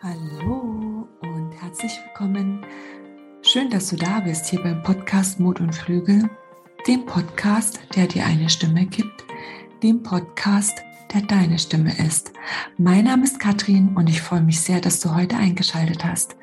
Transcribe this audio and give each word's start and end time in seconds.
Hallo 0.00 1.08
und 1.22 1.50
herzlich 1.60 1.90
willkommen. 2.04 2.64
Schön, 3.42 3.68
dass 3.68 3.88
du 3.88 3.96
da 3.96 4.20
bist 4.20 4.46
hier 4.46 4.62
beim 4.62 4.80
Podcast 4.84 5.40
Mut 5.40 5.60
und 5.60 5.74
Flügel, 5.74 6.30
dem 6.86 7.04
Podcast, 7.04 7.80
der 7.96 8.06
dir 8.06 8.24
eine 8.24 8.48
Stimme 8.48 8.86
gibt, 8.86 9.24
dem 9.82 10.04
Podcast, 10.04 10.84
der 11.12 11.22
deine 11.22 11.58
Stimme 11.58 11.92
ist. 11.98 12.32
Mein 12.76 13.06
Name 13.06 13.24
ist 13.24 13.40
Katrin 13.40 13.96
und 13.96 14.08
ich 14.08 14.22
freue 14.22 14.42
mich 14.42 14.60
sehr, 14.60 14.80
dass 14.80 15.00
du 15.00 15.16
heute 15.16 15.36
eingeschaltet 15.36 16.04
hast. 16.04 16.36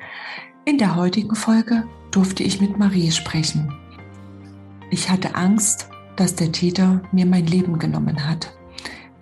In 0.66 0.76
der 0.76 0.94
heutigen 0.94 1.34
Folge 1.34 1.88
durfte 2.10 2.42
ich 2.42 2.60
mit 2.60 2.78
Marie 2.78 3.10
sprechen. 3.10 3.74
Ich 4.90 5.08
hatte 5.08 5.34
Angst, 5.34 5.88
dass 6.16 6.34
der 6.34 6.52
Täter 6.52 7.00
mir 7.10 7.24
mein 7.24 7.46
Leben 7.46 7.78
genommen 7.78 8.28
hat. 8.28 8.54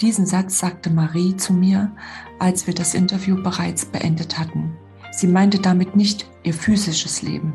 Diesen 0.00 0.26
Satz 0.26 0.58
sagte 0.58 0.90
Marie 0.90 1.36
zu 1.36 1.52
mir, 1.52 1.92
als 2.38 2.66
wir 2.66 2.74
das 2.74 2.94
Interview 2.94 3.42
bereits 3.42 3.84
beendet 3.84 4.38
hatten. 4.38 4.76
Sie 5.12 5.28
meinte 5.28 5.60
damit 5.60 5.94
nicht 5.94 6.26
ihr 6.42 6.54
physisches 6.54 7.22
Leben, 7.22 7.54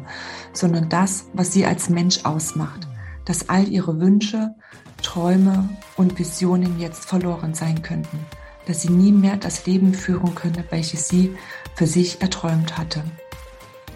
sondern 0.54 0.88
das, 0.88 1.26
was 1.34 1.52
sie 1.52 1.66
als 1.66 1.90
Mensch 1.90 2.24
ausmacht, 2.24 2.88
dass 3.26 3.50
all 3.50 3.68
ihre 3.68 4.00
Wünsche, 4.00 4.56
Träume 5.02 5.68
und 5.98 6.18
Visionen 6.18 6.80
jetzt 6.80 7.06
verloren 7.06 7.54
sein 7.54 7.82
könnten, 7.82 8.20
dass 8.66 8.82
sie 8.82 8.90
nie 8.90 9.12
mehr 9.12 9.36
das 9.36 9.66
Leben 9.66 9.94
führen 9.94 10.34
könne, 10.36 10.64
welches 10.70 11.10
sie 11.10 11.36
für 11.76 11.88
sich 11.88 12.22
erträumt 12.22 12.78
hatte. 12.78 13.04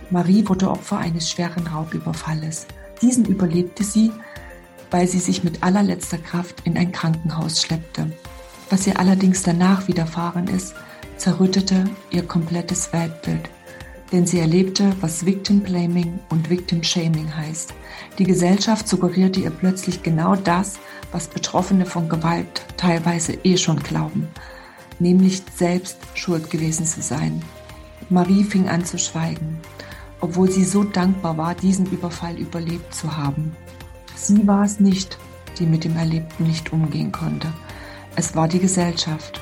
Marie 0.10 0.48
wurde 0.48 0.70
Opfer 0.70 0.98
eines 0.98 1.30
schweren 1.30 1.66
Raubüberfalles. 1.66 2.68
Diesen 3.02 3.26
überlebte 3.26 3.84
sie, 3.84 4.12
weil 4.92 5.08
sie 5.08 5.20
sich 5.20 5.44
mit 5.44 5.64
allerletzter 5.64 6.18
Kraft 6.18 6.62
in 6.66 6.78
ein 6.78 6.92
Krankenhaus 6.92 7.62
schleppte. 7.62 8.12
Was 8.70 8.88
ihr 8.88 9.00
allerdings 9.00 9.44
danach 9.44 9.88
widerfahren 9.88 10.48
ist, 10.48 10.74
zerrüttete 11.18 11.86
ihr 12.12 12.24
komplettes 12.24 12.92
Weltbild. 12.94 13.50
Denn 14.12 14.28
sie 14.28 14.40
erlebte, 14.40 14.96
was 15.02 15.26
Victim 15.26 15.62
Blaming 15.62 16.20
und 16.30 16.50
Victim 16.50 16.84
Shaming 16.84 17.36
heißt. 17.36 17.74
Die 18.20 18.26
Gesellschaft 18.26 18.88
suggerierte 18.88 19.40
ihr 19.40 19.50
plötzlich 19.50 20.04
genau 20.04 20.36
das, 20.36 20.80
was 21.12 21.28
Betroffene 21.28 21.86
von 21.86 22.10
Gewalt 22.10 22.64
teilweise 22.78 23.34
eh 23.44 23.58
schon 23.58 23.80
glauben, 23.82 24.28
nämlich 25.00 25.42
selbst 25.56 25.98
schuld 26.14 26.50
gewesen 26.52 26.86
zu 26.86 27.02
sein. 27.02 27.42
Marie 28.10 28.44
fing 28.44 28.68
an 28.70 28.86
zu 28.86 29.00
schweigen, 29.00 29.60
obwohl 30.20 30.52
sie 30.52 30.66
so 30.66 30.84
dankbar 30.84 31.38
war, 31.38 31.56
diesen 31.56 31.86
Überfall 31.88 32.38
überlebt 32.38 32.94
zu 32.94 33.18
haben. 33.18 33.56
Sie 34.16 34.46
war 34.46 34.64
es 34.64 34.80
nicht, 34.80 35.18
die 35.58 35.66
mit 35.66 35.84
dem 35.84 35.98
Erlebten 35.98 36.46
nicht 36.46 36.72
umgehen 36.72 37.12
konnte. 37.12 37.52
Es 38.16 38.36
war 38.36 38.48
die 38.48 38.60
Gesellschaft. 38.60 39.42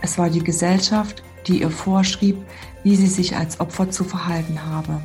Es 0.00 0.16
war 0.16 0.30
die 0.30 0.44
Gesellschaft, 0.44 1.22
die 1.46 1.62
ihr 1.62 1.70
vorschrieb, 1.70 2.36
wie 2.84 2.94
sie 2.94 3.08
sich 3.08 3.36
als 3.36 3.58
Opfer 3.58 3.90
zu 3.90 4.04
verhalten 4.04 4.64
habe. 4.64 5.00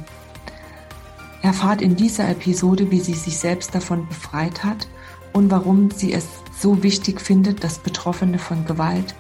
Erfahrt 1.42 1.82
in 1.82 1.96
dieser 1.96 2.30
Episode, 2.30 2.92
wie 2.92 3.00
sie 3.00 3.16
sich 3.16 3.40
selbst 3.40 3.74
davon 3.74 4.08
befreit 4.08 4.64
hat 4.64 4.88
und 5.34 5.50
warum 5.50 5.90
sie 5.90 6.14
es 6.14 6.28
so 6.60 6.84
wichtig 6.84 7.20
findet, 7.20 7.64
dass 7.64 7.80
Betroffene 7.80 8.38
von 8.38 8.66
Gewalt 8.66 9.16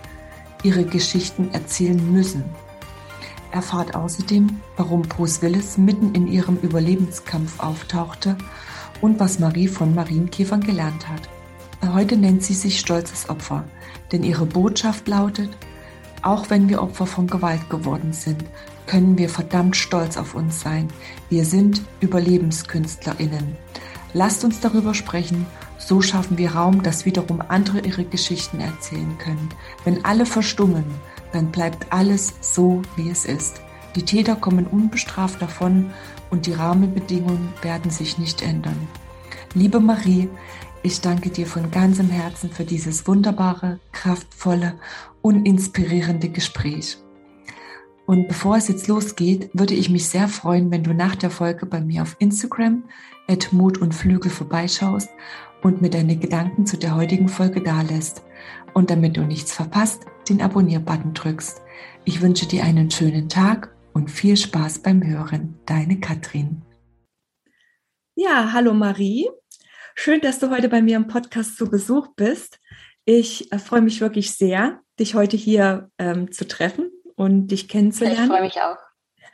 ihre 0.61 0.85
Geschichten 0.85 1.49
erzählen 1.51 2.13
müssen. 2.13 2.43
Erfahrt 3.51 3.95
außerdem, 3.95 4.59
warum 4.77 5.01
Bruce 5.01 5.41
Willis 5.41 5.79
mitten 5.79 6.13
in 6.13 6.27
ihrem 6.27 6.57
Überlebenskampf 6.57 7.59
auftauchte 7.59 8.37
und 9.01 9.19
was 9.19 9.39
Marie 9.39 9.67
von 9.67 9.95
Marienkäfern 9.95 10.61
gelernt 10.61 11.09
hat. 11.09 11.27
Heute 11.83 12.15
nennt 12.15 12.43
sie 12.43 12.53
sich 12.53 12.79
stolzes 12.79 13.29
Opfer, 13.29 13.63
denn 14.11 14.23
ihre 14.23 14.45
Botschaft 14.45 15.07
lautet, 15.07 15.49
auch 16.21 16.49
wenn 16.51 16.69
wir 16.69 16.83
Opfer 16.83 17.07
von 17.07 17.25
Gewalt 17.25 17.69
geworden 17.69 18.13
sind, 18.13 18.45
können 18.85 19.17
wir 19.17 19.29
verdammt 19.29 19.75
stolz 19.75 20.15
auf 20.15 20.35
uns 20.35 20.61
sein. 20.61 20.89
Wir 21.29 21.43
sind 21.43 21.81
Überlebenskünstlerinnen. 21.99 23.57
Lasst 24.13 24.43
uns 24.43 24.59
darüber 24.59 24.93
sprechen, 24.93 25.47
so 25.79 26.01
schaffen 26.01 26.37
wir 26.37 26.51
Raum, 26.51 26.83
dass 26.83 27.05
wiederum 27.05 27.41
andere 27.47 27.79
ihre 27.79 28.03
Geschichten 28.03 28.59
erzählen 28.59 29.17
können. 29.17 29.49
Wenn 29.83 30.05
alle 30.05 30.27
verstummen, 30.27 30.85
dann 31.31 31.51
bleibt 31.51 31.91
alles 31.91 32.33
so, 32.41 32.83
wie 32.95 33.09
es 33.09 33.25
ist. 33.25 33.61
Die 33.95 34.03
Täter 34.03 34.35
kommen 34.35 34.67
unbestraft 34.67 35.41
davon 35.41 35.91
und 36.29 36.45
die 36.45 36.53
Rahmenbedingungen 36.53 37.53
werden 37.61 37.89
sich 37.89 38.17
nicht 38.17 38.41
ändern. 38.41 38.87
Liebe 39.53 39.79
Marie, 39.79 40.29
ich 40.83 41.01
danke 41.01 41.29
dir 41.29 41.45
von 41.45 41.71
ganzem 41.71 42.09
Herzen 42.09 42.49
für 42.49 42.65
dieses 42.65 43.07
wunderbare, 43.07 43.79
kraftvolle 43.91 44.79
und 45.21 45.45
inspirierende 45.45 46.29
Gespräch. 46.29 46.97
Und 48.07 48.27
bevor 48.27 48.57
es 48.57 48.67
jetzt 48.67 48.87
losgeht, 48.87 49.49
würde 49.53 49.73
ich 49.73 49.89
mich 49.89 50.09
sehr 50.09 50.27
freuen, 50.27 50.71
wenn 50.71 50.83
du 50.83 50.93
nach 50.93 51.15
der 51.15 51.29
Folge 51.29 51.65
bei 51.65 51.79
mir 51.81 52.01
auf 52.01 52.15
Instagram 52.19 52.83
at 53.27 53.53
Mut 53.53 53.77
und 53.77 53.93
Flügel 53.93 54.31
vorbeischaust 54.31 55.09
und 55.61 55.81
mir 55.81 55.89
deine 55.89 56.17
Gedanken 56.17 56.65
zu 56.65 56.77
der 56.77 56.95
heutigen 56.95 57.29
Folge 57.29 57.61
dalässt. 57.61 58.23
Und 58.73 58.89
damit 58.89 59.17
du 59.17 59.21
nichts 59.21 59.53
verpasst, 59.53 60.05
den 60.27 60.41
Abonnier-Button 60.41 61.13
drückst. 61.13 61.61
Ich 62.05 62.21
wünsche 62.21 62.47
dir 62.47 62.63
einen 62.63 62.89
schönen 62.89 63.29
Tag 63.29 63.73
und 63.93 64.09
viel 64.09 64.35
Spaß 64.35 64.79
beim 64.79 65.05
Hören. 65.05 65.59
Deine 65.65 65.99
Katrin. 65.99 66.63
Ja, 68.15 68.51
hallo 68.53 68.73
Marie. 68.73 69.29
Schön, 69.95 70.21
dass 70.21 70.39
du 70.39 70.49
heute 70.49 70.69
bei 70.69 70.81
mir 70.81 70.95
im 70.95 71.07
Podcast 71.07 71.57
zu 71.57 71.69
Besuch 71.69 72.07
bist. 72.15 72.59
Ich 73.05 73.51
äh, 73.51 73.59
freue 73.59 73.81
mich 73.81 74.01
wirklich 74.01 74.31
sehr, 74.31 74.79
dich 74.99 75.15
heute 75.15 75.37
hier 75.37 75.89
ähm, 75.97 76.31
zu 76.31 76.47
treffen 76.47 76.91
und 77.15 77.47
dich 77.47 77.67
kennenzulernen. 77.67 78.23
Ich 78.23 78.27
freue 78.27 78.41
mich 78.41 78.61
auch. 78.61 78.77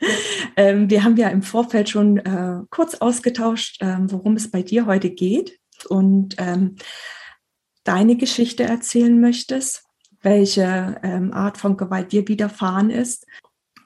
Ähm, 0.56 0.90
wir 0.90 1.02
haben 1.04 1.16
ja 1.16 1.28
im 1.28 1.42
Vorfeld 1.42 1.88
schon 1.88 2.18
äh, 2.18 2.60
kurz 2.70 2.94
ausgetauscht, 2.96 3.78
ähm, 3.80 4.10
worum 4.10 4.34
es 4.34 4.50
bei 4.50 4.62
dir 4.62 4.86
heute 4.86 5.10
geht 5.10 5.58
und 5.88 6.36
ähm, 6.38 6.76
deine 7.84 8.16
Geschichte 8.16 8.64
erzählen 8.64 9.20
möchtest, 9.20 9.84
welche 10.20 11.00
ähm, 11.02 11.32
Art 11.32 11.58
von 11.58 11.76
Gewalt 11.76 12.12
dir 12.12 12.26
widerfahren 12.26 12.90
ist. 12.90 13.26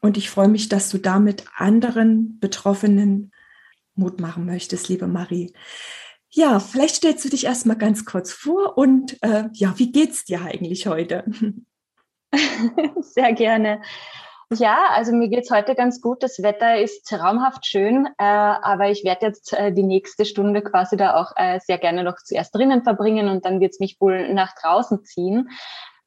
Und 0.01 0.17
ich 0.17 0.31
freue 0.31 0.49
mich, 0.49 0.69
dass 0.69 0.91
du 0.91 0.99
damit 0.99 1.45
anderen 1.57 2.39
Betroffenen 2.41 3.33
Mut 3.95 4.21
machen 4.21 4.47
möchtest, 4.47 4.89
liebe 4.89 5.07
Marie. 5.07 5.53
Ja, 6.35 6.61
vielleicht 6.61 6.97
stellst 6.97 7.25
du 7.25 7.29
dich 7.29 7.45
erstmal 7.45 7.77
ganz 7.77 8.07
kurz 8.07 8.33
vor 8.33 8.79
und 8.79 9.23
äh, 9.23 9.45
ja, 9.53 9.75
wie 9.79 9.93
geht's 9.93 10.25
dir 10.25 10.41
eigentlich 10.41 10.87
heute? 10.87 11.25
Sehr 13.01 13.35
gerne. 13.35 13.83
Ja, 14.51 14.89
also 14.91 15.13
mir 15.13 15.29
geht's 15.29 15.51
heute 15.51 15.75
ganz 15.75 16.01
gut. 16.01 16.23
Das 16.23 16.43
Wetter 16.43 16.79
ist 16.79 17.07
traumhaft 17.07 17.67
schön, 17.67 18.07
äh, 18.19 18.25
aber 18.25 18.91
ich 18.91 19.05
werde 19.05 19.27
jetzt 19.27 19.53
äh, 19.53 19.73
die 19.73 19.83
nächste 19.83 20.25
Stunde 20.25 20.63
quasi 20.63 20.97
da 20.97 21.21
auch 21.21 21.33
äh, 21.37 21.61
sehr 21.61 21.79
gerne 21.79 22.03
noch 22.03 22.17
zuerst 22.17 22.55
drinnen 22.55 22.83
verbringen 22.83 23.29
und 23.29 23.45
dann 23.45 23.61
wird's 23.61 23.79
mich 23.79 24.01
wohl 24.01 24.33
nach 24.33 24.55
draußen 24.55 25.05
ziehen. 25.05 25.51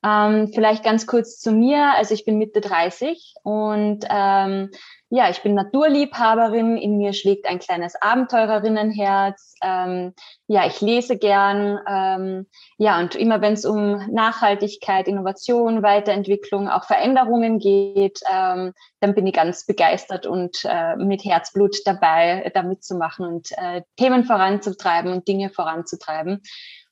Ähm, 0.05 0.51
vielleicht 0.53 0.83
ganz 0.83 1.07
kurz 1.07 1.39
zu 1.39 1.51
mir. 1.51 1.93
Also 1.95 2.13
ich 2.13 2.25
bin 2.25 2.37
Mitte 2.37 2.61
30 2.61 3.33
und 3.43 4.05
ähm, 4.07 4.69
ja, 5.09 5.29
ich 5.29 5.41
bin 5.41 5.53
Naturliebhaberin. 5.53 6.77
In 6.77 6.97
mir 6.97 7.13
schlägt 7.13 7.47
ein 7.47 7.59
kleines 7.59 7.95
Abenteurerinnenherz. 7.99 9.55
Ähm, 9.63 10.13
ja, 10.47 10.67
ich 10.67 10.81
lese 10.81 11.17
gern. 11.17 11.79
Ähm, 11.87 12.47
ja, 12.77 12.99
und 12.99 13.15
immer 13.15 13.41
wenn 13.41 13.53
es 13.53 13.65
um 13.65 14.05
Nachhaltigkeit, 14.11 15.07
Innovation, 15.07 15.81
Weiterentwicklung, 15.81 16.67
auch 16.69 16.85
Veränderungen 16.85 17.59
geht, 17.59 18.19
ähm, 18.31 18.73
dann 18.99 19.15
bin 19.15 19.25
ich 19.25 19.33
ganz 19.33 19.65
begeistert 19.65 20.27
und 20.27 20.65
äh, 20.65 20.95
mit 20.97 21.23
Herzblut 21.23 21.77
dabei, 21.85 22.51
da 22.53 22.61
mitzumachen 22.61 23.25
und 23.25 23.51
äh, 23.53 23.83
Themen 23.97 24.23
voranzutreiben 24.25 25.11
und 25.11 25.27
Dinge 25.27 25.49
voranzutreiben. 25.49 26.41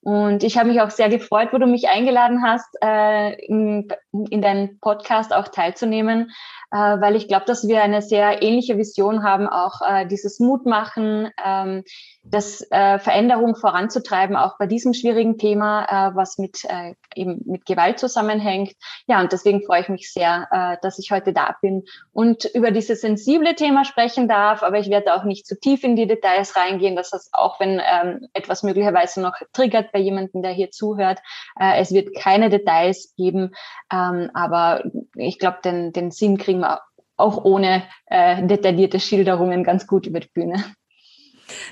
Und 0.04 0.44
ich 0.44 0.58
habe 0.58 0.68
mich 0.68 0.82
auch 0.82 0.90
sehr 0.90 1.08
gefreut, 1.08 1.50
wo 1.54 1.58
du 1.58 1.66
mich 1.66 1.88
eingeladen 1.88 2.44
hast, 2.44 2.68
äh, 2.84 3.36
in, 3.46 3.88
in 4.30 4.42
deinem 4.42 4.78
Podcast 4.80 5.34
auch 5.34 5.48
teilzunehmen, 5.48 6.32
äh, 6.72 6.76
weil 6.76 7.16
ich 7.16 7.30
glaube, 7.30 7.46
dass 7.46 7.70
wir 7.70 7.82
eine 7.82 8.02
sehr 8.02 8.42
ähnliche 8.42 8.78
Vision 8.78 9.24
haben, 9.24 9.48
auch 9.48 9.82
äh, 9.82 10.06
dieses 10.06 10.42
Mutmachen, 10.42 11.30
ähm, 11.44 11.84
das 12.26 12.70
äh, 12.70 13.00
Veränderung 13.00 13.56
voranzutreiben, 13.56 14.36
auch 14.36 14.58
bei 14.58 14.68
diesem 14.68 14.94
schwierigen 14.94 15.38
Thema, 15.38 15.86
äh, 15.86 16.16
was 16.16 16.38
mit 16.38 16.66
äh, 16.66 16.96
eben 17.16 17.42
mit 17.46 17.66
Gewalt 17.66 18.00
zusammenhängt. 18.00 18.74
Ja, 19.08 19.22
und 19.22 19.32
deswegen 19.32 19.64
freue 19.64 19.82
ich 19.82 19.90
mich 19.90 20.12
sehr, 20.12 20.48
äh, 20.52 20.78
dass 20.82 21.00
ich 21.00 21.12
heute 21.12 21.32
da 21.32 21.56
bin 21.62 21.84
und 22.12 22.46
über 22.46 22.72
dieses 22.72 23.02
sensible 23.02 23.56
Thema 23.56 23.86
sprechen 23.86 24.28
darf. 24.28 24.64
Aber 24.64 24.80
ich 24.80 24.90
werde 24.90 25.14
auch 25.14 25.24
nicht 25.24 25.46
zu 25.48 25.58
tief 25.58 25.84
in 25.84 25.96
die 25.96 26.08
Details 26.08 26.56
reingehen. 26.58 26.96
Das 26.96 27.12
heißt, 27.14 27.34
auch 27.34 27.60
wenn 27.60 27.80
ähm, 27.80 28.28
etwas 28.34 28.64
möglicherweise 28.64 29.22
noch 29.22 29.36
triggert 29.54 29.93
bei 29.94 30.00
jemandem, 30.00 30.42
der 30.42 30.52
hier 30.52 30.72
zuhört, 30.72 31.20
äh, 31.60 31.80
es 31.80 31.94
wird 31.94 32.16
keine 32.16 32.50
Details 32.50 33.14
geben. 33.16 33.52
Ähm, 33.92 34.30
aber 34.34 34.84
ich 35.16 35.40
glaube, 35.40 35.60
den, 35.64 35.94
den 35.94 36.12
Sinn 36.12 36.38
kriegen 36.38 36.60
wir 36.60 36.82
auch 37.16 37.46
ohne 37.46 37.84
äh, 38.08 38.46
detaillierte 38.46 39.00
Schilderungen 39.00 39.64
ganz 39.64 39.88
gut 39.88 40.06
über 40.06 40.20
die 40.20 40.32
Bühne. 40.34 40.64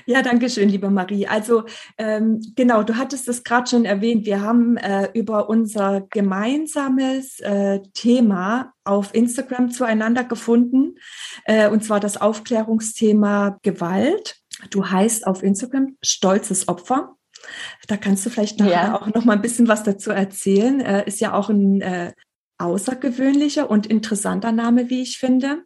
Ja, 0.06 0.22
danke 0.22 0.48
schön, 0.50 0.68
liebe 0.68 0.90
Marie. 0.90 1.26
Also 1.26 1.64
ähm, 1.98 2.40
genau, 2.56 2.82
du 2.82 2.96
hattest 2.96 3.28
es 3.28 3.44
gerade 3.44 3.68
schon 3.68 3.84
erwähnt. 3.84 4.26
Wir 4.26 4.40
haben 4.42 4.76
äh, 4.76 5.08
über 5.14 5.48
unser 5.48 6.02
gemeinsames 6.10 7.40
äh, 7.40 7.80
Thema 7.94 8.72
auf 8.84 9.14
Instagram 9.14 9.70
zueinander 9.70 10.24
gefunden, 10.24 10.96
äh, 11.44 11.68
und 11.68 11.84
zwar 11.84 12.00
das 12.00 12.20
Aufklärungsthema 12.20 13.58
Gewalt. 13.62 14.36
Du 14.70 14.88
heißt 14.88 15.26
auf 15.26 15.42
Instagram 15.42 15.96
Stolzes 16.02 16.68
Opfer. 16.68 17.16
Da 17.86 17.96
kannst 17.96 18.24
du 18.24 18.30
vielleicht 18.30 18.58
nachher 18.58 18.72
ja. 18.72 19.00
auch 19.00 19.06
noch 19.14 19.24
mal 19.24 19.34
ein 19.34 19.42
bisschen 19.42 19.68
was 19.68 19.82
dazu 19.82 20.10
erzählen. 20.10 20.80
Äh, 20.80 21.06
ist 21.06 21.20
ja 21.20 21.34
auch 21.34 21.48
ein 21.48 21.80
äh, 21.80 22.12
außergewöhnlicher 22.58 23.68
und 23.68 23.86
interessanter 23.86 24.52
Name, 24.52 24.88
wie 24.88 25.02
ich 25.02 25.18
finde. 25.18 25.64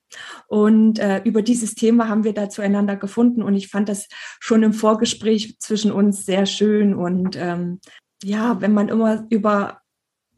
Und 0.48 0.98
äh, 0.98 1.20
über 1.24 1.42
dieses 1.42 1.74
Thema 1.74 2.08
haben 2.08 2.24
wir 2.24 2.32
da 2.32 2.48
zueinander 2.48 2.96
gefunden 2.96 3.42
und 3.42 3.54
ich 3.54 3.68
fand 3.68 3.88
das 3.88 4.08
schon 4.40 4.62
im 4.62 4.72
Vorgespräch 4.72 5.58
zwischen 5.58 5.92
uns 5.92 6.24
sehr 6.24 6.46
schön. 6.46 6.94
Und 6.94 7.36
ähm, 7.36 7.80
ja, 8.22 8.60
wenn 8.60 8.72
man 8.72 8.88
immer 8.88 9.26
über 9.28 9.80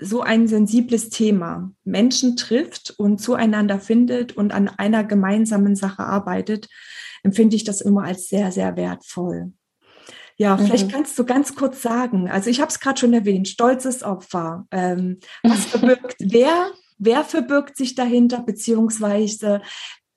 so 0.01 0.23
ein 0.23 0.47
sensibles 0.47 1.11
Thema 1.11 1.73
Menschen 1.85 2.37
trifft 2.37 2.95
und 2.99 3.21
zueinander 3.21 3.81
findet 3.81 4.37
und 4.37 4.53
an 4.53 4.69
einer 4.69 5.05
gemeinsamen 5.05 5.77
Sache 5.77 6.05
arbeitet, 6.05 6.69
empfinde 7.23 7.57
ich 7.57 7.65
das 7.65 7.81
immer 7.81 8.05
als 8.05 8.29
sehr, 8.29 8.53
sehr 8.53 8.77
wertvoll. 8.77 9.53
Ja, 10.41 10.57
vielleicht 10.57 10.87
mhm. 10.87 10.93
kannst 10.93 11.19
du 11.19 11.25
ganz 11.25 11.57
kurz 11.57 11.83
sagen, 11.83 12.31
also 12.31 12.49
ich 12.49 12.61
habe 12.61 12.71
es 12.71 12.79
gerade 12.79 12.99
schon 12.99 13.13
erwähnt, 13.13 13.49
stolzes 13.49 14.05
Opfer. 14.05 14.67
Ähm, 14.71 15.19
was 15.43 15.65
verbirgt, 15.65 16.15
wer, 16.21 16.71
wer 16.97 17.25
verbirgt 17.25 17.77
sich 17.77 17.97
dahinter, 17.97 18.41
beziehungsweise 18.45 19.61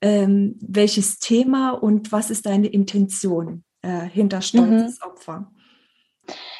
ähm, 0.00 0.56
welches 0.60 1.18
Thema 1.18 1.70
und 1.70 2.12
was 2.12 2.30
ist 2.30 2.46
deine 2.46 2.68
Intention 2.68 3.64
äh, 3.82 4.02
hinter 4.02 4.42
stolzes 4.42 5.00
mhm. 5.00 5.10
Opfer? 5.10 5.52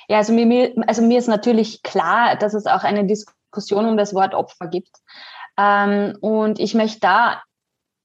Ja, 0.08 0.18
also 0.18 0.32
mir, 0.32 0.74
also 0.88 1.02
mir 1.02 1.18
ist 1.18 1.28
natürlich 1.28 1.84
klar, 1.84 2.36
dass 2.36 2.54
es 2.54 2.66
auch 2.66 2.82
eine 2.82 3.06
Diskussion 3.06 3.86
um 3.86 3.96
das 3.96 4.12
Wort 4.12 4.34
Opfer 4.34 4.66
gibt. 4.66 4.90
Ähm, 5.56 6.16
und 6.20 6.58
ich 6.58 6.74
möchte 6.74 6.98
da 6.98 7.42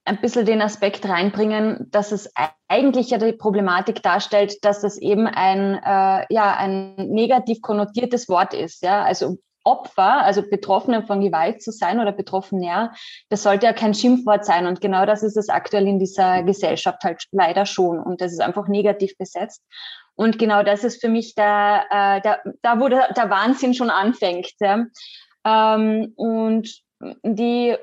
ein 0.08 0.22
bisschen 0.22 0.46
den 0.46 0.62
Aspekt 0.62 1.08
reinbringen, 1.08 1.88
dass 1.92 2.12
es 2.12 2.32
eigentlich 2.68 3.10
ja 3.10 3.18
die 3.18 3.34
Problematik 3.34 4.02
darstellt, 4.02 4.64
dass 4.64 4.82
das 4.82 4.98
eben 4.98 5.28
ein, 5.28 5.76
äh, 5.76 6.26
ja, 6.30 6.56
ein 6.58 6.96
negativ 6.96 7.62
konnotiertes 7.62 8.30
Wort 8.30 8.54
ist. 8.54 8.84
Ja? 8.84 9.04
Also 9.04 9.38
Opfer, 9.66 10.24
also 10.24 10.44
Betroffene 10.50 11.04
von 11.04 11.20
Gewalt 11.20 11.62
zu 11.62 11.72
sein 11.72 12.00
oder 12.00 12.14
Betroffener, 12.14 12.94
das 13.30 13.44
sollte 13.44 13.66
ja 13.66 13.74
kein 13.74 13.94
Schimpfwort 13.94 14.46
sein. 14.46 14.66
Und 14.66 14.80
genau 14.80 15.06
das 15.06 15.24
ist 15.24 15.36
es 15.36 15.50
aktuell 15.50 15.88
in 15.88 16.00
dieser 16.00 16.44
Gesellschaft 16.44 17.04
halt 17.04 17.26
leider 17.32 17.66
schon. 17.66 18.00
Und 18.00 18.22
das 18.22 18.32
ist 18.32 18.40
einfach 18.40 18.70
negativ 18.70 19.18
besetzt. 19.18 19.62
Und 20.16 20.40
genau 20.40 20.64
das 20.64 20.86
ist 20.86 21.02
für 21.02 21.10
mich 21.10 21.36
da, 21.36 21.82
äh, 21.82 22.22
da, 22.22 22.40
da 22.62 22.80
wo 22.80 22.88
der, 22.88 23.12
der 23.14 23.30
Wahnsinn 23.30 23.74
schon 23.74 23.90
anfängt. 23.90 24.54
Ja? 24.62 24.86
Ähm, 25.46 26.14
und 26.16 26.82
die 27.24 27.76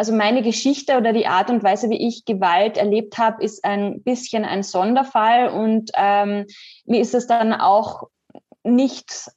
also 0.00 0.14
meine 0.14 0.40
Geschichte 0.40 0.96
oder 0.96 1.12
die 1.12 1.26
Art 1.26 1.50
und 1.50 1.62
Weise, 1.62 1.90
wie 1.90 2.08
ich 2.08 2.24
Gewalt 2.24 2.78
erlebt 2.78 3.18
habe, 3.18 3.44
ist 3.44 3.62
ein 3.66 4.02
bisschen 4.02 4.46
ein 4.46 4.62
Sonderfall 4.62 5.50
und 5.50 5.90
ähm, 5.94 6.46
mir 6.86 7.02
ist 7.02 7.14
es 7.14 7.26
dann 7.26 7.52
auch 7.52 8.04
nicht, 8.64 9.30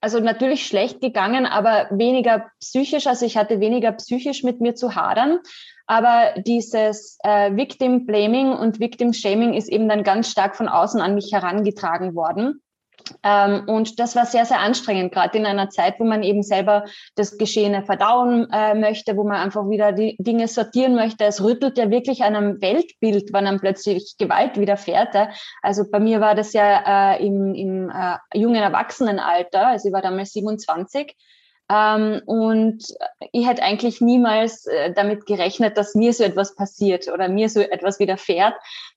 also 0.00 0.20
natürlich 0.20 0.64
schlecht 0.64 1.00
gegangen, 1.00 1.44
aber 1.44 1.88
weniger 1.90 2.46
psychisch, 2.60 3.08
also 3.08 3.26
ich 3.26 3.36
hatte 3.36 3.58
weniger 3.58 3.90
psychisch 3.90 4.44
mit 4.44 4.60
mir 4.60 4.76
zu 4.76 4.94
hadern. 4.94 5.40
Aber 5.88 6.40
dieses 6.40 7.18
äh, 7.24 7.56
Victim 7.56 8.06
Blaming 8.06 8.52
und 8.52 8.78
Victim 8.78 9.12
Shaming 9.12 9.54
ist 9.54 9.68
eben 9.68 9.88
dann 9.88 10.04
ganz 10.04 10.30
stark 10.30 10.54
von 10.54 10.68
außen 10.68 11.00
an 11.00 11.16
mich 11.16 11.32
herangetragen 11.32 12.14
worden. 12.14 12.62
Ähm, 13.22 13.64
und 13.68 13.98
das 14.00 14.16
war 14.16 14.26
sehr, 14.26 14.44
sehr 14.44 14.60
anstrengend, 14.60 15.12
gerade 15.12 15.38
in 15.38 15.46
einer 15.46 15.70
Zeit, 15.70 15.98
wo 15.98 16.04
man 16.04 16.22
eben 16.22 16.42
selber 16.42 16.84
das 17.14 17.38
Geschehene 17.38 17.84
verdauen 17.84 18.48
äh, 18.52 18.74
möchte, 18.74 19.16
wo 19.16 19.24
man 19.24 19.36
einfach 19.36 19.68
wieder 19.68 19.92
die 19.92 20.16
Dinge 20.18 20.48
sortieren 20.48 20.94
möchte. 20.94 21.24
Es 21.24 21.42
rüttelt 21.42 21.78
ja 21.78 21.90
wirklich 21.90 22.22
an 22.24 22.36
einem 22.36 22.60
Weltbild, 22.60 23.32
wann 23.32 23.44
dann 23.44 23.60
plötzlich 23.60 24.16
Gewalt 24.18 24.58
widerfährt. 24.58 25.14
Ja. 25.14 25.30
Also 25.62 25.84
bei 25.90 26.00
mir 26.00 26.20
war 26.20 26.34
das 26.34 26.52
ja 26.52 27.14
äh, 27.14 27.26
im, 27.26 27.54
im 27.54 27.90
äh, 27.90 28.16
jungen 28.38 28.62
Erwachsenenalter, 28.62 29.68
also 29.68 29.88
ich 29.88 29.94
war 29.94 30.02
damals 30.02 30.32
27. 30.32 31.14
Ähm, 31.68 32.22
und 32.26 32.84
ich 33.32 33.46
hätte 33.46 33.62
eigentlich 33.62 34.00
niemals 34.00 34.66
äh, 34.66 34.92
damit 34.92 35.26
gerechnet, 35.26 35.76
dass 35.76 35.94
mir 35.94 36.12
so 36.12 36.22
etwas 36.22 36.54
passiert 36.54 37.08
oder 37.08 37.28
mir 37.28 37.48
so 37.48 37.60
etwas 37.60 37.98
widerfährt. 37.98 38.54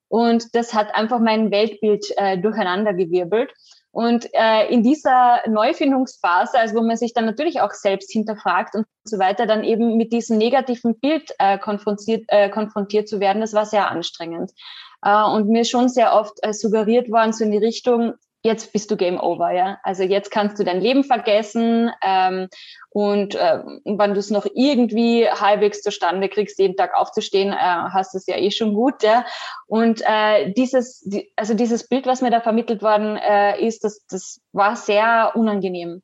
Und 0.07 0.55
das 0.55 0.73
hat 0.73 0.93
einfach 0.93 1.19
mein 1.19 1.51
Weltbild 1.51 2.05
äh, 2.17 2.37
durcheinandergewirbelt. 2.37 3.51
Und 3.91 4.29
äh, 4.33 4.67
in 4.71 4.83
dieser 4.83 5.41
Neufindungsphase, 5.47 6.59
also 6.59 6.75
wo 6.75 6.81
man 6.83 6.95
sich 6.95 7.13
dann 7.13 7.25
natürlich 7.25 7.61
auch 7.61 7.71
selbst 7.71 8.11
hinterfragt 8.11 8.75
und 8.75 8.85
so 9.03 9.17
weiter, 9.17 9.47
dann 9.47 9.63
eben 9.63 9.97
mit 9.97 10.13
diesem 10.13 10.37
negativen 10.37 10.99
Bild 10.99 11.31
äh, 11.39 11.57
konfrontiert, 11.57 12.25
äh, 12.27 12.49
konfrontiert 12.49 13.09
zu 13.09 13.19
werden, 13.19 13.41
das 13.41 13.53
war 13.53 13.65
sehr 13.65 13.89
anstrengend. 13.89 14.51
Äh, 15.03 15.23
und 15.23 15.49
mir 15.49 15.65
schon 15.65 15.89
sehr 15.89 16.13
oft 16.13 16.37
äh, 16.43 16.53
suggeriert 16.53 17.09
worden, 17.09 17.33
so 17.33 17.43
in 17.43 17.51
die 17.51 17.57
Richtung, 17.57 18.13
jetzt 18.43 18.71
bist 18.71 18.89
du 18.89 18.97
Game 18.97 19.19
Over, 19.19 19.51
ja. 19.51 19.79
Also 19.83 20.03
jetzt 20.03 20.31
kannst 20.31 20.59
du 20.59 20.63
dein 20.63 20.81
Leben 20.81 21.03
vergessen 21.03 21.91
ähm, 22.05 22.47
und 22.89 23.35
äh, 23.35 23.59
wenn 23.85 24.13
du 24.13 24.19
es 24.19 24.29
noch 24.29 24.45
irgendwie 24.53 25.27
halbwegs 25.27 25.81
zustande 25.81 26.29
kriegst, 26.29 26.57
jeden 26.59 26.77
Tag 26.77 26.95
aufzustehen, 26.95 27.51
äh, 27.51 27.55
hast 27.55 28.15
es 28.15 28.25
ja 28.27 28.37
eh 28.37 28.51
schon 28.51 28.73
gut, 28.73 29.03
ja. 29.03 29.25
Und 29.67 30.01
äh, 30.05 30.51
dieses, 30.53 31.01
die, 31.01 31.31
also 31.35 31.53
dieses 31.53 31.87
Bild, 31.87 32.07
was 32.07 32.21
mir 32.21 32.31
da 32.31 32.41
vermittelt 32.41 32.81
worden 32.81 33.17
äh, 33.17 33.61
ist, 33.65 33.83
das, 33.83 34.05
das 34.07 34.39
war 34.53 34.75
sehr 34.75 35.33
unangenehm. 35.35 36.01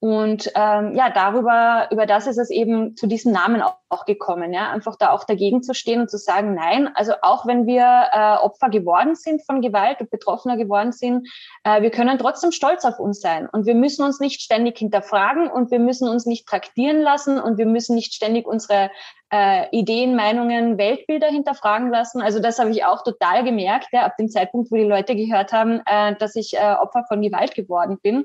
Und 0.00 0.52
ähm, 0.54 0.94
ja, 0.94 1.10
darüber, 1.10 1.88
über 1.90 2.06
das 2.06 2.28
ist 2.28 2.38
es 2.38 2.50
eben 2.50 2.96
zu 2.96 3.08
diesem 3.08 3.32
Namen 3.32 3.62
auch, 3.88 4.04
gekommen, 4.04 4.52
ja, 4.52 4.70
einfach 4.70 4.96
da 4.96 5.10
auch 5.12 5.24
dagegen 5.24 5.62
zu 5.62 5.74
stehen 5.74 6.00
und 6.00 6.10
zu 6.10 6.18
sagen, 6.18 6.54
nein, 6.54 6.90
also 6.94 7.12
auch 7.22 7.46
wenn 7.46 7.66
wir 7.66 8.08
äh, 8.12 8.36
Opfer 8.44 8.68
geworden 8.68 9.14
sind 9.14 9.44
von 9.44 9.60
Gewalt 9.60 10.00
und 10.00 10.10
Betroffener 10.10 10.56
geworden 10.56 10.92
sind, 10.92 11.28
äh, 11.64 11.82
wir 11.82 11.90
können 11.90 12.18
trotzdem 12.18 12.52
stolz 12.52 12.84
auf 12.84 12.98
uns 12.98 13.20
sein. 13.20 13.48
Und 13.50 13.66
wir 13.66 13.74
müssen 13.74 14.04
uns 14.04 14.20
nicht 14.20 14.40
ständig 14.40 14.78
hinterfragen 14.78 15.48
und 15.48 15.70
wir 15.70 15.78
müssen 15.78 16.08
uns 16.08 16.26
nicht 16.26 16.46
traktieren 16.46 17.00
lassen 17.00 17.40
und 17.40 17.58
wir 17.58 17.66
müssen 17.66 17.94
nicht 17.94 18.14
ständig 18.14 18.46
unsere 18.46 18.90
äh, 19.30 19.68
Ideen, 19.76 20.16
Meinungen, 20.16 20.78
Weltbilder 20.78 21.28
hinterfragen 21.28 21.90
lassen. 21.90 22.22
Also 22.22 22.40
das 22.40 22.58
habe 22.58 22.70
ich 22.70 22.84
auch 22.84 23.02
total 23.02 23.44
gemerkt, 23.44 23.88
ja, 23.92 24.04
ab 24.04 24.16
dem 24.18 24.28
Zeitpunkt, 24.28 24.70
wo 24.70 24.76
die 24.76 24.84
Leute 24.84 25.16
gehört 25.16 25.52
haben, 25.52 25.82
äh, 25.86 26.14
dass 26.16 26.34
ich 26.34 26.54
äh, 26.54 26.74
Opfer 26.80 27.04
von 27.08 27.20
Gewalt 27.20 27.54
geworden 27.54 27.98
bin, 28.02 28.24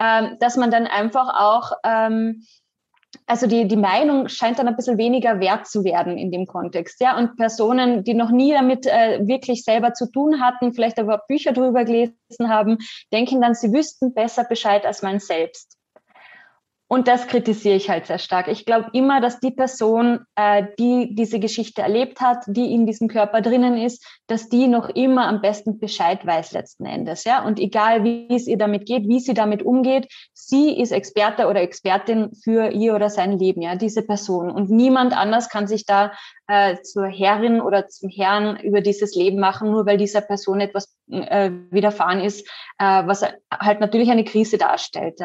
ähm, 0.00 0.36
dass 0.40 0.56
man 0.56 0.70
dann 0.70 0.86
einfach 0.86 1.40
auch 1.40 1.72
ähm, 1.84 2.44
also 3.26 3.46
die, 3.46 3.66
die 3.66 3.76
Meinung 3.76 4.28
scheint 4.28 4.58
dann 4.58 4.68
ein 4.68 4.76
bisschen 4.76 4.98
weniger 4.98 5.40
wert 5.40 5.66
zu 5.66 5.84
werden 5.84 6.18
in 6.18 6.30
dem 6.30 6.46
Kontext. 6.46 7.00
Ja? 7.00 7.16
Und 7.16 7.36
Personen, 7.36 8.04
die 8.04 8.14
noch 8.14 8.30
nie 8.30 8.52
damit 8.52 8.86
äh, 8.86 9.26
wirklich 9.26 9.64
selber 9.64 9.94
zu 9.94 10.10
tun 10.10 10.40
hatten, 10.40 10.72
vielleicht 10.72 10.98
aber 10.98 11.22
Bücher 11.28 11.52
darüber 11.52 11.84
gelesen 11.84 12.16
haben, 12.48 12.78
denken 13.12 13.40
dann, 13.40 13.54
sie 13.54 13.72
wüssten 13.72 14.14
besser 14.14 14.44
Bescheid 14.44 14.84
als 14.84 15.02
man 15.02 15.20
selbst. 15.20 15.76
Und 16.94 17.08
das 17.08 17.26
kritisiere 17.26 17.74
ich 17.74 17.90
halt 17.90 18.06
sehr 18.06 18.20
stark. 18.20 18.46
Ich 18.46 18.66
glaube 18.66 18.90
immer, 18.92 19.20
dass 19.20 19.40
die 19.40 19.50
Person, 19.50 20.20
äh, 20.36 20.62
die 20.78 21.12
diese 21.16 21.40
Geschichte 21.40 21.82
erlebt 21.82 22.20
hat, 22.20 22.44
die 22.46 22.72
in 22.72 22.86
diesem 22.86 23.08
Körper 23.08 23.40
drinnen 23.40 23.76
ist, 23.76 24.06
dass 24.28 24.48
die 24.48 24.68
noch 24.68 24.88
immer 24.90 25.26
am 25.26 25.40
besten 25.40 25.80
Bescheid 25.80 26.24
weiß 26.24 26.52
letzten 26.52 26.86
Endes. 26.86 27.24
Ja? 27.24 27.44
Und 27.44 27.58
egal, 27.58 28.04
wie 28.04 28.28
es 28.32 28.46
ihr 28.46 28.58
damit 28.58 28.86
geht, 28.86 29.08
wie 29.08 29.18
sie 29.18 29.34
damit 29.34 29.64
umgeht, 29.64 30.06
sie 30.34 30.80
ist 30.80 30.92
Experte 30.92 31.48
oder 31.48 31.62
Expertin 31.62 32.30
für 32.44 32.68
ihr 32.68 32.94
oder 32.94 33.10
sein 33.10 33.40
Leben, 33.40 33.60
ja, 33.60 33.74
diese 33.74 34.02
Person. 34.02 34.48
Und 34.48 34.70
niemand 34.70 35.18
anders 35.18 35.48
kann 35.48 35.66
sich 35.66 35.86
da 35.86 36.12
äh, 36.46 36.76
zur 36.82 37.06
Herrin 37.08 37.60
oder 37.60 37.88
zum 37.88 38.08
Herrn 38.08 38.56
über 38.60 38.82
dieses 38.82 39.16
Leben 39.16 39.40
machen, 39.40 39.72
nur 39.72 39.84
weil 39.84 39.96
dieser 39.96 40.20
Person 40.20 40.60
etwas 40.60 40.96
äh, 41.10 41.50
widerfahren 41.70 42.20
ist, 42.20 42.46
äh, 42.78 43.02
was 43.04 43.24
halt 43.50 43.80
natürlich 43.80 44.12
eine 44.12 44.24
Krise 44.24 44.58
darstellt. 44.58 45.18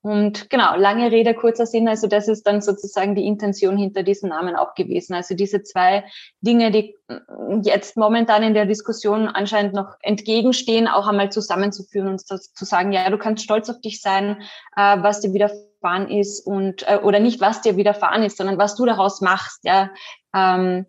Und 0.00 0.48
genau, 0.48 0.76
lange 0.76 1.10
Rede, 1.10 1.34
kurzer 1.34 1.66
Sinn, 1.66 1.88
also 1.88 2.06
das 2.06 2.28
ist 2.28 2.46
dann 2.46 2.60
sozusagen 2.60 3.16
die 3.16 3.26
Intention 3.26 3.76
hinter 3.76 4.04
diesem 4.04 4.28
Namen 4.28 4.54
auch 4.54 4.74
gewesen. 4.74 5.14
Also 5.14 5.34
diese 5.34 5.64
zwei 5.64 6.04
Dinge, 6.40 6.70
die 6.70 6.94
jetzt 7.62 7.96
momentan 7.96 8.44
in 8.44 8.54
der 8.54 8.66
Diskussion 8.66 9.26
anscheinend 9.26 9.74
noch 9.74 9.96
entgegenstehen, 10.00 10.86
auch 10.86 11.08
einmal 11.08 11.32
zusammenzuführen 11.32 12.08
und 12.08 12.20
zu 12.20 12.64
sagen, 12.64 12.92
ja, 12.92 13.10
du 13.10 13.18
kannst 13.18 13.42
stolz 13.42 13.68
auf 13.68 13.80
dich 13.80 14.00
sein, 14.00 14.40
äh, 14.76 15.02
was 15.02 15.20
dir 15.20 15.32
widerfahren 15.32 16.08
ist 16.08 16.46
und 16.46 16.88
äh, 16.88 17.00
oder 17.02 17.18
nicht, 17.18 17.40
was 17.40 17.60
dir 17.62 17.76
widerfahren 17.76 18.22
ist, 18.22 18.36
sondern 18.36 18.58
was 18.58 18.76
du 18.76 18.86
daraus 18.86 19.20
machst, 19.20 19.64
ja. 19.64 19.90
Ähm, 20.32 20.86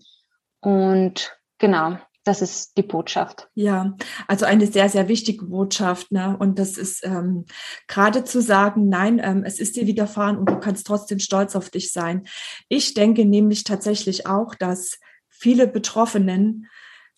und 0.62 1.36
genau, 1.58 1.98
das 2.24 2.42
ist 2.42 2.78
die 2.78 2.84
Botschaft. 2.84 3.50
Ja, 3.56 3.96
also 4.28 4.46
eine 4.46 4.68
sehr, 4.68 4.90
sehr 4.90 5.08
wichtige 5.08 5.46
Botschaft. 5.46 6.12
Ne? 6.12 6.36
Und 6.38 6.60
das 6.60 6.78
ist 6.78 7.06
ähm, 7.06 7.46
gerade 7.88 8.24
zu 8.24 8.42
sagen, 8.42 8.90
nein, 8.90 9.20
ähm, 9.24 9.44
es 9.44 9.60
ist 9.60 9.76
dir 9.76 9.88
widerfahren 9.88 10.38
und 10.38 10.50
du 10.50 10.60
kannst 10.60 10.86
trotzdem 10.86 11.20
stolz 11.20 11.56
auf 11.56 11.70
dich 11.70 11.92
sein. 11.92 12.28
Ich 12.68 12.94
denke 12.94 13.26
nämlich 13.26 13.64
tatsächlich 13.64 14.28
auch, 14.28 14.56
dass 14.56 15.00
viele 15.30 15.68
Betroffenen 15.68 16.68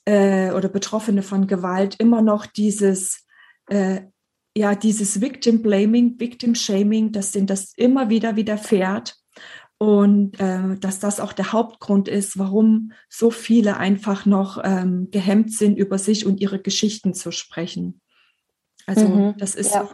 äh, 0.06 0.52
oder 0.52 0.70
Betroffene 0.70 1.24
von 1.24 1.48
Gewalt 1.48 1.96
immer 2.00 2.22
noch 2.22 2.46
dieses, 2.46 3.26
äh, 3.70 4.02
ja, 4.56 4.76
dieses 4.76 5.22
Victim 5.22 5.62
Blaming, 5.62 6.20
Victim 6.20 6.56
Shaming, 6.56 7.12
dass 7.12 7.32
denen 7.32 7.48
das 7.48 7.74
immer 7.76 8.10
wieder 8.10 8.36
widerfährt 8.36 9.16
und 9.82 10.40
äh, 10.40 10.78
dass 10.80 11.00
das 11.00 11.20
auch 11.20 11.34
der 11.34 11.54
Hauptgrund 11.54 12.08
ist, 12.08 12.38
warum 12.38 12.92
so 13.10 13.32
viele 13.32 13.78
einfach 13.78 14.28
noch 14.28 14.62
ähm, 14.64 15.08
gehemmt 15.10 15.52
sind, 15.52 15.76
über 15.76 15.98
sich 15.98 16.28
und 16.28 16.40
ihre 16.40 16.60
Geschichten 16.60 17.16
zu 17.16 17.32
sprechen. 17.32 18.00
Also 18.86 19.08
mhm, 19.08 19.38
das 19.40 19.56
ist 19.56 19.74
ja. 19.74 19.90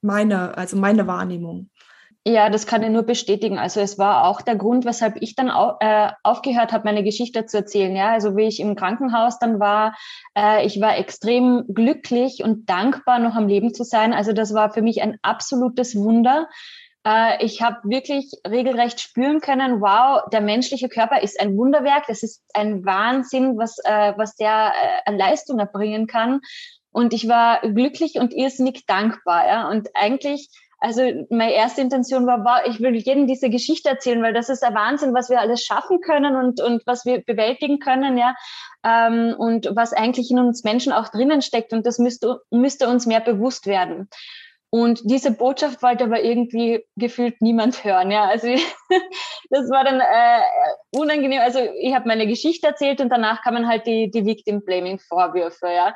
meine, 0.00 0.56
also 0.56 0.78
meine 0.78 1.06
Wahrnehmung. 1.06 1.68
Ja, 2.26 2.48
das 2.48 2.66
kann 2.66 2.82
ich 2.82 2.88
nur 2.88 3.02
bestätigen. 3.02 3.58
Also 3.58 3.80
es 3.80 3.98
war 3.98 4.24
auch 4.24 4.40
der 4.40 4.56
Grund, 4.56 4.86
weshalb 4.86 5.20
ich 5.20 5.34
dann 5.34 5.50
au 5.50 5.76
äh, 5.80 6.10
aufgehört 6.22 6.72
habe, 6.72 6.84
meine 6.84 7.04
Geschichte 7.04 7.44
zu 7.44 7.58
erzählen. 7.58 7.94
Ja, 7.94 8.12
also 8.12 8.34
wie 8.34 8.46
ich 8.46 8.60
im 8.60 8.76
Krankenhaus 8.76 9.38
dann 9.38 9.60
war, 9.60 9.94
äh, 10.38 10.64
ich 10.64 10.80
war 10.80 10.96
extrem 10.96 11.64
glücklich 11.68 12.42
und 12.42 12.70
dankbar, 12.70 13.18
noch 13.18 13.34
am 13.34 13.46
Leben 13.46 13.74
zu 13.74 13.84
sein. 13.84 14.14
Also 14.14 14.32
das 14.32 14.54
war 14.54 14.72
für 14.72 14.80
mich 14.80 15.02
ein 15.02 15.18
absolutes 15.20 15.96
Wunder. 15.96 16.48
Äh, 17.08 17.44
ich 17.44 17.62
habe 17.62 17.76
wirklich 17.84 18.32
regelrecht 18.46 19.00
spüren 19.00 19.40
können, 19.40 19.80
wow, 19.80 20.22
der 20.30 20.42
menschliche 20.42 20.88
Körper 20.88 21.22
ist 21.22 21.40
ein 21.40 21.56
Wunderwerk. 21.56 22.04
Das 22.06 22.22
ist 22.22 22.42
ein 22.54 22.84
Wahnsinn, 22.84 23.56
was, 23.56 23.78
äh, 23.84 24.12
was 24.16 24.36
der 24.36 24.72
äh, 24.74 25.10
an 25.10 25.16
Leistung 25.16 25.58
erbringen 25.58 26.06
kann. 26.06 26.40
Und 26.92 27.14
ich 27.14 27.28
war 27.28 27.60
glücklich 27.60 28.16
und 28.16 28.34
irrsinnig 28.34 28.84
dankbar. 28.86 29.46
Ja? 29.46 29.68
Und 29.70 29.88
eigentlich 29.94 30.50
also 30.80 31.02
meine 31.30 31.54
erste 31.54 31.80
Intention 31.80 32.24
war, 32.26 32.44
wow, 32.44 32.60
ich 32.64 32.78
will 32.78 32.94
jedem 32.94 33.26
diese 33.26 33.50
Geschichte 33.50 33.88
erzählen, 33.88 34.22
weil 34.22 34.32
das 34.32 34.48
ist 34.48 34.62
der 34.62 34.74
Wahnsinn, 34.74 35.12
was 35.12 35.28
wir 35.28 35.40
alles 35.40 35.64
schaffen 35.64 36.00
können 36.00 36.36
und, 36.36 36.60
und 36.60 36.86
was 36.86 37.04
wir 37.04 37.20
bewältigen 37.20 37.80
können, 37.80 38.16
ja. 38.16 38.36
Ähm, 38.84 39.34
und 39.36 39.70
was 39.74 39.92
eigentlich 39.92 40.30
in 40.30 40.38
uns 40.38 40.62
Menschen 40.62 40.92
auch 40.92 41.08
drinnen 41.08 41.42
steckt. 41.42 41.72
Und 41.72 41.84
das 41.84 41.98
müsste, 41.98 42.42
müsste 42.52 42.88
uns 42.88 43.06
mehr 43.06 43.18
bewusst 43.18 43.66
werden. 43.66 44.08
Und 44.70 45.00
diese 45.04 45.30
Botschaft 45.30 45.82
wollte 45.82 46.04
aber 46.04 46.22
irgendwie 46.22 46.84
gefühlt 46.96 47.40
niemand 47.40 47.84
hören. 47.84 48.10
Ja, 48.10 48.24
also 48.24 48.48
das 49.50 49.70
war 49.70 49.84
dann 49.84 50.00
äh, 50.00 50.98
unangenehm. 50.98 51.40
Also 51.40 51.60
ich 51.80 51.94
habe 51.94 52.06
meine 52.06 52.26
Geschichte 52.26 52.66
erzählt 52.66 53.00
und 53.00 53.08
danach 53.08 53.42
kamen 53.42 53.66
halt 53.66 53.86
die, 53.86 54.10
die 54.10 54.26
Victim-Blaming-Vorwürfe. 54.26 55.68
Ja, 55.68 55.94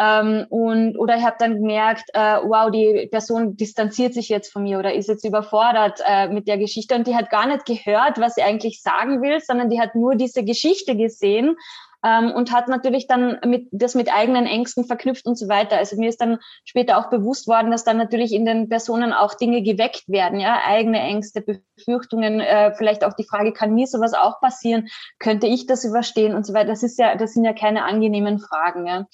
ähm, 0.00 0.46
und, 0.48 0.96
oder 0.96 1.16
ich 1.16 1.24
habe 1.24 1.36
dann 1.38 1.56
gemerkt, 1.56 2.04
äh, 2.14 2.38
wow, 2.42 2.70
die 2.70 3.08
Person 3.10 3.56
distanziert 3.56 4.14
sich 4.14 4.28
jetzt 4.28 4.50
von 4.50 4.62
mir 4.62 4.78
oder 4.78 4.94
ist 4.94 5.08
jetzt 5.08 5.24
überfordert 5.24 6.00
äh, 6.06 6.28
mit 6.28 6.48
der 6.48 6.56
Geschichte 6.56 6.94
und 6.94 7.06
die 7.06 7.14
hat 7.14 7.28
gar 7.28 7.46
nicht 7.46 7.66
gehört, 7.66 8.18
was 8.18 8.34
sie 8.34 8.42
eigentlich 8.42 8.80
sagen 8.80 9.20
will, 9.20 9.40
sondern 9.40 9.68
die 9.68 9.80
hat 9.80 9.94
nur 9.94 10.14
diese 10.14 10.44
Geschichte 10.44 10.96
gesehen 10.96 11.56
ähm, 12.04 12.32
und 12.32 12.52
hat 12.52 12.68
natürlich 12.68 13.06
dann 13.06 13.38
mit, 13.46 13.68
das 13.70 13.94
mit 13.94 14.12
eigenen 14.12 14.46
Ängsten 14.46 14.84
verknüpft 14.84 15.26
und 15.26 15.38
so 15.38 15.48
weiter. 15.48 15.76
Also 15.76 15.96
mir 15.96 16.08
ist 16.08 16.20
dann 16.20 16.38
später 16.64 16.98
auch 16.98 17.10
bewusst 17.10 17.46
worden, 17.46 17.70
dass 17.70 17.84
dann 17.84 17.96
natürlich 17.96 18.32
in 18.32 18.44
den 18.44 18.68
Personen 18.68 19.12
auch 19.12 19.34
Dinge 19.34 19.62
geweckt 19.62 20.08
werden, 20.08 20.40
ja, 20.40 20.60
eigene 20.66 21.00
Ängste, 21.00 21.42
Befürchtungen, 21.42 22.40
äh, 22.40 22.74
vielleicht 22.74 23.04
auch 23.04 23.14
die 23.14 23.26
Frage, 23.26 23.52
kann 23.52 23.74
mir 23.74 23.86
sowas 23.86 24.14
auch 24.14 24.40
passieren? 24.40 24.88
Könnte 25.18 25.46
ich 25.46 25.66
das 25.66 25.84
überstehen 25.84 26.34
und 26.34 26.46
so 26.46 26.54
weiter? 26.54 26.68
Das 26.68 26.82
ist 26.82 26.98
ja, 26.98 27.16
das 27.16 27.34
sind 27.34 27.44
ja 27.44 27.52
keine 27.52 27.84
angenehmen 27.84 28.38
Fragen, 28.38 28.86
ja. 28.86 29.06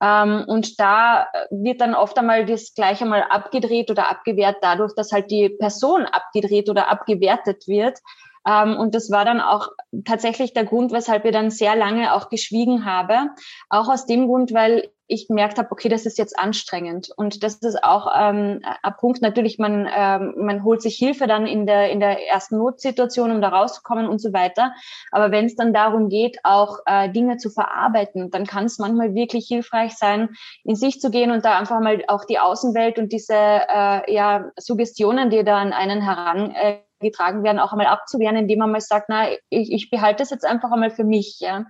Ähm, 0.00 0.44
und 0.46 0.78
da 0.78 1.26
wird 1.50 1.80
dann 1.80 1.94
oft 1.94 2.16
einmal 2.18 2.46
das 2.46 2.74
gleich 2.74 3.02
einmal 3.02 3.22
abgedreht 3.22 3.90
oder 3.90 4.08
abgewehrt 4.08 4.58
dadurch, 4.62 4.94
dass 4.94 5.12
halt 5.12 5.30
die 5.30 5.48
Person 5.48 6.04
abgedreht 6.04 6.70
oder 6.70 6.88
abgewertet 6.88 7.66
wird. 7.66 7.98
Ähm, 8.48 8.76
und 8.76 8.94
das 8.94 9.10
war 9.10 9.24
dann 9.24 9.40
auch 9.40 9.68
tatsächlich 10.04 10.54
der 10.54 10.64
Grund, 10.64 10.92
weshalb 10.92 11.24
ich 11.24 11.32
dann 11.32 11.50
sehr 11.50 11.76
lange 11.76 12.14
auch 12.14 12.30
geschwiegen 12.30 12.84
habe. 12.84 13.30
Auch 13.68 13.88
aus 13.88 14.06
dem 14.06 14.26
Grund, 14.26 14.54
weil 14.54 14.90
ich 15.10 15.26
gemerkt 15.26 15.58
habe, 15.58 15.70
okay, 15.70 15.88
das 15.88 16.04
ist 16.04 16.18
jetzt 16.18 16.38
anstrengend. 16.38 17.10
Und 17.16 17.42
das 17.42 17.56
ist 17.56 17.82
auch 17.82 18.12
ähm, 18.14 18.60
ein 18.82 18.94
Punkt, 18.98 19.22
natürlich, 19.22 19.58
man, 19.58 19.88
ähm, 19.90 20.34
man 20.36 20.64
holt 20.64 20.82
sich 20.82 20.96
Hilfe 20.96 21.26
dann 21.26 21.46
in 21.46 21.66
der, 21.66 21.90
in 21.90 21.98
der 21.98 22.28
ersten 22.28 22.58
Notsituation, 22.58 23.30
um 23.30 23.40
da 23.40 23.48
rauszukommen 23.48 24.06
und 24.06 24.20
so 24.20 24.34
weiter. 24.34 24.72
Aber 25.10 25.30
wenn 25.30 25.46
es 25.46 25.56
dann 25.56 25.72
darum 25.72 26.10
geht, 26.10 26.38
auch 26.44 26.78
äh, 26.84 27.10
Dinge 27.10 27.38
zu 27.38 27.48
verarbeiten, 27.48 28.30
dann 28.30 28.46
kann 28.46 28.66
es 28.66 28.78
manchmal 28.78 29.14
wirklich 29.14 29.46
hilfreich 29.48 29.94
sein, 29.94 30.28
in 30.64 30.76
sich 30.76 31.00
zu 31.00 31.10
gehen 31.10 31.30
und 31.30 31.44
da 31.44 31.58
einfach 31.58 31.80
mal 31.80 32.04
auch 32.08 32.26
die 32.26 32.38
Außenwelt 32.38 32.98
und 32.98 33.10
diese 33.10 33.34
äh, 33.34 34.12
ja, 34.12 34.50
Suggestionen, 34.58 35.30
die 35.30 35.42
da 35.42 35.56
an 35.56 35.72
einen 35.72 36.02
heran 36.02 36.50
äh, 36.50 36.80
getragen 37.00 37.42
werden, 37.42 37.58
auch 37.58 37.72
einmal 37.72 37.86
abzuwehren, 37.86 38.36
indem 38.36 38.60
man 38.60 38.70
mal 38.70 38.80
sagt, 38.80 39.06
na, 39.08 39.28
ich, 39.48 39.72
ich 39.72 39.90
behalte 39.90 40.22
das 40.22 40.30
jetzt 40.30 40.44
einfach 40.44 40.70
einmal 40.70 40.90
für 40.90 41.04
mich, 41.04 41.38
ja. 41.40 41.64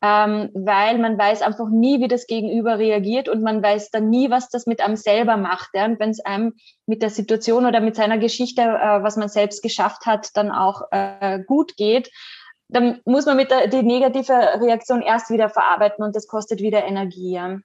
Ähm, 0.00 0.50
weil 0.54 0.98
man 0.98 1.18
weiß 1.18 1.42
einfach 1.42 1.68
nie, 1.70 2.00
wie 2.00 2.06
das 2.06 2.28
Gegenüber 2.28 2.78
reagiert 2.78 3.28
und 3.28 3.42
man 3.42 3.60
weiß 3.60 3.90
dann 3.90 4.08
nie, 4.10 4.30
was 4.30 4.48
das 4.48 4.66
mit 4.66 4.80
einem 4.80 4.94
selber 4.94 5.36
macht. 5.36 5.70
Ja? 5.74 5.86
Und 5.86 5.98
wenn 5.98 6.10
es 6.10 6.24
einem 6.24 6.54
mit 6.86 7.02
der 7.02 7.10
Situation 7.10 7.66
oder 7.66 7.80
mit 7.80 7.96
seiner 7.96 8.18
Geschichte, 8.18 8.62
äh, 8.62 9.02
was 9.02 9.16
man 9.16 9.28
selbst 9.28 9.60
geschafft 9.60 10.06
hat, 10.06 10.36
dann 10.36 10.52
auch 10.52 10.82
äh, 10.92 11.40
gut 11.44 11.76
geht, 11.76 12.12
dann 12.68 13.00
muss 13.06 13.26
man 13.26 13.36
mit 13.36 13.50
der 13.50 13.66
die 13.66 13.82
negative 13.82 14.32
Reaktion 14.60 15.02
erst 15.02 15.30
wieder 15.30 15.48
verarbeiten 15.48 16.04
und 16.04 16.14
das 16.14 16.28
kostet 16.28 16.60
wieder 16.60 16.84
Energie. 16.84 17.32
Ja? 17.32 17.58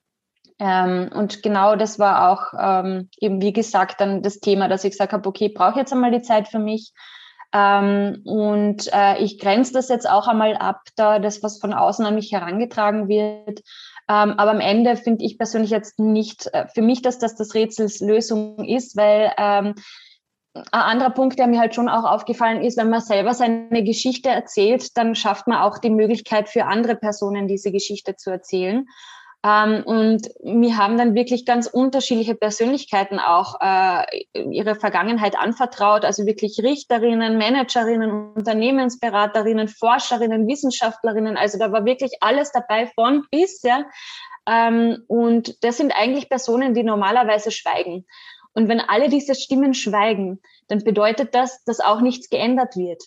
Ähm, 0.60 1.10
und 1.14 1.44
genau 1.44 1.76
das 1.76 2.00
war 2.00 2.32
auch 2.32 2.54
ähm, 2.58 3.10
eben, 3.20 3.42
wie 3.42 3.54
gesagt, 3.54 4.02
dann 4.02 4.22
das 4.22 4.40
Thema, 4.40 4.68
dass 4.68 4.84
ich 4.84 4.92
gesagt 4.92 5.14
habe, 5.14 5.28
okay, 5.28 5.50
brauche 5.50 5.80
jetzt 5.80 5.94
einmal 5.94 6.12
die 6.12 6.22
Zeit 6.22 6.48
für 6.48 6.60
mich. 6.60 6.94
Ähm, 7.54 8.22
und 8.26 8.92
äh, 8.92 9.20
ich 9.20 9.40
grenze 9.40 9.74
das 9.74 9.90
jetzt 9.90 10.10
auch 10.10 10.28
einmal 10.28 10.56
ab, 10.56 10.82
da 10.96 11.20
das, 11.20 11.44
was 11.44 11.60
von 11.60 11.74
außen 11.74 12.06
an 12.06 12.16
mich 12.16 12.32
herangetragen 12.32 13.08
wird. 13.08 13.60
Ähm, 14.10 14.34
aber 14.38 14.52
am 14.52 14.60
Ende 14.60 14.96
finde 14.96 15.24
ich 15.24 15.38
persönlich 15.38 15.70
jetzt 15.70 16.00
nicht 16.00 16.48
äh, 16.54 16.68
für 16.74 16.82
mich, 16.82 17.02
dass 17.04 17.20
das 17.20 17.36
das 17.36 17.54
Rätsels 17.54 18.00
Lösung 18.00 18.66
ist, 18.66 18.98
weil 18.98 19.32
ähm, 19.38 19.76
ein 20.56 20.82
anderer 20.82 21.12
Punkt, 21.12 21.40
der 21.40 21.48
mir 21.48 21.60
halt 21.60 21.74
schon 21.74 21.90
auch 21.90 22.04
aufgefallen 22.04 22.62
ist, 22.62 22.78
wenn 22.78 22.90
man 22.90 23.02
selber 23.02 23.34
seine 23.34 23.84
Geschichte 23.84 24.30
erzählt, 24.30 24.96
dann 24.98 25.16
schafft 25.16 25.48
man 25.48 25.60
auch 25.60 25.80
die 25.80 25.90
Möglichkeit 25.90 26.50
für 26.50 26.66
andere 26.66 26.96
Personen 26.96 27.48
diese 27.48 27.72
Geschichte 27.72 28.16
zu 28.16 28.30
erzählen. 28.30 28.86
Ähm, 29.46 29.84
und 29.84 30.30
mir 30.42 30.78
haben 30.78 30.98
dann 30.98 31.16
wirklich 31.16 31.46
ganz 31.46 31.68
unterschiedliche 31.68 32.34
Persönlichkeiten 32.34 33.20
auch 33.20 33.60
äh, 33.60 34.26
ihre 34.34 34.76
Vergangenheit 34.76 35.38
anvertraut, 35.38 36.06
also 36.06 36.26
wirklich 36.26 36.60
Richterinnen, 36.64 37.38
Managerinnen, 37.38 38.34
Unternehmensberaterinnen, 38.36 39.68
Forscherinnen, 39.68 40.48
Wissenschaftlerinnen. 40.48 41.36
Also 41.36 41.60
da 41.60 41.72
war 41.74 41.84
wirklich 41.84 42.14
alles 42.22 42.52
dabei 42.54 42.88
von 42.96 43.26
bis, 43.32 43.62
ja. 43.64 43.84
Ähm, 44.48 45.04
und 45.08 45.62
das 45.64 45.78
sind 45.78 45.94
eigentlich 45.94 46.30
Personen, 46.30 46.74
die 46.74 46.84
normalerweise 46.84 47.52
schweigen. 47.52 48.06
Und 48.54 48.70
wenn 48.70 48.80
alle 48.80 49.10
diese 49.10 49.36
Stimmen 49.36 49.74
schweigen, 49.74 50.40
dann 50.68 50.80
bedeutet 50.84 51.36
das, 51.36 51.64
dass 51.66 51.80
auch 51.80 52.02
nichts 52.02 52.30
geändert 52.30 52.78
wird. 52.78 53.04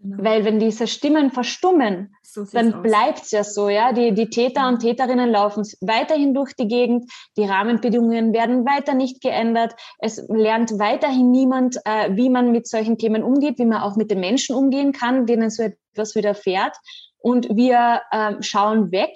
Genau. 0.00 0.22
Weil 0.22 0.44
wenn 0.44 0.60
diese 0.60 0.86
Stimmen 0.86 1.30
verstummen, 1.30 2.14
so 2.22 2.44
dann 2.44 2.82
bleibt 2.82 3.22
es 3.22 3.30
ja 3.32 3.42
so, 3.42 3.68
ja. 3.68 3.92
Die, 3.92 4.14
die 4.14 4.30
Täter 4.30 4.68
und 4.68 4.78
Täterinnen 4.78 5.28
laufen 5.28 5.64
weiterhin 5.80 6.34
durch 6.34 6.54
die 6.54 6.68
Gegend, 6.68 7.10
die 7.36 7.44
Rahmenbedingungen 7.44 8.32
werden 8.32 8.64
weiter 8.64 8.94
nicht 8.94 9.20
geändert, 9.20 9.74
es 9.98 10.24
lernt 10.28 10.78
weiterhin 10.78 11.32
niemand, 11.32 11.78
äh, 11.84 12.14
wie 12.14 12.30
man 12.30 12.52
mit 12.52 12.68
solchen 12.68 12.96
Themen 12.96 13.24
umgeht, 13.24 13.58
wie 13.58 13.64
man 13.64 13.82
auch 13.82 13.96
mit 13.96 14.10
den 14.10 14.20
Menschen 14.20 14.54
umgehen 14.54 14.92
kann, 14.92 15.26
denen 15.26 15.50
so 15.50 15.64
etwas 15.64 16.14
widerfährt. 16.14 16.76
Und 17.20 17.48
wir 17.56 18.02
äh, 18.12 18.34
schauen 18.40 18.92
weg 18.92 19.10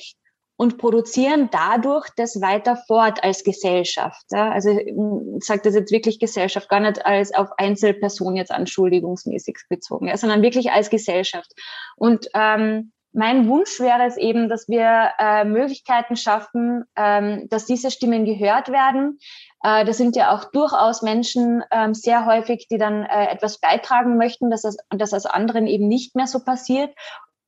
und 0.62 0.78
produzieren 0.78 1.48
dadurch 1.50 2.08
das 2.16 2.40
weiter 2.40 2.76
fort 2.76 3.24
als 3.24 3.42
Gesellschaft. 3.42 4.22
Ja? 4.30 4.52
Also 4.52 4.70
ich 4.70 5.44
sage 5.44 5.62
das 5.64 5.74
jetzt 5.74 5.90
wirklich 5.90 6.20
Gesellschaft, 6.20 6.68
gar 6.68 6.78
nicht 6.78 7.04
als 7.04 7.34
auf 7.34 7.48
Einzelperson 7.58 8.36
jetzt 8.36 8.52
anschuldigungsmäßig 8.52 9.58
bezogen, 9.68 10.06
ja, 10.06 10.16
sondern 10.16 10.40
wirklich 10.40 10.70
als 10.70 10.88
Gesellschaft. 10.88 11.50
Und 11.96 12.28
ähm, 12.34 12.92
mein 13.12 13.48
Wunsch 13.48 13.80
wäre 13.80 14.04
es 14.06 14.16
eben, 14.16 14.48
dass 14.48 14.68
wir 14.68 15.10
äh, 15.18 15.44
Möglichkeiten 15.44 16.14
schaffen, 16.14 16.84
ähm, 16.94 17.48
dass 17.50 17.66
diese 17.66 17.90
Stimmen 17.90 18.24
gehört 18.24 18.68
werden. 18.68 19.18
Äh, 19.64 19.84
das 19.84 19.96
sind 19.96 20.14
ja 20.14 20.32
auch 20.32 20.44
durchaus 20.52 21.02
Menschen 21.02 21.64
ähm, 21.72 21.92
sehr 21.92 22.24
häufig, 22.24 22.68
die 22.70 22.78
dann 22.78 23.02
äh, 23.02 23.32
etwas 23.32 23.58
beitragen 23.58 24.16
möchten, 24.16 24.48
dass 24.48 24.62
das, 24.62 24.76
dass 24.90 25.10
das 25.10 25.26
anderen 25.26 25.66
eben 25.66 25.88
nicht 25.88 26.14
mehr 26.14 26.28
so 26.28 26.38
passiert 26.38 26.94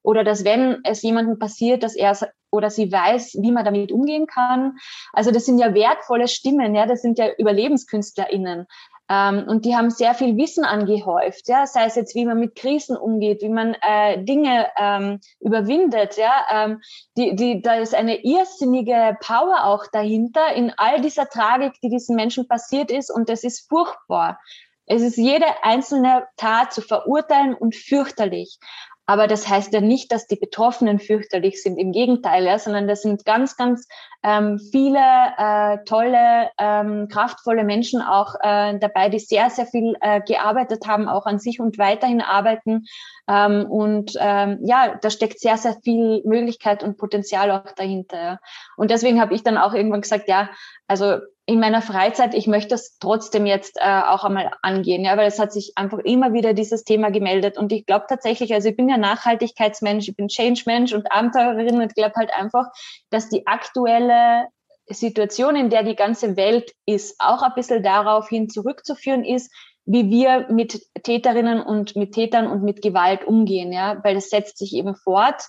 oder 0.04 0.22
dass 0.22 0.44
wenn 0.44 0.80
es 0.84 1.02
jemandem 1.02 1.38
passiert, 1.38 1.82
dass 1.82 1.96
er 1.96 2.16
oder 2.52 2.70
sie 2.70 2.92
weiß, 2.92 3.38
wie 3.40 3.50
man 3.50 3.64
damit 3.64 3.90
umgehen 3.90 4.26
kann. 4.28 4.76
Also 5.12 5.32
das 5.32 5.44
sind 5.44 5.58
ja 5.58 5.74
wertvolle 5.74 6.28
Stimmen, 6.28 6.76
ja, 6.76 6.86
das 6.86 7.02
sind 7.02 7.18
ja 7.18 7.30
UberlebenskünstlerInnen. 7.36 8.66
Ähm, 9.10 9.44
und 9.48 9.64
die 9.64 9.76
haben 9.76 9.90
sehr 9.90 10.14
viel 10.14 10.36
Wissen 10.36 10.64
angehäuft, 10.64 11.48
ja, 11.48 11.66
sei 11.66 11.84
es 11.86 11.94
jetzt, 11.94 12.14
wie 12.14 12.24
man 12.24 12.38
mit 12.38 12.54
Krisen 12.54 12.96
umgeht, 12.96 13.42
wie 13.42 13.50
man 13.50 13.74
äh, 13.82 14.22
Dinge 14.24 14.68
ähm, 14.78 15.20
überwindet, 15.40 16.16
ja. 16.16 16.32
Ähm, 16.50 16.80
die, 17.16 17.34
die, 17.34 17.60
da 17.60 17.74
ist 17.74 17.94
eine 17.94 18.24
irrsinnige 18.24 19.18
Power 19.20 19.64
auch 19.64 19.86
dahinter 19.92 20.54
in 20.54 20.72
all 20.76 21.02
dieser 21.02 21.28
Tragik, 21.28 21.74
die 21.82 21.90
diesen 21.90 22.16
Menschen 22.16 22.48
passiert 22.48 22.90
ist 22.90 23.10
und 23.10 23.28
das 23.28 23.44
ist 23.44 23.68
furchtbar. 23.68 24.38
Es 24.86 25.02
ist 25.02 25.16
jede 25.16 25.46
einzelne 25.62 26.26
Tat 26.36 26.72
zu 26.72 26.82
verurteilen 26.82 27.54
und 27.54 27.74
fürchterlich. 27.74 28.58
Aber 29.06 29.26
das 29.26 29.48
heißt 29.48 29.72
ja 29.74 29.80
nicht, 29.80 30.12
dass 30.12 30.26
die 30.26 30.36
Betroffenen 30.36 30.98
fürchterlich 30.98 31.62
sind. 31.62 31.76
Im 31.76 31.92
Gegenteil, 31.92 32.44
ja, 32.44 32.58
sondern 32.58 32.88
das 32.88 33.02
sind 33.02 33.24
ganz, 33.24 33.56
ganz 33.56 33.86
ähm, 34.22 34.58
viele 34.58 34.98
äh, 35.36 35.78
tolle, 35.84 36.50
ähm, 36.58 37.08
kraftvolle 37.08 37.64
Menschen 37.64 38.00
auch 38.00 38.34
äh, 38.40 38.78
dabei, 38.78 39.10
die 39.10 39.18
sehr, 39.18 39.50
sehr 39.50 39.66
viel 39.66 39.94
äh, 40.00 40.22
gearbeitet 40.22 40.86
haben, 40.86 41.08
auch 41.08 41.26
an 41.26 41.38
sich 41.38 41.60
und 41.60 41.78
weiterhin 41.78 42.22
arbeiten. 42.22 42.86
Ähm, 43.28 43.66
und 43.66 44.12
ähm, 44.18 44.60
ja, 44.62 44.96
da 45.00 45.10
steckt 45.10 45.38
sehr, 45.38 45.58
sehr 45.58 45.76
viel 45.82 46.22
Möglichkeit 46.24 46.82
und 46.82 46.96
Potenzial 46.96 47.50
auch 47.50 47.72
dahinter. 47.72 48.22
Ja. 48.22 48.38
Und 48.76 48.90
deswegen 48.90 49.20
habe 49.20 49.34
ich 49.34 49.42
dann 49.42 49.58
auch 49.58 49.74
irgendwann 49.74 50.00
gesagt, 50.00 50.28
ja, 50.28 50.48
also 50.86 51.18
in 51.46 51.60
meiner 51.60 51.82
Freizeit, 51.82 52.34
ich 52.34 52.46
möchte 52.46 52.70
das 52.70 52.96
trotzdem 52.98 53.44
jetzt 53.44 53.76
äh, 53.78 54.02
auch 54.02 54.24
einmal 54.24 54.50
angehen, 54.62 55.04
ja, 55.04 55.16
weil 55.16 55.26
es 55.26 55.38
hat 55.38 55.52
sich 55.52 55.72
einfach 55.76 55.98
immer 55.98 56.32
wieder 56.32 56.54
dieses 56.54 56.84
Thema 56.84 57.10
gemeldet 57.10 57.58
und 57.58 57.70
ich 57.70 57.84
glaube 57.84 58.06
tatsächlich, 58.08 58.54
also 58.54 58.70
ich 58.70 58.76
bin 58.76 58.88
ja 58.88 58.96
Nachhaltigkeitsmensch, 58.96 60.08
ich 60.08 60.16
bin 60.16 60.28
Change-Mensch 60.28 60.94
und 60.94 61.12
Abenteurerin 61.12 61.82
und 61.82 61.94
glaube 61.94 62.14
halt 62.16 62.32
einfach, 62.32 62.66
dass 63.10 63.28
die 63.28 63.46
aktuelle 63.46 64.46
Situation, 64.88 65.56
in 65.56 65.70
der 65.70 65.82
die 65.82 65.96
ganze 65.96 66.36
Welt 66.36 66.72
ist, 66.86 67.16
auch 67.18 67.42
ein 67.42 67.54
bisschen 67.54 67.82
darauf 67.82 68.28
hin 68.28 68.48
zurückzuführen 68.48 69.24
ist, 69.24 69.52
wie 69.86 70.10
wir 70.10 70.46
mit 70.50 70.80
Täterinnen 71.02 71.60
und 71.60 71.94
mit 71.94 72.12
Tätern 72.12 72.46
und 72.46 72.62
mit 72.62 72.80
Gewalt 72.80 73.24
umgehen, 73.24 73.70
ja, 73.72 74.02
weil 74.02 74.14
das 74.14 74.30
setzt 74.30 74.56
sich 74.58 74.74
eben 74.74 74.96
fort. 74.96 75.42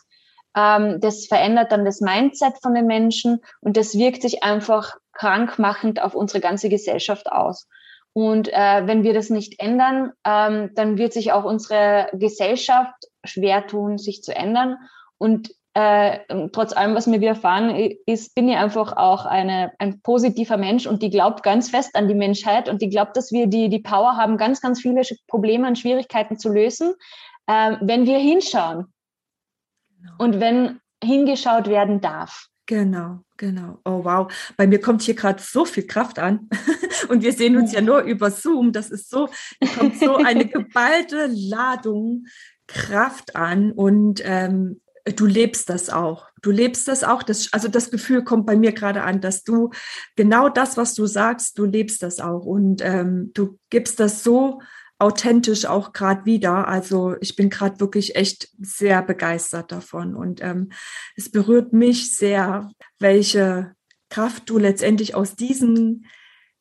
Ähm, 0.58 1.00
das 1.00 1.28
verändert 1.28 1.72
dann 1.72 1.86
das 1.86 2.02
Mindset 2.02 2.56
von 2.62 2.74
den 2.74 2.86
Menschen 2.86 3.40
und 3.62 3.78
das 3.78 3.98
wirkt 3.98 4.22
sich 4.22 4.44
einfach 4.44 4.96
krankmachend 5.16 6.02
auf 6.02 6.14
unsere 6.14 6.40
ganze 6.40 6.70
Gesellschaft 6.70 7.32
aus. 7.32 7.68
Und 8.14 8.48
äh, 8.54 8.84
wenn 8.86 9.04
wir 9.04 9.14
das 9.14 9.30
nicht 9.30 9.60
ändern, 9.60 10.12
ähm, 10.26 10.72
dann 10.76 10.98
wird 10.98 11.12
sich 11.12 11.34
auch 11.34 11.44
unsere 11.44 12.10
Gesellschaft 12.14 12.96
schwer 13.26 13.68
tun, 13.68 13.98
sich 13.98 14.24
zu 14.24 14.34
ändern. 14.34 14.78
Und 15.18 15.52
äh, 15.74 16.20
trotz 16.54 16.72
allem, 16.72 16.96
was 16.96 17.12
wir 17.12 17.22
erfahren, 17.22 17.76
ist, 18.06 18.34
bin 18.34 18.48
ich 18.48 18.56
einfach 18.56 18.96
auch 18.96 19.26
eine, 19.26 19.74
ein 19.80 20.00
positiver 20.02 20.56
Mensch 20.56 20.88
und 20.88 21.04
die 21.04 21.10
glaubt 21.10 21.44
ganz 21.44 21.70
fest 21.70 21.98
an 21.98 22.08
die 22.08 22.14
Menschheit 22.16 22.70
und 22.70 22.82
die 22.82 22.88
glaubt, 22.88 23.18
dass 23.18 23.34
wir 23.34 23.48
die, 23.48 23.68
die 23.68 23.80
Power 23.80 24.16
haben, 24.16 24.38
ganz, 24.38 24.62
ganz 24.62 24.82
viele 24.82 25.02
Probleme 25.28 25.68
und 25.68 25.78
Schwierigkeiten 25.78 26.40
zu 26.40 26.48
lösen, 26.48 26.94
äh, 27.48 27.76
wenn 27.82 28.06
wir 28.06 28.20
hinschauen. 28.20 28.94
Genau. 29.98 30.14
Und 30.20 30.40
wenn 30.40 30.80
hingeschaut 31.04 31.68
werden 31.68 32.00
darf. 32.00 32.48
Genau, 32.68 33.20
genau. 33.38 33.80
Oh 33.86 34.04
wow, 34.04 34.32
bei 34.58 34.66
mir 34.66 34.82
kommt 34.82 35.04
hier 35.04 35.14
gerade 35.14 35.42
so 35.42 35.66
viel 35.66 35.86
Kraft 35.86 36.18
an 36.18 36.50
und 37.10 37.22
wir 37.22 37.32
sehen 37.32 37.58
uns 37.58 37.72
ja 37.72 37.82
nur 37.82 38.02
über 38.02 38.32
Zoom. 38.32 38.72
Das 38.72 38.90
ist 38.90 39.10
so, 39.10 39.30
kommt 39.78 40.00
so 40.00 40.16
eine 40.16 40.46
geballte 40.50 41.28
Ladung 41.32 42.26
Kraft 42.68 43.36
an 43.36 43.72
und 43.72 44.22
ähm, 44.24 44.82
du 45.16 45.28
lebst 45.28 45.70
das 45.70 45.92
auch. 45.92 46.28
Du 46.42 46.50
lebst 46.50 46.88
das 46.88 47.04
auch. 47.04 47.22
Das, 47.22 47.54
also 47.54 47.68
das 47.68 47.92
Gefühl 47.92 48.24
kommt 48.24 48.48
bei 48.48 48.56
mir 48.56 48.72
gerade 48.72 49.04
an, 49.04 49.22
dass 49.22 49.44
du 49.44 49.70
genau 50.16 50.50
das, 50.50 50.78
was 50.78 50.96
du 50.96 51.06
sagst, 51.06 51.60
du 51.60 51.66
lebst 51.66 52.02
das 52.02 52.20
auch 52.20 52.46
und 52.46 52.82
ähm, 52.84 53.32
du 53.34 53.60
gibst 53.70 54.00
das 54.00 54.24
so 54.24 54.62
authentisch 54.98 55.66
auch 55.66 55.94
gerade 55.94 56.26
wieder. 56.26 56.68
Also 56.68 57.16
ich 57.20 57.36
bin 57.36 57.50
gerade 57.50 57.80
wirklich 57.80 58.16
echt 58.16 58.50
sehr 58.60 59.02
begeistert 59.02 59.72
davon 59.72 60.16
und 60.16 60.42
ähm, 60.42 60.72
es 61.16 61.30
berührt 61.30 61.74
mich 61.74 62.16
sehr, 62.16 62.72
welche 63.00 63.74
Kraft 64.10 64.50
du 64.50 64.58
letztendlich 64.58 65.16
aus 65.16 65.36
diesen 65.36 66.06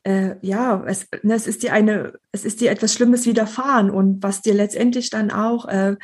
äh, 0.04 0.36
ja, 0.42 0.84
es, 0.86 1.08
ne, 1.22 1.34
es 1.34 1.46
ist 1.46 1.62
dir 1.62 1.72
eine, 1.72 2.12
es 2.30 2.44
ist 2.44 2.60
dir 2.60 2.70
etwas 2.70 2.92
Schlimmes 2.92 3.24
widerfahren 3.24 3.90
und 3.90 4.22
was 4.22 4.42
dir 4.42 4.52
letztendlich 4.52 5.08
dann 5.08 5.30
auch, 5.30 5.66
äh, 5.66 5.96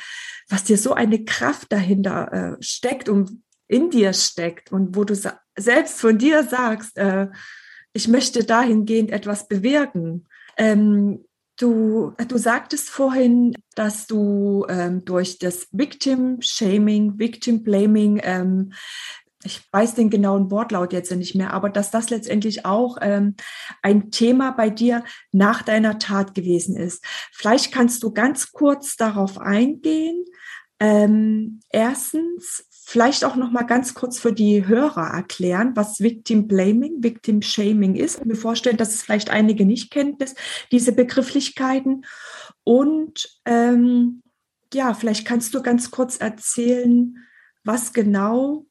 was 0.49 0.65
dir 0.65 0.79
so 0.79 0.95
eine 0.95 1.25
Kraft 1.25 1.71
dahinter 1.71 2.33
äh, 2.33 2.63
steckt 2.63 3.09
und 3.09 3.43
in 3.69 3.91
dir 3.91 4.13
steckt 4.15 4.73
und 4.73 4.97
wo 4.97 5.05
du 5.05 5.15
selbst 5.57 6.01
von 6.01 6.17
dir 6.19 6.45
sagst, 6.45 6.97
äh, 6.97 7.29
ich 7.93 8.09
möchte 8.09 8.45
dahingehend 8.45 9.11
etwas 9.11 9.49
bewirken. 9.49 10.27
Ähm, 10.57 11.25
Du, 11.61 12.14
du 12.26 12.38
sagtest 12.38 12.88
vorhin, 12.88 13.55
dass 13.75 14.07
du 14.07 14.64
ähm, 14.71 15.05
durch 15.05 15.38
das 15.38 15.69
Victim 15.73 16.38
Shaming, 16.40 17.19
Victim 17.19 17.62
Blaming, 17.62 18.19
ähm, 18.23 18.73
ich 19.45 19.61
weiß 19.71 19.95
den 19.95 20.09
genauen 20.09 20.50
Wortlaut 20.50 20.94
jetzt 20.94 21.12
nicht 21.12 21.35
mehr, 21.35 21.53
aber 21.53 21.68
dass 21.68 21.90
das 21.90 22.09
letztendlich 22.09 22.64
auch 22.64 22.96
ähm, 23.03 23.37
ein 23.83 24.11
Thema 24.11 24.53
bei 24.53 24.70
dir 24.70 25.05
nach 25.33 25.61
deiner 25.61 25.99
Tat 25.99 26.35
gewesen 26.35 26.77
ist. 26.77 27.05
Vielleicht 27.31 27.73
kannst 27.73 28.03
du 28.05 28.12
ganz 28.14 28.53
kurz 28.53 28.96
darauf 28.96 29.37
eingehen. 29.37 30.25
Ähm, 30.79 31.61
erstens, 31.68 32.64
vielleicht 32.90 33.24
auch 33.24 33.37
noch 33.37 33.53
mal 33.53 33.62
ganz 33.62 33.94
kurz 33.94 34.18
für 34.18 34.33
die 34.33 34.66
Hörer 34.66 35.14
erklären, 35.14 35.76
was 35.76 36.00
Victim 36.00 36.48
Blaming, 36.48 37.05
Victim 37.05 37.40
Shaming 37.40 37.94
ist. 37.94 38.18
Und 38.18 38.26
mir 38.26 38.35
vorstellen, 38.35 38.79
dass 38.79 38.92
es 38.92 39.03
vielleicht 39.03 39.31
einige 39.31 39.64
nicht 39.64 39.92
kennen, 39.92 40.18
diese 40.72 40.90
Begrifflichkeiten. 40.90 42.05
Und 42.64 43.40
ähm, 43.44 44.24
ja, 44.74 44.92
vielleicht 44.92 45.24
kannst 45.24 45.55
du 45.55 45.62
ganz 45.62 45.92
kurz 45.92 46.16
erzählen, 46.16 47.16
was 47.62 47.92
genau 47.92 48.66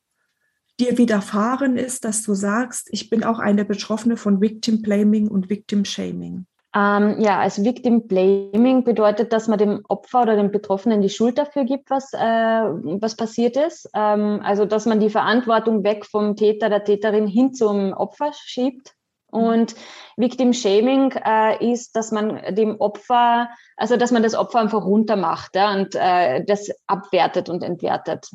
dir 0.81 0.97
widerfahren 0.97 1.77
ist, 1.77 2.03
dass 2.03 2.21
du 2.21 2.33
sagst, 2.33 2.89
ich 2.91 3.09
bin 3.09 3.23
auch 3.23 3.39
eine 3.39 3.63
Betroffene 3.63 4.17
von 4.17 4.41
Victim 4.41 4.81
Blaming 4.81 5.29
und 5.29 5.49
Victim 5.49 5.85
Shaming. 5.85 6.45
Ähm, 6.75 7.19
ja, 7.19 7.39
also 7.39 7.63
Victim 7.63 8.07
Blaming 8.07 8.83
bedeutet, 8.83 9.33
dass 9.33 9.47
man 9.47 9.57
dem 9.57 9.81
Opfer 9.87 10.21
oder 10.21 10.35
dem 10.35 10.51
Betroffenen 10.51 11.01
die 11.01 11.09
Schuld 11.09 11.39
dafür 11.39 11.63
gibt, 11.63 11.89
was, 11.89 12.13
äh, 12.13 12.17
was 12.19 13.15
passiert 13.15 13.57
ist. 13.57 13.89
Ähm, 13.95 14.41
also, 14.43 14.65
dass 14.65 14.85
man 14.85 14.99
die 14.99 15.09
Verantwortung 15.09 15.83
weg 15.83 16.05
vom 16.05 16.35
Täter, 16.35 16.69
der 16.69 16.83
Täterin 16.83 17.25
hin 17.25 17.53
zum 17.53 17.93
Opfer 17.93 18.31
schiebt. 18.33 18.93
Und 19.31 19.75
Victim 20.15 20.53
Shaming 20.53 21.11
äh, 21.11 21.71
ist, 21.71 21.95
dass 21.95 22.11
man 22.11 22.39
dem 22.55 22.79
Opfer, 22.79 23.49
also 23.77 23.95
dass 23.95 24.11
man 24.11 24.23
das 24.23 24.35
Opfer 24.35 24.59
einfach 24.59 24.83
runtermacht 24.83 25.55
ja, 25.55 25.73
und 25.73 25.95
äh, 25.95 26.43
das 26.45 26.69
abwertet 26.87 27.49
und 27.49 27.63
entwertet. 27.63 28.27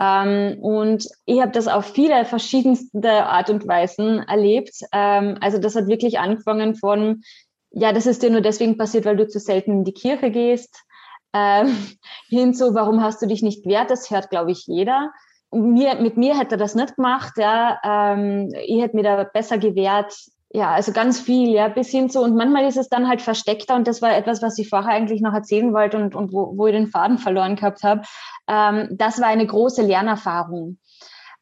Ähm, 0.00 0.58
und 0.60 1.08
ich 1.26 1.40
habe 1.40 1.52
das 1.52 1.68
auf 1.68 1.84
viele 1.84 2.24
verschiedenste 2.24 3.26
Art 3.26 3.50
und 3.50 3.66
Weisen 3.68 4.20
erlebt. 4.20 4.82
Ähm, 4.92 5.36
also 5.40 5.58
das 5.58 5.76
hat 5.76 5.88
wirklich 5.88 6.18
angefangen 6.18 6.74
von 6.74 7.22
ja, 7.70 7.92
das 7.92 8.06
ist 8.06 8.22
dir 8.22 8.30
nur 8.30 8.40
deswegen 8.40 8.76
passiert, 8.76 9.04
weil 9.04 9.16
du 9.16 9.28
zu 9.28 9.38
selten 9.38 9.72
in 9.72 9.84
die 9.84 9.92
Kirche 9.92 10.30
gehst, 10.30 10.84
ähm, 11.32 11.76
hin 12.28 12.54
zu, 12.54 12.74
warum 12.74 13.02
hast 13.02 13.22
du 13.22 13.26
dich 13.26 13.42
nicht 13.42 13.66
wert? 13.66 13.90
Das 13.90 14.10
hört, 14.10 14.30
glaube 14.30 14.50
ich, 14.50 14.66
jeder. 14.66 15.12
Mir, 15.52 15.96
mit 15.96 16.16
mir 16.16 16.38
hätte 16.38 16.54
er 16.54 16.58
das 16.58 16.74
nicht 16.74 16.96
gemacht, 16.96 17.32
ja. 17.36 17.78
Ähm, 17.84 18.52
ich 18.66 18.80
hätte 18.80 18.96
mir 18.96 19.02
da 19.02 19.24
besser 19.24 19.58
gewehrt. 19.58 20.14
Ja, 20.52 20.72
also 20.72 20.90
ganz 20.92 21.20
viel, 21.20 21.50
ja, 21.50 21.68
bis 21.68 21.90
hin 21.90 22.10
zu, 22.10 22.20
und 22.20 22.34
manchmal 22.34 22.66
ist 22.66 22.76
es 22.76 22.88
dann 22.88 23.08
halt 23.08 23.22
versteckter 23.22 23.76
und 23.76 23.86
das 23.86 24.02
war 24.02 24.16
etwas, 24.16 24.42
was 24.42 24.58
ich 24.58 24.68
vorher 24.68 24.90
eigentlich 24.90 25.20
noch 25.20 25.32
erzählen 25.32 25.72
wollte 25.72 25.96
und, 25.96 26.16
und 26.16 26.32
wo, 26.32 26.56
wo 26.56 26.66
ich 26.66 26.72
den 26.72 26.88
Faden 26.88 27.18
verloren 27.18 27.54
gehabt 27.54 27.84
habe. 27.84 28.02
Ähm, 28.48 28.88
das 28.90 29.20
war 29.20 29.28
eine 29.28 29.46
große 29.46 29.82
Lernerfahrung. 29.82 30.78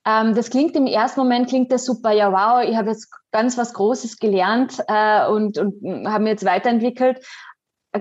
Ähm, 0.09 0.35
das 0.35 0.49
klingt 0.49 0.75
im 0.75 0.87
ersten 0.87 1.21
Moment, 1.21 1.49
klingt 1.49 1.71
das 1.71 1.85
super, 1.85 2.13
ja 2.13 2.33
wow, 2.33 2.67
ich 2.67 2.77
habe 2.77 2.91
jetzt 2.91 3.11
ganz 3.31 3.59
was 3.59 3.75
Großes 3.75 4.19
gelernt 4.19 4.83
äh, 4.89 5.27
und, 5.29 5.59
und 5.59 6.09
habe 6.09 6.25
mir 6.25 6.31
jetzt 6.31 6.47
weiterentwickelt. 6.47 7.21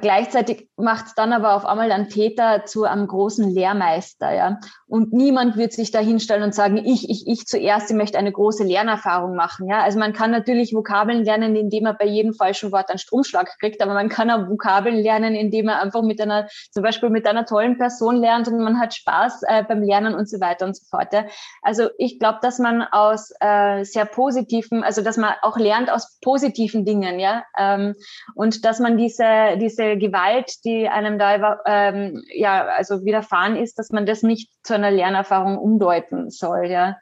Gleichzeitig 0.02 0.70
macht 0.78 1.08
es 1.08 1.16
dann 1.16 1.34
aber 1.34 1.56
auf 1.56 1.66
einmal 1.66 1.92
einen 1.92 2.10
Täter 2.10 2.66
zu 2.66 2.84
einem 2.84 3.08
großen 3.08 3.50
Lehrmeister, 3.50 4.34
ja. 4.34 4.60
Und 4.88 5.12
niemand 5.12 5.58
wird 5.58 5.74
sich 5.74 5.92
da 5.92 6.00
hinstellen 6.00 6.44
und 6.44 6.56
sagen, 6.56 6.78
ich, 6.78 7.10
ich, 7.10 7.28
ich 7.28 7.46
zuerst, 7.46 7.90
ich 7.90 7.98
möchte 7.98 8.18
eine 8.18 8.32
große 8.32 8.64
Lernerfahrung 8.64 9.36
machen, 9.36 9.68
ja. 9.68 9.82
Also 9.82 10.00
man 10.00 10.14
kann 10.14 10.32
natürlich 10.32 10.74
Vokabeln 10.74 11.24
lernen, 11.24 11.56
indem 11.56 11.84
man 11.84 11.96
bei 11.98 12.06
jedem 12.06 12.34
falschen 12.34 12.72
Wort 12.72 12.90
einen 12.90 13.00
Stromschlag 13.00 13.58
kriegt, 13.60 13.82
aber 13.82 13.94
man 13.94 14.10
kann 14.10 14.30
auch 14.30 14.50
Vokabeln 14.50 14.98
lernen, 14.98 15.36
indem 15.36 15.66
man 15.66 15.76
einfach 15.80 16.04
mit 16.04 16.22
einer, 16.22 16.48
zum 16.72 16.84
Beispiel 16.84 17.10
mit 17.10 17.28
einer 17.28 17.46
tollen 17.46 17.78
Person 17.78 18.18
lernt 18.18 18.48
und 18.48 18.60
man 18.60 18.80
hat 18.80 18.94
Spaß 18.94 19.44
äh, 19.48 19.64
beim 19.64 19.82
Lernen 19.82 20.14
und 20.14 20.30
so 20.30 20.40
weiter 20.40 20.66
und 20.66 20.76
so 20.76 20.84
fort, 20.90 21.14
ja. 21.14 21.26
Also 21.62 21.90
ich 21.98 22.20
glaube, 22.20 22.40
dass 22.42 22.60
man 22.60 22.84
aus 22.84 23.32
äh, 23.40 23.84
sehr 23.84 24.06
positiven, 24.06 24.84
also 24.84 25.02
dass 25.02 25.18
man 25.18 25.34
auch 25.42 25.58
lernt 25.58 25.92
aus 25.92 26.20
positiven 26.22 26.86
Dingen, 26.86 27.20
ja. 27.20 27.44
Ähm, 27.58 27.96
und 28.36 28.66
dass 28.66 28.80
man 28.80 28.98
diese, 28.98 29.58
diese 29.60 29.87
diese 29.88 29.98
Gewalt, 29.98 30.64
die 30.66 30.88
einem 30.88 31.18
da 31.18 31.60
ähm, 31.66 32.24
ja 32.34 32.66
also 32.66 33.06
widerfahren 33.06 33.56
ist, 33.56 33.80
dass 33.80 33.90
man 33.92 34.06
das 34.06 34.24
nicht 34.24 34.50
zu 34.64 34.74
einer 34.74 34.92
Lernerfahrung 34.92 35.58
umdeuten 35.58 36.30
soll, 36.30 36.66
ja. 36.68 36.98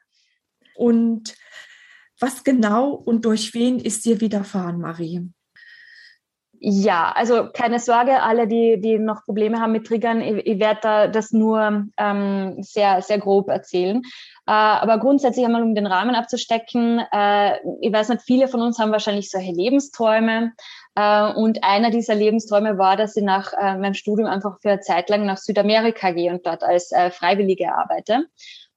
Und 0.75 1.35
was 2.19 2.43
genau 2.43 2.91
und 2.91 3.25
durch 3.25 3.53
wen 3.53 3.79
ist 3.79 4.05
dir 4.05 4.21
widerfahren, 4.21 4.79
Marie? 4.79 5.29
Ja, 6.59 7.11
also 7.13 7.49
keine 7.53 7.79
Sorge, 7.79 8.23
alle, 8.23 8.47
die, 8.47 8.79
die 8.79 8.97
noch 8.97 9.25
Probleme 9.25 9.59
haben 9.59 9.73
mit 9.73 9.85
Triggern, 9.85 10.21
ich, 10.21 10.45
ich 10.47 10.59
werde 10.59 10.79
da 10.81 11.07
das 11.07 11.31
nur 11.31 11.85
ähm, 11.97 12.55
sehr, 12.59 13.01
sehr 13.01 13.19
grob 13.19 13.49
erzählen. 13.49 13.97
Äh, 14.47 14.51
aber 14.51 14.97
grundsätzlich 14.99 15.45
einmal, 15.45 15.63
um 15.63 15.75
den 15.75 15.85
Rahmen 15.85 16.15
abzustecken, 16.15 17.01
äh, 17.11 17.57
ich 17.81 17.91
weiß 17.91 18.09
nicht, 18.09 18.23
viele 18.23 18.47
von 18.47 18.61
uns 18.61 18.79
haben 18.79 18.91
wahrscheinlich 18.91 19.29
solche 19.29 19.51
Lebensträume, 19.51 20.53
Äh, 20.53 20.84
und 20.97 21.63
einer 21.63 21.89
dieser 21.91 22.15
Lebensträume 22.15 22.77
war, 22.77 22.95
dass 22.95 23.17
ich 23.17 23.23
nach 23.23 23.53
äh, 23.53 23.77
meinem 23.77 23.93
Studium 23.93 24.29
einfach 24.29 24.59
für 24.61 24.71
eine 24.71 24.79
Zeit 24.79 25.09
lang 25.09 25.25
nach 25.25 25.37
Südamerika 25.37 26.11
gehe 26.11 26.31
und 26.31 26.45
dort 26.45 26.63
als 26.63 26.91
äh, 26.91 27.11
Freiwillige 27.11 27.73
arbeite. 27.75 28.25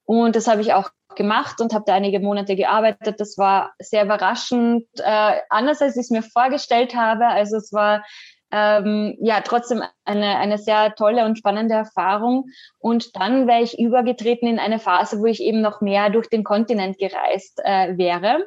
Und 0.03 0.35
das 0.35 0.47
habe 0.47 0.61
ich 0.61 0.73
auch 0.73 0.89
gemacht 1.15 1.61
und 1.61 1.73
habe 1.73 1.85
da 1.87 1.93
einige 1.93 2.19
Monate 2.19 2.55
gearbeitet. 2.55 3.19
Das 3.19 3.37
war 3.37 3.73
sehr 3.79 4.03
überraschend, 4.03 4.85
äh, 4.97 5.37
anders 5.49 5.81
als 5.81 5.95
ich 5.95 6.03
es 6.03 6.09
mir 6.09 6.23
vorgestellt 6.23 6.95
habe. 6.95 7.27
Also 7.27 7.57
es 7.57 7.71
war 7.71 8.03
ähm, 8.51 9.15
ja 9.21 9.41
trotzdem 9.41 9.83
eine, 10.05 10.37
eine 10.37 10.57
sehr 10.57 10.95
tolle 10.95 11.25
und 11.25 11.37
spannende 11.37 11.75
Erfahrung. 11.75 12.45
Und 12.79 13.15
dann 13.15 13.47
wäre 13.47 13.61
ich 13.61 13.79
übergetreten 13.79 14.47
in 14.47 14.59
eine 14.59 14.79
Phase, 14.79 15.19
wo 15.19 15.25
ich 15.25 15.41
eben 15.41 15.61
noch 15.61 15.81
mehr 15.81 16.09
durch 16.09 16.27
den 16.27 16.43
Kontinent 16.43 16.97
gereist 16.97 17.61
äh, 17.63 17.97
wäre. 17.97 18.45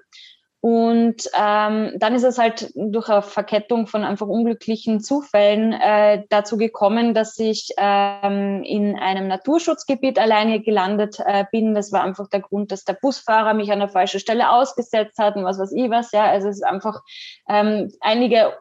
Und 0.65 1.29
ähm, 1.37 1.93
dann 1.97 2.15
ist 2.15 2.23
es 2.23 2.39
halt 2.39 2.71
durch 2.77 3.09
eine 3.09 3.23
Verkettung 3.23 3.89
von 3.89 4.05
einfach 4.05 4.29
unglücklichen 4.29 5.01
Zufällen 5.01 5.73
äh, 5.73 6.23
dazu 6.29 6.57
gekommen, 6.57 7.15
dass 7.15 7.37
ich 7.41 7.71
ähm, 7.79 8.63
in 8.63 8.97
einem 8.97 9.27
Naturschutzgebiet 9.27 10.21
alleine 10.21 10.61
gelandet 10.61 11.19
äh, 11.19 11.47
bin. 11.51 11.75
Das 11.75 11.91
war 11.91 12.05
einfach 12.05 12.29
der 12.29 12.43
Grund, 12.43 12.71
dass 12.71 12.85
der 12.85 12.93
Busfahrer 12.93 13.55
mich 13.55 13.73
an 13.73 13.81
der 13.81 13.89
falschen 13.89 14.21
Stelle 14.21 14.53
ausgesetzt 14.53 15.19
hat 15.19 15.35
und 15.35 15.43
was 15.45 15.59
weiß 15.59 15.73
ich 15.73 15.91
was. 15.91 16.13
Ja, 16.13 16.27
also 16.27 16.49
es 16.49 16.59
ist 16.59 16.63
einfach 16.63 17.01
ähm, 17.49 17.91
einige 18.01 18.53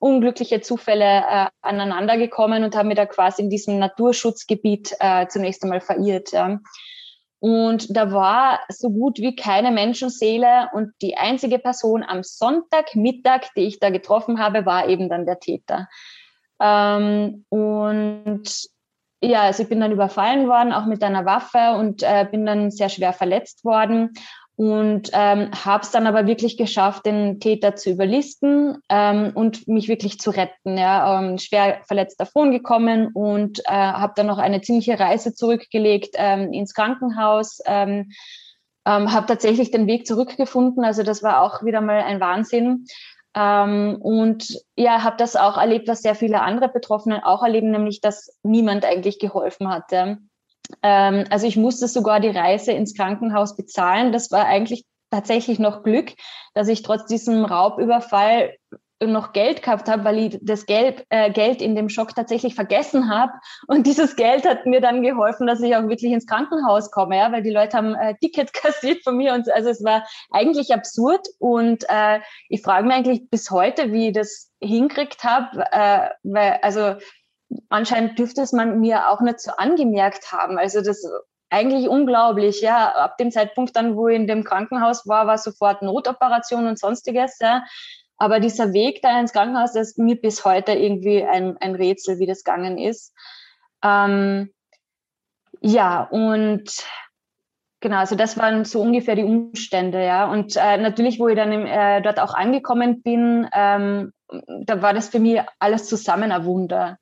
unglückliche 0.00 0.60
Zufälle 0.60 1.04
äh, 1.04 1.46
aneinander 1.60 2.16
gekommen 2.16 2.64
und 2.64 2.74
haben 2.74 2.88
mir 2.88 2.96
da 2.96 3.06
quasi 3.06 3.42
in 3.42 3.48
diesem 3.48 3.78
Naturschutzgebiet 3.78 4.96
äh, 4.98 5.28
zunächst 5.28 5.62
einmal 5.62 5.80
verirrt. 5.80 6.32
Ja. 6.32 6.58
Und 7.42 7.96
da 7.96 8.12
war 8.12 8.60
so 8.68 8.88
gut 8.88 9.18
wie 9.18 9.34
keine 9.34 9.72
Menschenseele 9.72 10.70
und 10.74 10.92
die 11.02 11.16
einzige 11.16 11.58
Person 11.58 12.04
am 12.04 12.22
Sonntagmittag, 12.22 13.52
die 13.56 13.62
ich 13.62 13.80
da 13.80 13.90
getroffen 13.90 14.38
habe, 14.38 14.64
war 14.64 14.88
eben 14.88 15.08
dann 15.08 15.26
der 15.26 15.40
Täter. 15.40 15.88
Ähm, 16.60 17.44
und 17.48 18.44
ja, 19.20 19.42
also 19.42 19.64
ich 19.64 19.68
bin 19.68 19.80
dann 19.80 19.90
überfallen 19.90 20.46
worden, 20.46 20.72
auch 20.72 20.86
mit 20.86 21.02
einer 21.02 21.24
Waffe 21.24 21.76
und 21.80 22.04
äh, 22.04 22.28
bin 22.30 22.46
dann 22.46 22.70
sehr 22.70 22.88
schwer 22.88 23.12
verletzt 23.12 23.64
worden 23.64 24.12
und 24.56 25.10
ähm, 25.12 25.50
habe 25.64 25.82
es 25.82 25.90
dann 25.90 26.06
aber 26.06 26.26
wirklich 26.26 26.56
geschafft, 26.56 27.06
den 27.06 27.40
Täter 27.40 27.74
zu 27.74 27.90
überlisten 27.90 28.78
ähm, 28.88 29.32
und 29.34 29.66
mich 29.66 29.88
wirklich 29.88 30.18
zu 30.18 30.30
retten. 30.30 30.76
Ja, 30.76 31.20
ähm, 31.20 31.38
schwer 31.38 31.80
verletzt 31.86 32.20
davon 32.20 32.52
gekommen 32.52 33.08
und 33.14 33.60
äh, 33.60 33.72
habe 33.72 34.12
dann 34.14 34.26
noch 34.26 34.38
eine 34.38 34.60
ziemliche 34.60 35.00
Reise 35.00 35.34
zurückgelegt 35.34 36.14
ähm, 36.14 36.52
ins 36.52 36.74
Krankenhaus. 36.74 37.60
Ähm, 37.64 38.10
ähm, 38.84 39.12
habe 39.12 39.26
tatsächlich 39.26 39.70
den 39.70 39.86
Weg 39.86 40.06
zurückgefunden. 40.06 40.84
Also 40.84 41.02
das 41.02 41.22
war 41.22 41.42
auch 41.42 41.64
wieder 41.64 41.80
mal 41.80 42.02
ein 42.02 42.20
Wahnsinn. 42.20 42.86
Ähm, 43.34 43.96
und 44.00 44.60
ja, 44.76 45.02
habe 45.02 45.16
das 45.16 45.36
auch 45.36 45.56
erlebt, 45.56 45.88
was 45.88 46.02
sehr 46.02 46.14
viele 46.14 46.42
andere 46.42 46.68
Betroffenen 46.68 47.22
auch 47.22 47.42
erleben, 47.42 47.70
nämlich 47.70 48.00
dass 48.00 48.38
niemand 48.42 48.84
eigentlich 48.84 49.18
geholfen 49.18 49.68
hatte. 49.68 50.18
Ähm, 50.82 51.24
also 51.30 51.46
ich 51.46 51.56
musste 51.56 51.88
sogar 51.88 52.20
die 52.20 52.28
Reise 52.28 52.72
ins 52.72 52.94
Krankenhaus 52.94 53.56
bezahlen. 53.56 54.12
Das 54.12 54.30
war 54.30 54.46
eigentlich 54.46 54.84
tatsächlich 55.10 55.58
noch 55.58 55.82
Glück, 55.82 56.12
dass 56.54 56.68
ich 56.68 56.82
trotz 56.82 57.06
diesem 57.06 57.44
Raubüberfall 57.44 58.54
noch 59.06 59.32
Geld 59.32 59.62
gehabt 59.62 59.88
habe, 59.88 60.04
weil 60.04 60.18
ich 60.18 60.38
das 60.42 60.66
Geld, 60.66 61.04
äh, 61.10 61.30
Geld 61.30 61.60
in 61.60 61.74
dem 61.74 61.88
Schock 61.88 62.14
tatsächlich 62.14 62.54
vergessen 62.54 63.10
habe. 63.10 63.32
Und 63.66 63.86
dieses 63.86 64.16
Geld 64.16 64.48
hat 64.48 64.66
mir 64.66 64.80
dann 64.80 65.02
geholfen, 65.02 65.46
dass 65.46 65.60
ich 65.60 65.74
auch 65.74 65.88
wirklich 65.88 66.12
ins 66.12 66.26
Krankenhaus 66.26 66.90
komme, 66.90 67.16
ja, 67.16 67.32
weil 67.32 67.42
die 67.42 67.50
Leute 67.50 67.76
haben 67.76 67.94
äh, 67.94 68.14
Ticket 68.20 68.52
kassiert 68.52 69.02
von 69.02 69.16
mir 69.16 69.34
und 69.34 69.50
also 69.50 69.70
es 69.70 69.82
war 69.84 70.06
eigentlich 70.30 70.72
absurd. 70.72 71.26
Und 71.38 71.84
äh, 71.88 72.20
ich 72.48 72.62
frage 72.62 72.86
mich 72.86 72.96
eigentlich 72.96 73.30
bis 73.30 73.50
heute, 73.50 73.92
wie 73.92 74.08
ich 74.08 74.14
das 74.14 74.50
hinkriegt 74.60 75.24
habe, 75.24 75.64
äh, 75.72 76.10
weil 76.22 76.58
also 76.62 76.94
anscheinend 77.68 78.18
dürfte 78.18 78.42
es 78.42 78.52
man 78.52 78.80
mir 78.80 79.10
auch 79.10 79.20
nicht 79.20 79.40
so 79.40 79.52
angemerkt 79.52 80.32
haben. 80.32 80.58
Also 80.58 80.80
das 80.80 81.04
eigentlich 81.52 81.88
unglaublich, 81.88 82.62
ja. 82.62 82.88
Ab 82.88 83.18
dem 83.18 83.30
Zeitpunkt 83.30 83.76
dann, 83.76 83.94
wo 83.96 84.08
ich 84.08 84.16
in 84.16 84.26
dem 84.26 84.42
Krankenhaus 84.42 85.06
war, 85.06 85.26
war 85.26 85.38
sofort 85.38 85.82
Notoperation 85.82 86.66
und 86.66 86.78
sonstiges, 86.78 87.38
ja. 87.40 87.64
Aber 88.16 88.40
dieser 88.40 88.72
Weg 88.72 89.02
da 89.02 89.18
ins 89.20 89.32
Krankenhaus, 89.32 89.72
das 89.72 89.90
ist 89.90 89.98
mir 89.98 90.16
bis 90.16 90.44
heute 90.44 90.72
irgendwie 90.72 91.24
ein, 91.24 91.56
ein 91.58 91.74
Rätsel, 91.74 92.18
wie 92.18 92.26
das 92.26 92.44
gegangen 92.44 92.78
ist. 92.78 93.14
Ähm, 93.84 94.52
ja, 95.60 96.04
und 96.04 96.70
genau, 97.80 97.96
also 97.98 98.16
das 98.16 98.38
waren 98.38 98.64
so 98.64 98.80
ungefähr 98.80 99.16
die 99.16 99.24
Umstände, 99.24 100.02
ja. 100.04 100.30
Und 100.30 100.56
äh, 100.56 100.78
natürlich, 100.78 101.20
wo 101.20 101.28
ich 101.28 101.36
dann 101.36 101.52
im, 101.52 101.66
äh, 101.66 102.00
dort 102.00 102.18
auch 102.18 102.32
angekommen 102.32 103.02
bin, 103.02 103.46
ähm, 103.52 104.12
da 104.64 104.80
war 104.80 104.94
das 104.94 105.10
für 105.10 105.18
mich 105.18 105.42
alles 105.58 105.86
zusammen 105.86 106.32
ein 106.32 106.46
Wunder 106.46 106.98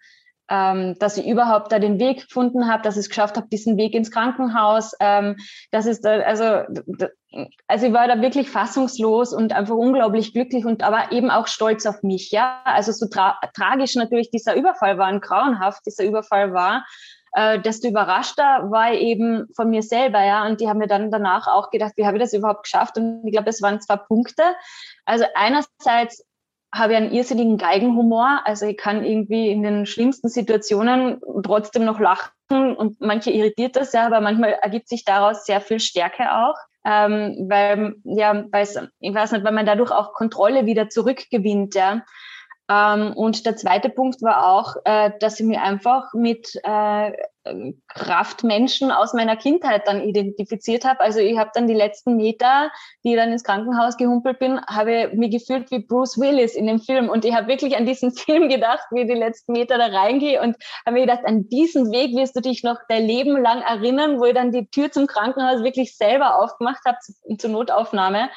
ähm, 0.50 0.96
dass 0.98 1.16
ich 1.16 1.26
überhaupt 1.26 1.70
da 1.70 1.78
den 1.78 2.00
Weg 2.00 2.26
gefunden 2.26 2.70
habe, 2.70 2.82
dass 2.82 2.96
ich 2.96 3.02
es 3.02 3.08
geschafft 3.08 3.36
habe, 3.36 3.46
diesen 3.48 3.76
Weg 3.76 3.94
ins 3.94 4.10
Krankenhaus. 4.10 4.92
Ähm, 4.98 5.36
das 5.70 5.86
ist 5.86 6.04
da, 6.04 6.18
also, 6.20 6.44
also 7.68 7.86
ich 7.86 7.92
war 7.92 8.08
da 8.08 8.20
wirklich 8.20 8.50
fassungslos 8.50 9.32
und 9.32 9.52
einfach 9.52 9.76
unglaublich 9.76 10.32
glücklich 10.32 10.64
und 10.66 10.82
aber 10.82 11.12
eben 11.12 11.30
auch 11.30 11.46
stolz 11.46 11.86
auf 11.86 12.02
mich. 12.02 12.32
Ja, 12.32 12.60
also 12.64 12.90
so 12.90 13.06
tra 13.06 13.38
tragisch 13.54 13.94
natürlich 13.94 14.30
dieser 14.30 14.56
Überfall 14.56 14.98
war 14.98 15.12
und 15.12 15.22
grauenhaft 15.22 15.86
dieser 15.86 16.04
Überfall 16.04 16.52
war. 16.52 16.84
Äh, 17.32 17.60
desto 17.60 17.86
überraschter 17.86 18.72
war 18.72 18.92
ich 18.92 19.02
eben 19.02 19.46
von 19.54 19.70
mir 19.70 19.82
selber, 19.82 20.24
ja. 20.24 20.44
Und 20.46 20.60
die 20.60 20.68
haben 20.68 20.78
mir 20.78 20.88
dann 20.88 21.12
danach 21.12 21.46
auch 21.46 21.70
gedacht, 21.70 21.92
wie 21.94 22.06
habe 22.06 22.16
ich 22.16 22.22
das 22.24 22.32
überhaupt 22.32 22.64
geschafft? 22.64 22.98
Und 22.98 23.22
ich 23.24 23.32
glaube, 23.32 23.48
es 23.48 23.62
waren 23.62 23.80
zwei 23.80 23.96
Punkte. 23.96 24.42
Also 25.04 25.26
einerseits 25.36 26.24
habe 26.72 26.96
einen 26.96 27.12
irrsinnigen 27.12 27.58
Geigenhumor. 27.58 28.42
Also 28.44 28.66
ich 28.66 28.76
kann 28.76 29.04
irgendwie 29.04 29.50
in 29.50 29.62
den 29.62 29.86
schlimmsten 29.86 30.28
Situationen 30.28 31.20
trotzdem 31.42 31.84
noch 31.84 32.00
lachen 32.00 32.76
und 32.76 33.00
manche 33.00 33.30
irritiert 33.30 33.76
das 33.76 33.92
ja, 33.92 34.06
aber 34.06 34.20
manchmal 34.20 34.52
ergibt 34.62 34.88
sich 34.88 35.04
daraus 35.04 35.44
sehr 35.44 35.60
viel 35.60 35.80
Stärke 35.80 36.32
auch. 36.32 36.56
Ähm, 36.84 37.46
weil, 37.48 37.96
ja, 38.04 38.44
weiß, 38.50 38.88
ich 39.00 39.14
weiß 39.14 39.32
nicht, 39.32 39.44
weil 39.44 39.52
man 39.52 39.66
dadurch 39.66 39.90
auch 39.90 40.14
Kontrolle 40.14 40.64
wieder 40.64 40.88
zurückgewinnt, 40.88 41.74
ja. 41.74 42.02
Ähm, 42.70 43.12
und 43.14 43.44
der 43.46 43.56
zweite 43.56 43.88
Punkt 43.88 44.22
war 44.22 44.46
auch, 44.46 44.76
äh, 44.84 45.10
dass 45.18 45.40
ich 45.40 45.46
mich 45.46 45.58
einfach 45.58 46.14
mit 46.14 46.54
äh, 46.62 47.12
Kraftmenschen 47.88 48.92
aus 48.92 49.14
meiner 49.14 49.34
Kindheit 49.34 49.88
dann 49.88 50.02
identifiziert 50.02 50.84
habe. 50.84 51.00
Also 51.00 51.18
ich 51.18 51.36
habe 51.38 51.50
dann 51.54 51.66
die 51.66 51.74
letzten 51.74 52.16
Meter, 52.16 52.70
die 53.02 53.12
ich 53.12 53.16
dann 53.16 53.32
ins 53.32 53.44
Krankenhaus 53.44 53.96
gehumpelt 53.96 54.38
bin, 54.38 54.60
habe 54.66 55.10
mich 55.14 55.30
gefühlt 55.32 55.70
wie 55.70 55.80
Bruce 55.80 56.18
Willis 56.18 56.54
in 56.54 56.66
dem 56.66 56.80
Film. 56.80 57.08
Und 57.08 57.24
ich 57.24 57.34
habe 57.34 57.48
wirklich 57.48 57.76
an 57.76 57.86
diesen 57.86 58.12
Film 58.14 58.48
gedacht, 58.48 58.84
wie 58.90 59.00
ich 59.00 59.08
die 59.08 59.14
letzten 59.14 59.52
Meter 59.52 59.78
da 59.78 59.86
reingehe 59.86 60.40
und 60.40 60.56
habe 60.86 60.94
mir 60.94 61.06
gedacht, 61.06 61.24
an 61.24 61.48
diesen 61.48 61.90
Weg 61.90 62.14
wirst 62.14 62.36
du 62.36 62.40
dich 62.40 62.62
noch 62.62 62.78
dein 62.88 63.04
Leben 63.04 63.40
lang 63.40 63.62
erinnern, 63.62 64.20
wo 64.20 64.26
ich 64.26 64.34
dann 64.34 64.52
die 64.52 64.66
Tür 64.70 64.92
zum 64.92 65.08
Krankenhaus 65.08 65.64
wirklich 65.64 65.96
selber 65.96 66.40
aufgemacht 66.40 66.84
habe 66.84 66.98
zur 67.36 67.50
Notaufnahme. 67.50 68.28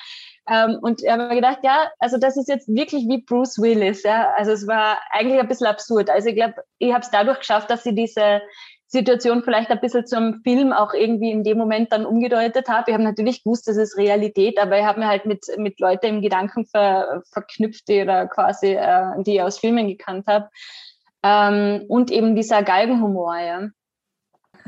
Ähm, 0.49 0.79
und 0.81 1.01
ich 1.01 1.09
habe 1.09 1.27
mir 1.27 1.35
gedacht, 1.35 1.59
ja, 1.63 1.89
also 1.99 2.17
das 2.17 2.35
ist 2.37 2.49
jetzt 2.49 2.67
wirklich 2.67 3.07
wie 3.07 3.21
Bruce 3.21 3.61
Willis. 3.61 4.03
Ja? 4.03 4.33
Also 4.35 4.51
es 4.51 4.67
war 4.67 4.99
eigentlich 5.11 5.39
ein 5.39 5.47
bisschen 5.47 5.67
absurd. 5.67 6.09
Also 6.09 6.29
ich 6.29 6.35
glaube, 6.35 6.55
ich 6.79 6.91
habe 6.91 7.01
es 7.01 7.11
dadurch 7.11 7.39
geschafft, 7.39 7.69
dass 7.69 7.83
sie 7.83 7.95
diese 7.95 8.41
Situation 8.87 9.41
vielleicht 9.43 9.71
ein 9.71 9.79
bisschen 9.79 10.05
zum 10.05 10.41
Film 10.43 10.71
auch 10.71 10.93
irgendwie 10.93 11.31
in 11.31 11.43
dem 11.43 11.57
Moment 11.57 11.91
dann 11.91 12.05
umgedeutet 12.05 12.69
habe. 12.69 12.91
Ich 12.91 12.93
habe 12.93 13.03
natürlich 13.03 13.43
gewusst, 13.43 13.67
das 13.67 13.77
ist 13.77 13.97
Realität, 13.97 14.59
aber 14.59 14.77
ich 14.77 14.85
habe 14.85 14.99
mir 14.99 15.07
halt 15.07 15.25
mit, 15.25 15.45
mit 15.57 15.79
Leuten 15.79 16.05
im 16.05 16.21
Gedanken 16.21 16.65
ver, 16.67 17.23
verknüpft, 17.31 17.87
die 17.87 18.03
oder 18.03 18.27
quasi, 18.27 18.73
äh, 18.73 19.23
die 19.23 19.35
ich 19.35 19.41
aus 19.41 19.57
Filmen 19.57 19.87
gekannt 19.87 20.27
habe. 20.27 20.49
Ähm, 21.23 21.85
und 21.87 22.11
eben 22.11 22.35
dieser 22.35 22.61
Galgenhumor, 22.61 23.39
ja. 23.39 23.69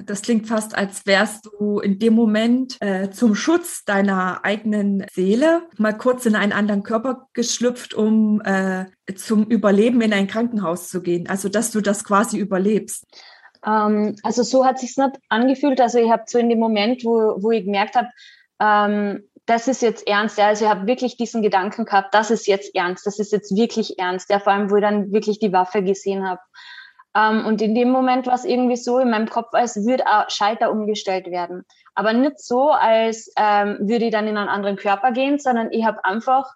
Das 0.03 0.21
klingt 0.21 0.47
fast, 0.47 0.75
als 0.75 1.05
wärst 1.05 1.45
du 1.45 1.79
in 1.79 1.99
dem 1.99 2.13
Moment 2.13 2.77
äh, 2.81 3.09
zum 3.11 3.35
Schutz 3.35 3.85
deiner 3.85 4.43
eigenen 4.43 5.05
Seele 5.11 5.63
mal 5.77 5.97
kurz 5.97 6.25
in 6.25 6.35
einen 6.35 6.51
anderen 6.51 6.83
Körper 6.83 7.27
geschlüpft, 7.33 7.93
um 7.93 8.41
äh, 8.41 8.85
zum 9.15 9.45
Überleben 9.45 10.01
in 10.01 10.13
ein 10.13 10.27
Krankenhaus 10.27 10.89
zu 10.89 11.01
gehen. 11.01 11.29
Also, 11.29 11.49
dass 11.49 11.71
du 11.71 11.81
das 11.81 12.03
quasi 12.03 12.37
überlebst. 12.37 13.05
Ähm, 13.65 14.15
also, 14.23 14.43
so 14.43 14.65
hat 14.65 14.79
sich's 14.79 14.97
nicht 14.97 15.17
angefühlt. 15.29 15.79
Also, 15.79 15.99
ich 15.99 16.09
habe 16.09 16.23
so 16.27 16.39
in 16.39 16.49
dem 16.49 16.59
Moment, 16.59 17.05
wo, 17.05 17.41
wo 17.41 17.51
ich 17.51 17.63
gemerkt 17.63 17.95
habe, 17.95 18.09
ähm, 18.59 19.23
das 19.45 19.67
ist 19.67 19.81
jetzt 19.81 20.07
ernst. 20.07 20.37
Ja. 20.37 20.47
Also 20.47 20.65
ich 20.65 20.71
habe 20.71 20.87
wirklich 20.87 21.17
diesen 21.17 21.41
Gedanken 21.41 21.85
gehabt, 21.85 22.13
das 22.13 22.31
ist 22.31 22.47
jetzt 22.47 22.73
ernst, 22.75 23.05
das 23.05 23.19
ist 23.19 23.31
jetzt 23.31 23.55
wirklich 23.55 23.99
ernst. 23.99 24.29
Ja, 24.29 24.39
vor 24.39 24.53
allem, 24.53 24.71
wo 24.71 24.75
ich 24.75 24.81
dann 24.81 25.11
wirklich 25.11 25.39
die 25.39 25.53
Waffe 25.53 25.83
gesehen 25.83 26.27
habe. 26.27 26.41
Ähm, 27.15 27.45
und 27.45 27.61
in 27.61 27.73
dem 27.73 27.89
Moment 27.89 28.27
war 28.27 28.35
es 28.35 28.45
irgendwie 28.45 28.75
so 28.75 28.99
in 28.99 29.09
meinem 29.09 29.29
Kopf, 29.29 29.49
als 29.53 29.75
würde 29.85 30.03
Schalter 30.27 30.71
umgestellt 30.71 31.27
werden. 31.27 31.63
Aber 31.93 32.13
nicht 32.13 32.39
so, 32.39 32.71
als 32.71 33.31
ähm, 33.37 33.77
würde 33.79 34.05
ich 34.05 34.11
dann 34.11 34.27
in 34.27 34.37
einen 34.37 34.49
anderen 34.49 34.75
Körper 34.75 35.11
gehen, 35.11 35.39
sondern 35.39 35.71
ich 35.71 35.85
habe 35.85 36.03
einfach, 36.03 36.51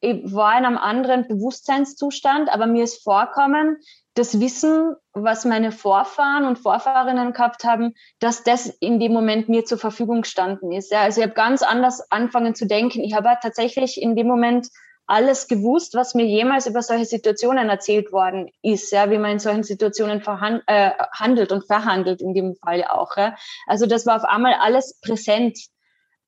ich 0.00 0.32
war 0.32 0.58
in 0.58 0.66
einem 0.66 0.78
anderen 0.78 1.26
Bewusstseinszustand, 1.28 2.50
aber 2.52 2.66
mir 2.66 2.84
ist 2.84 3.02
vorkommen, 3.02 3.78
das 4.14 4.40
Wissen, 4.40 4.94
was 5.14 5.46
meine 5.46 5.72
Vorfahren 5.72 6.44
und 6.44 6.58
Vorfahrinnen 6.58 7.32
gehabt 7.32 7.64
haben, 7.64 7.94
dass 8.18 8.42
das 8.42 8.66
in 8.66 9.00
dem 9.00 9.14
Moment 9.14 9.48
mir 9.48 9.64
zur 9.64 9.78
Verfügung 9.78 10.22
gestanden 10.22 10.70
ist. 10.72 10.92
Ja, 10.92 11.00
also 11.00 11.20
ich 11.20 11.26
habe 11.26 11.34
ganz 11.34 11.62
anders 11.62 12.10
angefangen 12.10 12.54
zu 12.54 12.66
denken. 12.66 13.00
Ich 13.00 13.14
habe 13.14 13.30
tatsächlich 13.40 14.00
in 14.02 14.14
dem 14.14 14.26
Moment 14.26 14.68
alles 15.12 15.46
gewusst, 15.46 15.94
was 15.94 16.14
mir 16.14 16.24
jemals 16.24 16.66
über 16.66 16.80
solche 16.80 17.04
Situationen 17.04 17.68
erzählt 17.68 18.12
worden 18.12 18.50
ist, 18.62 18.90
ja, 18.92 19.10
wie 19.10 19.18
man 19.18 19.32
in 19.32 19.38
solchen 19.38 19.62
Situationen 19.62 20.22
verhand, 20.22 20.62
äh, 20.66 20.92
handelt 21.12 21.52
und 21.52 21.66
verhandelt 21.66 22.22
in 22.22 22.32
dem 22.32 22.56
Fall 22.56 22.82
auch. 22.84 23.14
Ja. 23.18 23.36
Also 23.66 23.84
das 23.84 24.06
war 24.06 24.16
auf 24.16 24.24
einmal 24.24 24.54
alles 24.54 24.98
präsent. 25.02 25.58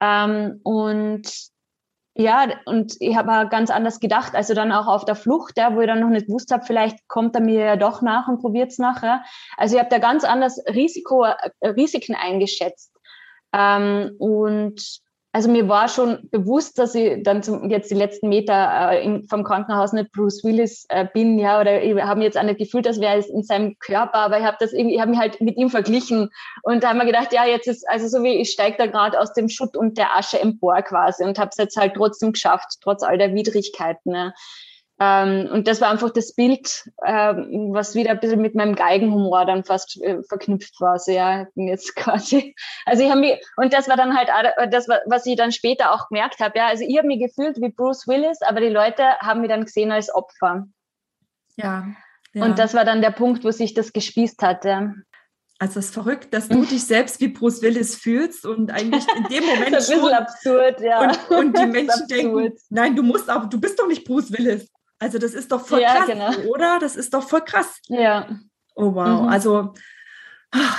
Ähm, 0.01 0.61
und 0.65 1.33
ja, 2.15 2.47
und 2.67 2.97
ich 3.01 3.17
habe 3.17 3.49
ganz 3.49 3.71
anders 3.71 4.01
gedacht. 4.01 4.35
Also 4.35 4.53
dann 4.53 4.71
auch 4.71 4.87
auf 4.87 5.07
der 5.07 5.17
Flucht, 5.17 5.57
ja, 5.57 5.75
wo 5.75 5.81
ich 5.81 5.87
dann 5.87 6.01
noch 6.01 6.11
nicht 6.11 6.27
gewusst 6.27 6.53
habe, 6.53 6.67
vielleicht 6.67 7.09
kommt 7.09 7.35
er 7.35 7.41
mir 7.41 7.65
ja 7.65 7.77
doch 7.77 8.03
nach 8.03 8.29
und 8.29 8.43
probiert 8.43 8.71
es 8.71 8.79
nachher. 8.79 9.25
Also 9.57 9.77
ich 9.77 9.81
habe 9.81 9.91
da 9.91 9.99
ganz 9.99 10.25
anders 10.25 10.61
Risiko, 10.69 11.25
äh, 11.25 11.69
Risiken 11.69 12.15
eingeschätzt. 12.15 12.93
Ähm, 13.55 14.15
und 14.19 15.01
also 15.35 15.51
mir 15.51 15.69
war 15.69 15.89
schon 15.89 16.29
bewusst, 16.31 16.79
dass 16.79 16.95
ich 16.95 17.21
dann 17.25 17.43
zum, 17.43 17.69
jetzt 17.69 17.91
die 17.91 17.97
letzten 17.97 18.29
Meter 18.29 18.93
äh, 18.93 19.05
im, 19.05 19.25
vom 19.25 19.43
Krankenhaus 19.43 19.93
nicht 19.93 20.13
Bruce 20.13 20.45
Willis 20.45 20.87
äh, 20.91 21.07
bin, 21.13 21.41
ja, 21.41 21.61
oder 21.61 21.83
ich 21.83 22.01
habe 22.01 22.21
mir 22.21 22.27
jetzt 22.27 22.39
auch 22.39 22.45
nicht 22.45 22.61
gefühlt, 22.61 22.87
dass 22.87 23.01
wäre 23.01 23.19
in 23.19 23.43
seinem 23.43 23.77
Körper, 23.81 24.15
aber 24.15 24.39
ich 24.39 24.45
habe 24.45 24.59
das 24.61 24.73
irgendwie, 24.73 24.95
ich 24.95 25.01
habe 25.01 25.11
mich 25.11 25.19
halt 25.19 25.41
mit 25.41 25.57
ihm 25.57 25.71
verglichen 25.71 26.31
und 26.63 26.85
da 26.85 26.91
haben 26.91 26.99
wir 26.99 27.05
gedacht, 27.05 27.33
ja, 27.33 27.45
jetzt 27.47 27.67
ist 27.67 27.85
also 27.89 28.07
so 28.07 28.23
wie 28.23 28.37
ich 28.37 28.53
steige 28.53 28.77
da 28.79 28.87
gerade 28.87 29.19
aus 29.19 29.33
dem 29.33 29.49
Schutt 29.49 29.77
und 29.77 29.99
der 29.99 30.17
Asche 30.17 30.39
empor 30.39 30.81
quasi 30.83 31.25
und 31.25 31.37
habe 31.37 31.51
es 31.51 31.59
jetzt 31.59 31.77
halt 31.77 31.95
trotzdem 31.97 32.31
geschafft, 32.31 32.79
trotz 32.81 33.03
all 33.03 33.19
der 33.19 33.35
Widrigkeiten. 33.35 34.13
Ne. 34.13 34.35
Ähm, 35.01 35.49
und 35.51 35.67
das 35.67 35.81
war 35.81 35.91
einfach 35.91 36.11
das 36.11 36.35
Bild, 36.35 36.89
ähm, 37.05 37.71
was 37.73 37.97
wieder 37.97 38.13
ein 38.13 38.21
bisschen 38.21 38.41
mit 38.41 38.55
meinem 38.55 38.77
Geigenhumor 38.77 39.45
dann 39.45 39.65
fast 39.65 40.01
äh, 40.03 40.23
verknüpft 40.29 40.81
war. 40.81 40.99
So, 40.99 41.11
ja, 41.11 41.47
jetzt 41.57 41.97
quasi. 41.97 42.55
Also 42.87 43.03
ich 43.03 43.11
habe 43.11 43.21
mich, 43.21 43.41
und 43.57 43.73
das 43.73 43.89
war 43.89 43.97
dann 43.97 44.17
halt 44.17 44.31
das, 44.73 44.87
was 44.89 45.27
ich 45.27 45.37
dann 45.37 45.51
später 45.51 45.93
auch 45.93 46.09
gemerkt 46.09 46.39
habe. 46.41 46.59
Ja, 46.59 46.69
also 46.69 46.85
ich 46.87 46.97
habe 46.97 47.09
mich 47.09 47.21
gefühlt 47.21 47.61
wie 47.61 47.71
Bruce 47.71 48.07
Willis, 48.07 48.41
aber 48.43 48.61
die 48.61 48.69
Leute 48.69 49.03
haben 49.21 49.41
mich 49.41 49.51
dann 49.51 49.65
gesehen 49.65 49.91
als 49.91 50.15
Opfer. 50.15 50.67
Ja. 51.57 51.87
ja. 52.33 52.45
Und 52.45 52.59
das 52.59 52.75
war 52.75 52.85
dann 52.85 53.01
der 53.01 53.11
Punkt, 53.11 53.45
wo 53.45 53.51
sich 53.51 53.75
das 53.75 53.93
gespießt 53.93 54.43
hatte. 54.43 54.95
Also 55.59 55.79
es 55.79 55.87
ist 55.87 55.95
verrückt, 55.95 56.35
dass 56.35 56.49
du 56.49 56.65
dich 56.65 56.85
selbst 56.85 57.21
wie 57.21 57.29
Bruce 57.29 57.63
Willis 57.63 57.95
fühlst 57.95 58.45
und 58.45 58.73
eigentlich 58.73 59.05
in 59.17 59.25
dem 59.25 59.45
Moment 59.47 59.73
das 59.73 59.89
ist 59.89 59.95
ein 59.95 60.01
bisschen 60.01 60.15
absurd, 60.15 60.81
ja. 60.81 61.01
Und, 61.01 61.31
und 61.31 61.59
die 61.59 61.67
Menschen 61.67 62.07
denken, 62.09 62.53
nein, 62.71 62.97
du 62.97 63.03
musst 63.03 63.29
aber, 63.31 63.47
du 63.47 63.61
bist 63.61 63.79
doch 63.79 63.87
nicht 63.87 64.05
Bruce 64.05 64.33
Willis. 64.33 64.69
Also 64.99 65.19
das 65.19 65.35
ist 65.35 65.53
doch 65.53 65.67
voll 65.67 65.81
ja, 65.81 65.97
krass, 65.97 66.07
genau. 66.07 66.51
oder? 66.51 66.79
Das 66.81 66.97
ist 66.97 67.13
doch 67.13 67.29
voll 67.29 67.43
krass. 67.43 67.81
Ja. 67.89 68.29
Oh 68.75 68.95
wow. 68.95 69.23
Mhm. 69.23 69.29
Also 69.29 69.75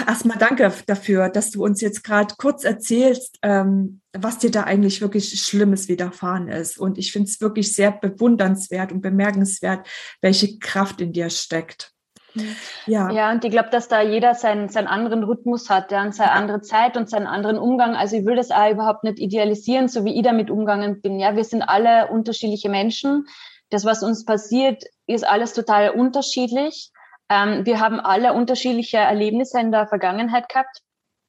erstmal 0.08 0.38
danke 0.38 0.72
dafür, 0.88 1.30
dass 1.30 1.52
du 1.52 1.64
uns 1.64 1.82
jetzt 1.82 2.04
gerade 2.04 2.34
kurz 2.38 2.64
erzählst, 2.64 3.38
ähm, 3.42 4.02
was 4.14 4.38
dir 4.38 4.52
da 4.52 4.64
eigentlich 4.64 5.02
wirklich 5.02 5.30
Schlimmes 5.42 5.88
widerfahren 5.88 6.48
ist. 6.48 6.78
Und 6.78 6.98
ich 6.98 7.12
finde 7.12 7.30
es 7.30 7.42
wirklich 7.42 7.74
sehr 7.74 7.92
bewundernswert 7.92 8.92
und 8.92 9.02
bemerkenswert, 9.02 9.88
welche 10.22 10.58
Kraft 10.60 11.02
in 11.02 11.14
dir 11.14 11.30
steckt. 11.30 11.92
Mhm. 12.36 12.56
Ja. 12.86 13.12
ja, 13.12 13.32
und 13.32 13.44
ich 13.44 13.52
glaube, 13.52 13.70
dass 13.70 13.88
da 13.88 14.02
jeder 14.02 14.36
seinen, 14.36 14.70
seinen 14.70 14.88
anderen 14.88 15.24
Rhythmus 15.24 15.70
hat, 15.70 15.92
ja, 15.92 16.04
und 16.04 16.14
seine 16.14 16.32
andere 16.32 16.62
Zeit 16.62 16.98
und 16.98 17.10
seinen 17.10 17.28
anderen 17.28 17.58
Umgang. 17.58 17.96
Also 17.96 18.18
ich 18.18 18.26
will 18.26 18.36
das 18.36 18.52
auch 18.52 18.70
überhaupt 18.70 19.04
nicht 19.04 19.20
idealisieren, 19.20 19.88
so 19.88 20.06
wie 20.06 20.16
ich 20.16 20.24
damit 20.24 20.50
umgegangen 20.50 21.02
bin. 21.02 21.20
Ja, 21.20 21.36
wir 21.36 21.44
sind 21.44 21.62
alle 21.62 22.08
unterschiedliche 22.08 22.70
Menschen 22.70 23.28
das, 23.70 23.86
was 23.86 24.04
uns 24.04 24.26
passiert, 24.26 24.84
ist 25.08 25.28
alles 25.28 25.54
total 25.54 25.92
unterschiedlich. 25.92 26.92
Ähm, 27.30 27.66
wir 27.66 27.80
haben 27.80 28.00
alle 28.00 28.34
unterschiedliche 28.34 28.98
Erlebnisse 28.98 29.60
in 29.60 29.72
der 29.72 29.88
Vergangenheit 29.88 30.50
gehabt. 30.50 30.82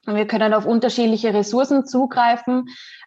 Wir 0.06 0.26
können 0.26 0.54
auf 0.54 0.66
unterschiedliche 0.66 1.34
Ressourcen 1.34 1.84
zugreifen. 1.84 2.66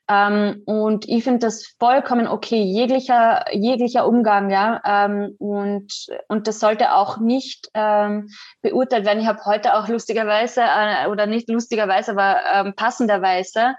Ähm, 0.09 0.63
und 0.65 1.07
ich 1.07 1.23
finde 1.23 1.39
das 1.39 1.75
vollkommen 1.79 2.27
okay, 2.27 2.61
jeglicher, 2.61 3.45
jeglicher 3.53 4.05
Umgang, 4.07 4.49
ja. 4.49 4.81
Ähm, 4.83 5.35
und, 5.37 5.93
und 6.27 6.47
das 6.47 6.59
sollte 6.59 6.93
auch 6.93 7.19
nicht 7.19 7.69
ähm, 7.73 8.29
beurteilt 8.61 9.05
werden. 9.05 9.21
Ich 9.21 9.27
habe 9.27 9.45
heute 9.45 9.75
auch 9.75 9.87
lustigerweise, 9.87 10.61
äh, 10.61 11.07
oder 11.07 11.25
nicht 11.25 11.47
lustigerweise, 11.49 12.11
aber 12.11 12.39
ähm, 12.53 12.73
passenderweise 12.75 13.75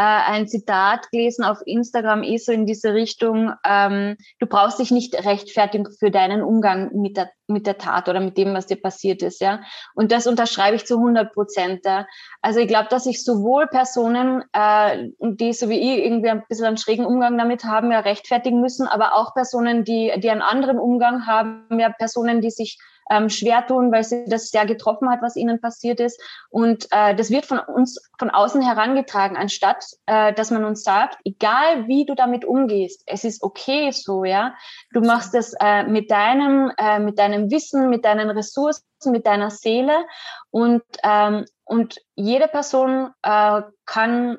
ein 0.00 0.48
Zitat 0.48 1.10
gelesen 1.10 1.44
auf 1.44 1.58
Instagram, 1.66 2.22
eh 2.22 2.38
so 2.38 2.52
in 2.52 2.64
diese 2.64 2.94
Richtung, 2.94 3.52
ähm, 3.64 4.16
du 4.38 4.46
brauchst 4.46 4.78
dich 4.78 4.90
nicht 4.90 5.14
rechtfertigen 5.26 5.86
für 5.98 6.10
deinen 6.10 6.42
Umgang 6.42 6.90
mit 6.94 7.16
der, 7.16 7.30
mit 7.46 7.66
der 7.66 7.76
Tat 7.76 8.08
oder 8.08 8.20
mit 8.20 8.38
dem, 8.38 8.54
was 8.54 8.66
dir 8.66 8.80
passiert 8.80 9.22
ist, 9.22 9.40
ja. 9.40 9.60
Und 9.94 10.10
das 10.10 10.26
unterschreibe 10.26 10.76
ich 10.76 10.86
zu 10.86 10.96
100 10.96 11.34
Prozent. 11.34 11.84
Ja? 11.84 12.06
Also 12.40 12.60
ich 12.60 12.68
glaube, 12.68 12.88
dass 12.88 13.04
sich 13.04 13.22
sowohl 13.22 13.66
Personen, 13.66 14.42
äh, 14.54 15.08
die 15.20 15.52
so 15.52 15.68
wie 15.68 15.78
ich 15.78 16.04
irgendwie 16.04 16.30
ein 16.30 16.44
bisschen 16.48 16.66
einen 16.66 16.78
schrägen 16.78 17.04
Umgang 17.04 17.36
damit 17.36 17.64
haben, 17.64 17.92
ja 17.92 18.00
rechtfertigen 18.00 18.60
müssen, 18.60 18.86
aber 18.86 19.14
auch 19.14 19.34
Personen, 19.34 19.84
die, 19.84 20.12
die 20.16 20.30
einen 20.30 20.42
anderen 20.42 20.78
Umgang 20.78 21.26
haben, 21.26 21.66
ja 21.78 21.90
Personen, 21.90 22.40
die 22.40 22.50
sich 22.50 22.78
ähm, 23.10 23.28
schwer 23.28 23.66
tun, 23.66 23.92
weil 23.92 24.04
sie 24.04 24.24
das 24.26 24.48
sehr 24.50 24.66
getroffen 24.66 25.10
hat, 25.10 25.22
was 25.22 25.36
ihnen 25.36 25.60
passiert 25.60 26.00
ist. 26.00 26.20
Und 26.50 26.86
äh, 26.90 27.14
das 27.14 27.30
wird 27.30 27.46
von 27.46 27.58
uns 27.58 28.00
von 28.18 28.30
außen 28.30 28.62
herangetragen, 28.62 29.36
anstatt 29.36 29.84
äh, 30.06 30.32
dass 30.32 30.50
man 30.50 30.64
uns 30.64 30.82
sagt, 30.82 31.18
egal 31.24 31.86
wie 31.88 32.04
du 32.04 32.14
damit 32.14 32.44
umgehst, 32.44 33.02
es 33.06 33.24
ist 33.24 33.42
okay 33.42 33.90
so, 33.90 34.24
ja. 34.24 34.54
Du 34.92 35.00
machst 35.00 35.34
es 35.34 35.54
äh, 35.60 35.84
mit 35.84 36.10
deinem, 36.10 36.72
äh, 36.78 36.98
mit 36.98 37.18
deinem 37.18 37.50
Wissen, 37.50 37.90
mit 37.90 38.04
deinen 38.04 38.30
Ressourcen, 38.30 38.84
mit 39.06 39.26
deiner 39.26 39.50
Seele 39.50 40.04
und 40.50 40.82
ähm, 41.02 41.44
und 41.64 41.96
jede 42.16 42.48
Person 42.48 43.10
äh, 43.22 43.62
kann 43.86 44.38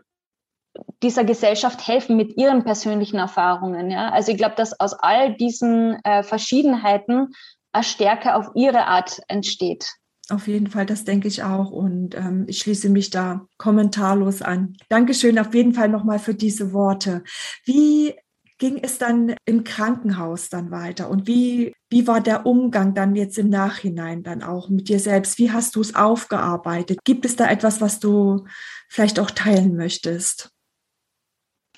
dieser 1.02 1.24
Gesellschaft 1.24 1.88
helfen 1.88 2.18
mit 2.18 2.38
ihren 2.38 2.64
persönlichen 2.64 3.18
Erfahrungen. 3.18 3.92
Ja? 3.92 4.10
Also 4.10 4.32
ich 4.32 4.38
glaube, 4.38 4.56
dass 4.56 4.80
aus 4.80 4.94
all 4.94 5.36
diesen 5.36 6.04
äh, 6.04 6.24
Verschiedenheiten 6.24 7.34
Stärke 7.82 8.36
auf 8.36 8.52
ihre 8.54 8.86
Art 8.86 9.22
entsteht. 9.28 9.96
Auf 10.30 10.48
jeden 10.48 10.68
Fall, 10.68 10.86
das 10.86 11.04
denke 11.04 11.28
ich 11.28 11.44
auch. 11.44 11.72
Und 11.72 12.16
ähm, 12.16 12.46
ich 12.48 12.60
schließe 12.60 12.90
mich 12.90 13.10
da 13.10 13.48
kommentarlos 13.58 14.42
an. 14.42 14.78
Dankeschön 14.90 15.40
auf 15.40 15.54
jeden 15.54 15.74
Fall 15.74 15.90
nochmal 15.90 16.20
für 16.20 16.34
diese 16.34 16.72
Worte. 16.72 17.24
Wie 17.66 18.14
ging 18.58 18.80
es 18.82 18.98
dann 18.98 19.36
im 19.44 19.66
Krankenhaus 19.66 20.48
dann 20.48 20.72
weiter? 20.72 21.10
Und 21.10 21.28
wie, 21.28 21.74
wie 21.90 22.08
war 22.08 22.22
der 22.22 22.46
Umgang 22.46 22.94
dann 22.94 23.16
jetzt 23.16 23.38
im 23.38 23.50
Nachhinein 23.50 24.24
dann 24.24 24.44
auch 24.44 24.70
mit 24.70 24.88
dir 24.88 25.00
selbst? 25.00 25.38
Wie 25.38 25.52
hast 25.52 25.76
du 25.76 25.82
es 25.82 25.96
aufgearbeitet? 25.96 27.00
Gibt 27.04 27.26
es 27.26 27.36
da 27.36 27.50
etwas, 27.50 27.82
was 27.82 28.00
du 28.00 28.46
vielleicht 28.88 29.20
auch 29.20 29.32
teilen 29.32 29.76
möchtest? 29.76 30.53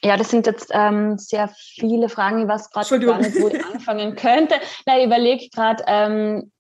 Ja, 0.06 0.18
das 0.18 0.30
sind 0.30 0.46
jetzt 0.46 0.70
ähm, 0.72 1.18
sehr 1.18 1.50
viele 1.58 2.10
Fragen, 2.10 2.44
ich 2.44 2.48
weiß 2.48 2.70
gerade 2.70 3.00
gar 3.00 3.18
nicht, 3.18 3.42
wo 3.42 3.48
ich 3.48 3.66
anfangen 3.74 4.16
könnte. 4.16 4.54
Nein, 4.86 5.00
ich 5.00 5.06
überlege 5.08 5.50
gerade, 5.50 5.84
ähm, 5.88 6.52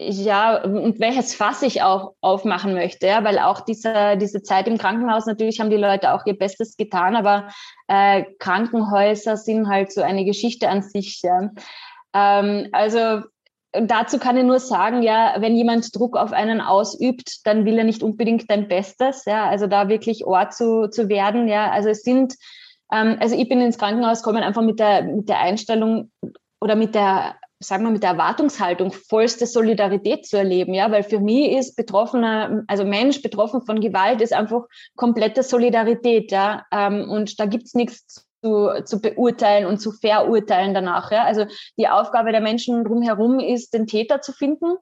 ja, 0.00 0.64
und 0.64 0.98
welches 0.98 1.34
Fass 1.34 1.60
ich 1.60 1.82
auch 1.82 2.14
aufmachen 2.22 2.72
möchte, 2.72 3.06
ja, 3.06 3.22
weil 3.24 3.40
auch 3.40 3.60
diese, 3.60 4.16
diese 4.16 4.42
Zeit 4.42 4.66
im 4.68 4.78
Krankenhaus, 4.78 5.26
natürlich 5.26 5.60
haben 5.60 5.68
die 5.68 5.76
Leute 5.76 6.14
auch 6.14 6.24
ihr 6.24 6.38
Bestes 6.38 6.78
getan, 6.78 7.14
aber 7.14 7.48
äh, 7.88 8.24
Krankenhäuser 8.38 9.36
sind 9.36 9.68
halt 9.68 9.92
so 9.92 10.00
eine 10.00 10.24
Geschichte 10.24 10.70
an 10.70 10.80
sich. 10.80 11.20
Ja. 11.20 11.50
Ähm, 12.14 12.68
also 12.72 13.20
dazu 13.72 14.18
kann 14.18 14.38
ich 14.38 14.44
nur 14.44 14.60
sagen, 14.60 15.02
ja, 15.02 15.34
wenn 15.40 15.56
jemand 15.56 15.94
Druck 15.94 16.16
auf 16.16 16.32
einen 16.32 16.62
ausübt, 16.62 17.46
dann 17.46 17.66
will 17.66 17.76
er 17.76 17.84
nicht 17.84 18.02
unbedingt 18.02 18.50
dein 18.50 18.66
Bestes, 18.66 19.26
ja, 19.26 19.46
also 19.46 19.66
da 19.66 19.90
wirklich 19.90 20.24
Ohr 20.24 20.48
zu, 20.48 20.88
zu 20.88 21.10
werden, 21.10 21.48
ja, 21.48 21.70
also 21.70 21.90
es 21.90 22.02
sind 22.02 22.34
also 22.88 23.36
ich 23.36 23.48
bin 23.48 23.60
ins 23.60 23.78
Krankenhaus 23.78 24.22
gekommen 24.22 24.42
einfach 24.42 24.62
mit 24.62 24.78
der, 24.78 25.02
mit 25.02 25.28
der 25.28 25.40
Einstellung 25.40 26.10
oder 26.60 26.74
mit 26.74 26.94
der, 26.94 27.36
sagen 27.60 27.84
wir, 27.84 27.90
mit 27.90 28.02
der 28.02 28.10
Erwartungshaltung, 28.10 28.92
vollste 28.92 29.46
Solidarität 29.46 30.26
zu 30.26 30.38
erleben, 30.38 30.74
ja, 30.74 30.90
weil 30.90 31.02
für 31.02 31.20
mich 31.20 31.52
ist 31.52 31.76
betroffener, 31.76 32.64
also 32.66 32.84
Mensch 32.84 33.22
betroffen 33.22 33.62
von 33.62 33.80
Gewalt 33.80 34.20
ist 34.20 34.32
einfach 34.32 34.62
komplette 34.96 35.42
Solidarität, 35.42 36.32
ja, 36.32 36.64
ähm, 36.72 37.10
und 37.10 37.38
da 37.38 37.46
gibt's 37.46 37.74
nichts 37.74 38.26
zu, 38.42 38.70
zu 38.84 39.00
beurteilen 39.00 39.66
und 39.66 39.78
zu 39.78 39.92
verurteilen 39.92 40.74
danach, 40.74 41.10
ja. 41.10 41.24
Also 41.24 41.46
die 41.76 41.88
Aufgabe 41.88 42.32
der 42.32 42.40
Menschen 42.40 42.84
drumherum 42.84 43.40
ist, 43.40 43.74
den 43.74 43.86
Täter 43.86 44.20
zu 44.20 44.32
finden 44.32 44.76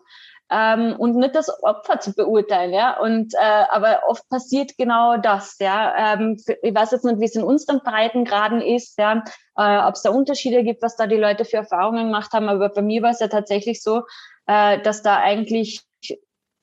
ähm, 0.50 0.94
und 0.96 1.16
nicht 1.16 1.34
das 1.34 1.50
Opfer 1.62 1.98
zu 1.98 2.14
beurteilen, 2.14 2.72
ja. 2.72 2.98
Und 3.00 3.34
äh, 3.34 3.64
aber 3.70 4.02
oft 4.06 4.28
passiert 4.28 4.76
genau 4.78 5.16
das, 5.16 5.56
ja. 5.58 6.14
Ähm, 6.14 6.36
ich 6.62 6.74
weiß 6.74 6.92
jetzt 6.92 7.04
nicht, 7.04 7.20
wie 7.20 7.24
es 7.24 7.34
in 7.34 7.42
unseren 7.42 7.80
Breitengraden 7.80 8.60
ist, 8.60 8.98
ja, 8.98 9.24
äh, 9.56 9.78
ob 9.78 9.94
es 9.94 10.02
da 10.02 10.10
Unterschiede 10.10 10.62
gibt, 10.62 10.82
was 10.82 10.96
da 10.96 11.06
die 11.06 11.16
Leute 11.16 11.44
für 11.44 11.58
Erfahrungen 11.58 12.06
gemacht 12.06 12.32
haben. 12.32 12.48
Aber 12.48 12.68
bei 12.68 12.82
mir 12.82 13.02
war 13.02 13.10
es 13.10 13.20
ja 13.20 13.28
tatsächlich 13.28 13.82
so, 13.82 14.02
äh, 14.46 14.80
dass 14.82 15.02
da 15.02 15.18
eigentlich 15.18 15.82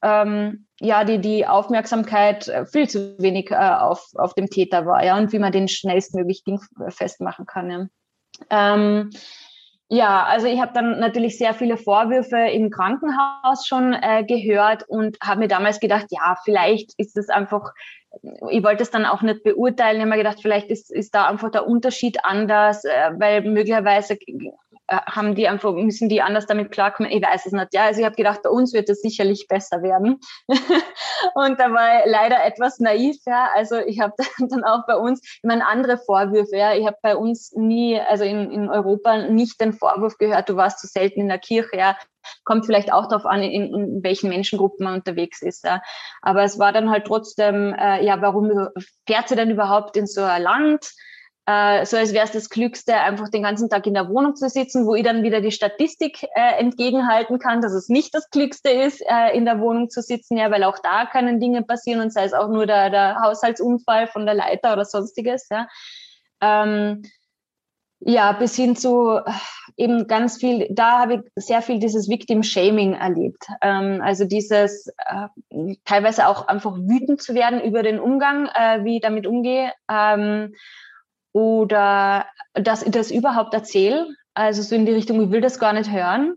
ähm, 0.01 0.67
ja 0.79 1.03
die 1.03 1.19
die 1.19 1.45
Aufmerksamkeit 1.45 2.51
viel 2.71 2.89
zu 2.89 3.17
wenig 3.19 3.51
äh, 3.51 3.55
auf 3.55 4.07
auf 4.15 4.33
dem 4.33 4.49
Täter 4.49 4.85
war, 4.85 5.03
ja, 5.03 5.17
und 5.17 5.33
wie 5.33 5.39
man 5.39 5.51
den 5.51 5.67
schnellstmöglich 5.67 6.43
festmachen 6.89 7.45
kann. 7.45 7.69
Ja. 7.69 7.87
Ähm, 8.49 9.09
Ja, 9.93 10.23
also 10.25 10.47
ich 10.47 10.59
habe 10.59 10.73
dann 10.73 10.99
natürlich 10.99 11.37
sehr 11.37 11.53
viele 11.53 11.77
Vorwürfe 11.77 12.35
im 12.35 12.71
Krankenhaus 12.71 13.67
schon 13.67 13.93
äh, 13.93 14.23
gehört 14.23 14.89
und 14.89 15.19
habe 15.21 15.41
mir 15.41 15.47
damals 15.47 15.79
gedacht, 15.79 16.07
ja, 16.09 16.35
vielleicht 16.43 16.93
ist 16.97 17.15
es 17.15 17.29
einfach, 17.29 17.73
ich 18.49 18.63
wollte 18.63 18.81
es 18.81 18.89
dann 18.89 19.05
auch 19.05 19.21
nicht 19.21 19.43
beurteilen, 19.43 19.97
ich 19.97 20.01
habe 20.01 20.09
mir 20.09 20.17
gedacht, 20.17 20.39
vielleicht 20.41 20.71
ist, 20.71 20.91
ist 20.91 21.13
da 21.13 21.27
einfach 21.27 21.51
der 21.51 21.67
Unterschied 21.67 22.25
anders, 22.25 22.83
äh, 22.85 23.11
weil 23.19 23.43
möglicherweise 23.43 24.17
haben 24.89 25.35
die 25.35 25.47
einfach, 25.47 25.73
müssen 25.73 26.09
die 26.09 26.21
anders 26.21 26.45
damit 26.45 26.71
klarkommen? 26.71 27.11
Ich 27.11 27.23
weiß 27.23 27.45
es 27.45 27.53
nicht. 27.53 27.73
Ja, 27.73 27.85
also 27.85 28.01
ich 28.01 28.05
habe 28.05 28.15
gedacht, 28.15 28.41
bei 28.43 28.49
uns 28.49 28.73
wird 28.73 28.89
es 28.89 29.01
sicherlich 29.01 29.47
besser 29.47 29.81
werden. 29.81 30.19
und 31.35 31.59
da 31.59 31.71
war 31.71 31.99
ich 31.99 32.11
leider 32.11 32.43
etwas 32.43 32.79
naiv, 32.79 33.17
ja. 33.25 33.49
Also 33.55 33.77
ich 33.77 33.99
habe 33.99 34.13
dann 34.49 34.63
auch 34.63 34.85
bei 34.85 34.95
uns, 34.95 35.21
ich 35.23 35.43
meine, 35.43 35.65
andere 35.65 35.97
Vorwürfe, 35.97 36.57
ja. 36.57 36.73
Ich 36.73 36.85
habe 36.85 36.97
bei 37.01 37.15
uns 37.15 37.53
nie, 37.53 37.99
also 37.99 38.23
in, 38.23 38.51
in 38.51 38.69
Europa 38.69 39.29
nicht 39.29 39.61
den 39.61 39.73
Vorwurf 39.73 40.17
gehört, 40.17 40.49
du 40.49 40.57
warst 40.57 40.79
zu 40.79 40.87
selten 40.87 41.21
in 41.21 41.29
der 41.29 41.39
Kirche, 41.39 41.77
ja. 41.77 41.97
Kommt 42.45 42.65
vielleicht 42.65 42.91
auch 42.91 43.07
darauf 43.07 43.25
an, 43.25 43.41
in, 43.41 43.73
in 43.73 44.03
welchen 44.03 44.29
Menschengruppen 44.29 44.85
man 44.85 44.95
unterwegs 44.95 45.41
ist. 45.41 45.65
Ja. 45.65 45.81
Aber 46.21 46.43
es 46.43 46.57
war 46.57 46.71
dann 46.71 46.89
halt 46.89 47.05
trotzdem, 47.05 47.73
äh, 47.73 48.03
ja, 48.03 48.21
warum 48.21 48.69
fährt 49.05 49.27
sie 49.27 49.35
denn 49.35 49.51
überhaupt 49.51 49.97
in 49.97 50.07
so 50.07 50.21
ein 50.21 50.41
Land? 50.41 50.89
Äh, 51.45 51.85
so 51.85 51.97
als 51.97 52.13
wäre 52.13 52.25
es 52.25 52.31
das 52.31 52.49
Klügste, 52.49 52.95
einfach 52.95 53.29
den 53.29 53.43
ganzen 53.43 53.69
Tag 53.69 53.85
in 53.85 53.93
der 53.93 54.07
Wohnung 54.09 54.35
zu 54.35 54.47
sitzen, 54.47 54.85
wo 54.85 54.95
ich 54.95 55.03
dann 55.03 55.23
wieder 55.23 55.41
die 55.41 55.51
Statistik 55.51 56.23
äh, 56.35 56.57
entgegenhalten 56.57 57.37
kann, 57.37 57.61
dass 57.61 57.73
es 57.73 57.89
nicht 57.89 58.15
das 58.15 58.29
Klügste 58.29 58.69
ist, 58.69 59.01
äh, 59.01 59.35
in 59.35 59.43
der 59.43 59.59
Wohnung 59.59 59.89
zu 59.89 60.01
sitzen, 60.01 60.37
ja, 60.37 60.49
weil 60.51 60.63
auch 60.63 60.79
da 60.79 61.05
können 61.05 61.41
Dinge 61.41 61.63
passieren 61.63 62.01
und 62.01 62.13
sei 62.13 62.23
es 62.23 62.33
auch 62.33 62.47
nur 62.47 62.65
der, 62.65 62.89
der 62.89 63.21
Haushaltsunfall 63.21 64.07
von 64.07 64.25
der 64.25 64.35
Leiter 64.35 64.73
oder 64.73 64.85
sonstiges, 64.85 65.47
ja. 65.49 65.67
Ähm, 66.41 67.03
ja, 68.05 68.33
bis 68.33 68.55
hin 68.55 68.75
zu 68.75 69.17
äh, 69.17 69.31
eben 69.75 70.07
ganz 70.07 70.37
viel, 70.37 70.67
da 70.69 70.99
habe 70.99 71.15
ich 71.15 71.21
sehr 71.35 71.61
viel 71.61 71.79
dieses 71.79 72.09
Victim 72.09 72.43
Shaming 72.43 72.93
erlebt. 72.93 73.47
Ähm, 73.61 74.01
also 74.01 74.25
dieses 74.25 74.87
äh, 74.97 75.75
teilweise 75.85 76.27
auch 76.27 76.47
einfach 76.47 76.75
wütend 76.77 77.21
zu 77.21 77.33
werden 77.33 77.61
über 77.61 77.83
den 77.83 77.99
Umgang, 77.99 78.47
äh, 78.47 78.83
wie 78.83 78.97
ich 78.97 79.01
damit 79.01 79.25
umgehe. 79.27 79.71
Ähm, 79.89 80.53
oder 81.33 82.27
dass 82.53 82.83
ich 82.83 82.91
das 82.91 83.11
überhaupt 83.11 83.53
erzähle. 83.53 84.07
Also 84.33 84.61
so 84.61 84.75
in 84.75 84.85
die 84.85 84.93
Richtung, 84.93 85.21
ich 85.21 85.31
will 85.31 85.41
das 85.41 85.59
gar 85.59 85.73
nicht 85.73 85.91
hören. 85.91 86.35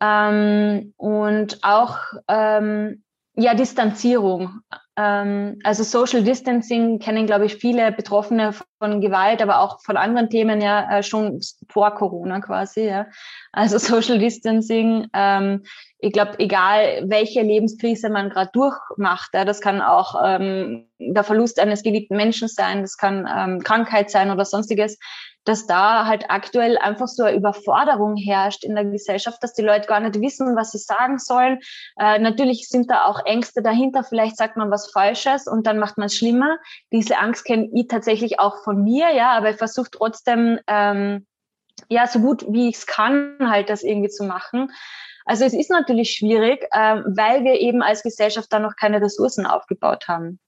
Ähm, 0.00 0.92
und 0.96 1.62
auch 1.62 1.98
ähm, 2.28 3.04
ja, 3.34 3.54
Distanzierung. 3.54 4.60
Ähm, 4.98 5.58
also 5.62 5.82
Social 5.82 6.22
Distancing 6.22 6.98
kennen, 6.98 7.26
glaube 7.26 7.44
ich, 7.44 7.56
viele 7.56 7.92
Betroffene 7.92 8.54
von 8.78 9.00
Gewalt, 9.00 9.42
aber 9.42 9.60
auch 9.60 9.80
von 9.82 9.96
anderen 9.96 10.30
Themen 10.30 10.60
ja 10.60 10.98
äh, 10.98 11.02
schon 11.02 11.40
vor 11.68 11.94
Corona 11.94 12.40
quasi. 12.40 12.86
Ja. 12.86 13.06
Also 13.52 13.78
Social 13.78 14.18
Distancing, 14.18 15.08
ähm, 15.12 15.64
ich 15.98 16.12
glaube, 16.12 16.38
egal 16.38 17.04
welche 17.06 17.42
Lebenskrise 17.42 18.08
man 18.08 18.30
gerade 18.30 18.50
durchmacht, 18.52 19.30
ja, 19.34 19.44
das 19.44 19.60
kann 19.60 19.82
auch 19.82 20.14
ähm, 20.24 20.88
der 20.98 21.24
Verlust 21.24 21.60
eines 21.60 21.82
geliebten 21.82 22.16
Menschen 22.16 22.48
sein, 22.48 22.82
das 22.82 22.96
kann 22.96 23.28
ähm, 23.34 23.62
Krankheit 23.62 24.10
sein 24.10 24.30
oder 24.30 24.44
sonstiges 24.44 24.98
dass 25.46 25.66
da 25.66 26.06
halt 26.06 26.28
aktuell 26.28 26.76
einfach 26.76 27.06
so 27.06 27.22
eine 27.22 27.36
Überforderung 27.36 28.16
herrscht 28.16 28.64
in 28.64 28.74
der 28.74 28.84
Gesellschaft, 28.84 29.42
dass 29.42 29.54
die 29.54 29.62
Leute 29.62 29.86
gar 29.86 30.00
nicht 30.00 30.20
wissen, 30.20 30.56
was 30.56 30.72
sie 30.72 30.78
sagen 30.78 31.18
sollen. 31.18 31.60
Äh, 31.96 32.18
natürlich 32.18 32.68
sind 32.68 32.90
da 32.90 33.04
auch 33.04 33.24
Ängste 33.24 33.62
dahinter. 33.62 34.02
Vielleicht 34.02 34.36
sagt 34.36 34.56
man 34.56 34.70
was 34.72 34.90
Falsches 34.90 35.46
und 35.46 35.66
dann 35.66 35.78
macht 35.78 35.98
man 35.98 36.06
es 36.06 36.16
schlimmer. 36.16 36.58
Diese 36.92 37.18
Angst 37.18 37.44
kenne 37.44 37.70
ich 37.72 37.86
tatsächlich 37.86 38.40
auch 38.40 38.64
von 38.64 38.82
mir, 38.82 39.14
ja, 39.14 39.30
aber 39.30 39.50
ich 39.50 39.56
versuche 39.56 39.90
trotzdem, 39.90 40.58
ähm, 40.66 41.26
ja, 41.88 42.08
so 42.08 42.18
gut 42.18 42.44
wie 42.48 42.68
ich 42.68 42.76
es 42.76 42.86
kann, 42.86 43.36
halt 43.40 43.70
das 43.70 43.84
irgendwie 43.84 44.08
zu 44.10 44.24
machen. 44.24 44.72
Also 45.26 45.44
es 45.44 45.54
ist 45.54 45.70
natürlich 45.70 46.12
schwierig, 46.12 46.66
äh, 46.72 47.02
weil 47.04 47.44
wir 47.44 47.60
eben 47.60 47.82
als 47.82 48.02
Gesellschaft 48.02 48.52
da 48.52 48.58
noch 48.58 48.74
keine 48.74 49.00
Ressourcen 49.00 49.46
aufgebaut 49.46 50.08
haben 50.08 50.40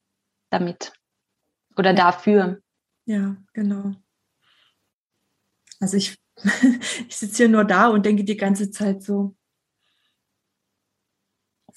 damit 0.49 0.91
oder 1.77 1.93
dafür. 1.93 2.59
Ja, 3.05 3.37
genau. 3.53 3.93
Also 5.79 5.97
ich, 5.97 6.17
ich 7.07 7.15
sitze 7.15 7.37
hier 7.37 7.49
nur 7.49 7.65
da 7.65 7.87
und 7.87 8.05
denke 8.05 8.23
die 8.23 8.37
ganze 8.37 8.71
Zeit 8.71 9.03
so, 9.03 9.35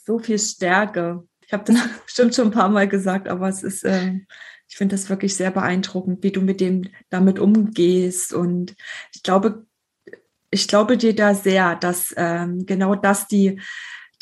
so 0.05 0.19
viel 0.19 0.39
Stärke. 0.39 1.27
Ich 1.47 1.53
habe 1.53 1.65
das 1.65 1.77
bestimmt 2.05 2.35
schon 2.35 2.49
ein 2.49 2.53
paar 2.53 2.69
Mal 2.69 2.89
gesagt, 2.89 3.29
aber 3.29 3.49
es 3.49 3.63
ist, 3.63 3.85
ähm, 3.85 4.27
ich 4.69 4.77
finde 4.77 4.95
das 4.95 5.09
wirklich 5.09 5.37
sehr 5.37 5.51
beeindruckend, 5.51 6.23
wie 6.23 6.33
du 6.33 6.41
mit 6.41 6.61
dem 6.61 6.89
damit 7.11 7.39
umgehst. 7.39 8.33
Und 8.33 8.75
ich 9.15 9.23
glaube, 9.23 9.67
ich 10.51 10.67
glaube 10.67 10.97
dir 10.97 11.15
da 11.15 11.35
sehr, 11.35 11.77
dass 11.77 12.15
ähm, 12.17 12.67
genau 12.67 12.95
das 12.95 13.29
die, 13.29 13.61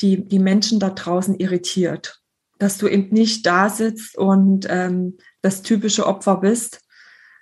die, 0.01 0.27
die 0.27 0.39
Menschen 0.39 0.79
da 0.79 0.89
draußen 0.89 1.35
irritiert. 1.39 2.21
Dass 2.57 2.77
du 2.77 2.87
eben 2.87 3.13
nicht 3.13 3.45
da 3.45 3.69
sitzt 3.69 4.17
und 4.17 4.67
ähm, 4.69 5.17
das 5.41 5.61
typische 5.61 6.05
Opfer 6.05 6.37
bist, 6.37 6.80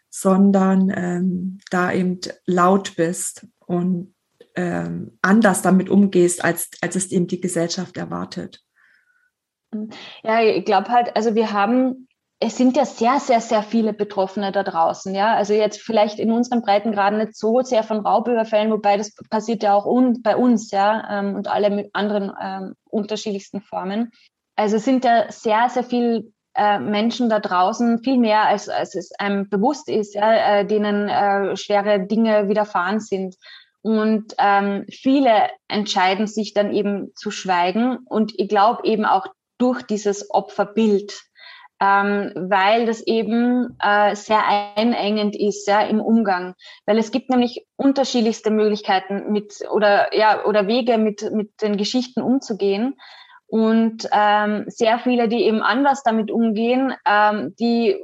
sondern 0.10 0.91
ähm, 0.95 1.60
da 1.69 1.91
eben 1.91 2.19
laut 2.45 2.95
bist 2.95 3.48
und 3.65 4.15
ähm, 4.56 5.17
anders 5.22 5.62
damit 5.62 5.89
umgehst, 5.89 6.43
als, 6.43 6.69
als 6.82 6.95
es 6.95 7.12
eben 7.12 7.28
die 7.28 7.39
Gesellschaft 7.39 7.98
erwartet. 7.98 8.62
Ja, 10.24 10.41
ich 10.41 10.65
glaube 10.65 10.89
halt, 10.89 11.15
also 11.15 11.36
wir 11.36 11.54
haben, 11.54 12.08
es 12.39 12.58
sind 12.58 12.76
ja 12.76 12.86
sehr, 12.86 13.19
sehr, 13.19 13.39
sehr 13.39 13.62
viele 13.62 13.93
Betroffene 13.93 14.52
da 14.52 14.63
draußen, 14.63 15.13
ja. 15.13 15.36
Also 15.36 15.54
jetzt 15.54 15.82
vielleicht 15.82 16.19
in 16.19 16.32
unseren 16.32 16.62
Breitengraden 16.62 17.19
nicht 17.19 17.38
so 17.38 17.62
sehr 17.62 17.84
von 17.84 18.00
Raubüberfällen, 18.00 18.72
wobei 18.72 18.98
das 18.98 19.13
passiert 19.30 19.62
ja 19.62 19.76
auch 19.76 19.86
un, 19.86 20.22
bei 20.24 20.36
uns, 20.36 20.72
ja, 20.72 21.19
ähm, 21.19 21.36
und 21.36 21.48
alle 21.48 21.69
mit 21.69 21.91
anderen 21.93 22.32
ähm, 22.41 22.74
unterschiedlichsten 22.86 23.62
Formen. 23.62 24.12
Also 24.56 24.78
es 24.78 24.86
sind 24.86 25.06
ja 25.06 25.32
sehr, 25.32 25.69
sehr 25.69 25.84
viel 25.84 26.34
äh, 26.55 26.79
Menschen 26.79 27.29
da 27.29 27.39
draußen 27.39 27.99
viel 28.03 28.17
mehr, 28.17 28.43
als, 28.43 28.69
als 28.69 28.95
es 28.95 29.12
einem 29.17 29.49
bewusst 29.49 29.89
ist, 29.89 30.15
ja, 30.15 30.59
äh, 30.59 30.65
denen 30.65 31.07
äh, 31.07 31.55
schwere 31.55 32.05
Dinge 32.05 32.49
widerfahren 32.49 32.99
sind. 32.99 33.35
Und 33.81 34.35
ähm, 34.38 34.85
viele 34.89 35.49
entscheiden 35.67 36.27
sich 36.27 36.53
dann 36.53 36.73
eben 36.73 37.12
zu 37.15 37.31
schweigen. 37.31 37.99
Und 38.05 38.33
ich 38.38 38.49
glaube 38.49 38.83
eben 38.85 39.05
auch 39.05 39.27
durch 39.57 39.83
dieses 39.83 40.29
Opferbild, 40.31 41.13
ähm, 41.81 42.33
weil 42.35 42.85
das 42.85 43.01
eben 43.01 43.77
äh, 43.81 44.15
sehr 44.15 44.43
einengend 44.75 45.35
ist 45.35 45.65
ja, 45.67 45.81
im 45.81 46.01
Umgang. 46.01 46.55
Weil 46.85 46.97
es 46.97 47.12
gibt 47.12 47.29
nämlich 47.29 47.65
unterschiedlichste 47.77 48.51
Möglichkeiten 48.51 49.31
mit 49.31 49.59
oder 49.71 50.13
ja 50.15 50.43
oder 50.45 50.67
Wege 50.67 50.97
mit 50.97 51.31
mit 51.31 51.62
den 51.62 51.77
Geschichten 51.77 52.21
umzugehen. 52.21 52.95
Und 53.49 54.07
ähm, 54.12 54.65
sehr 54.67 54.99
viele, 54.99 55.27
die 55.27 55.43
eben 55.43 55.62
anders 55.62 56.03
damit 56.03 56.29
umgehen, 56.29 56.93
ähm, 57.05 57.55
die 57.59 57.97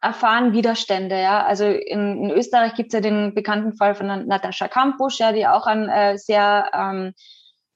erfahren 0.00 0.52
Widerstände. 0.52 1.20
Ja? 1.20 1.44
Also 1.44 1.64
in, 1.64 2.24
in 2.24 2.30
Österreich 2.30 2.74
gibt 2.74 2.92
es 2.92 2.94
ja 2.94 3.00
den 3.00 3.34
bekannten 3.34 3.76
Fall 3.76 3.94
von 3.94 4.06
Natascha 4.06 4.68
Kampusch, 4.68 5.18
ja, 5.18 5.32
die 5.32 5.46
auch 5.46 5.66
einen 5.66 5.88
äh, 5.88 6.16
sehr 6.16 6.70
ähm, 6.74 7.14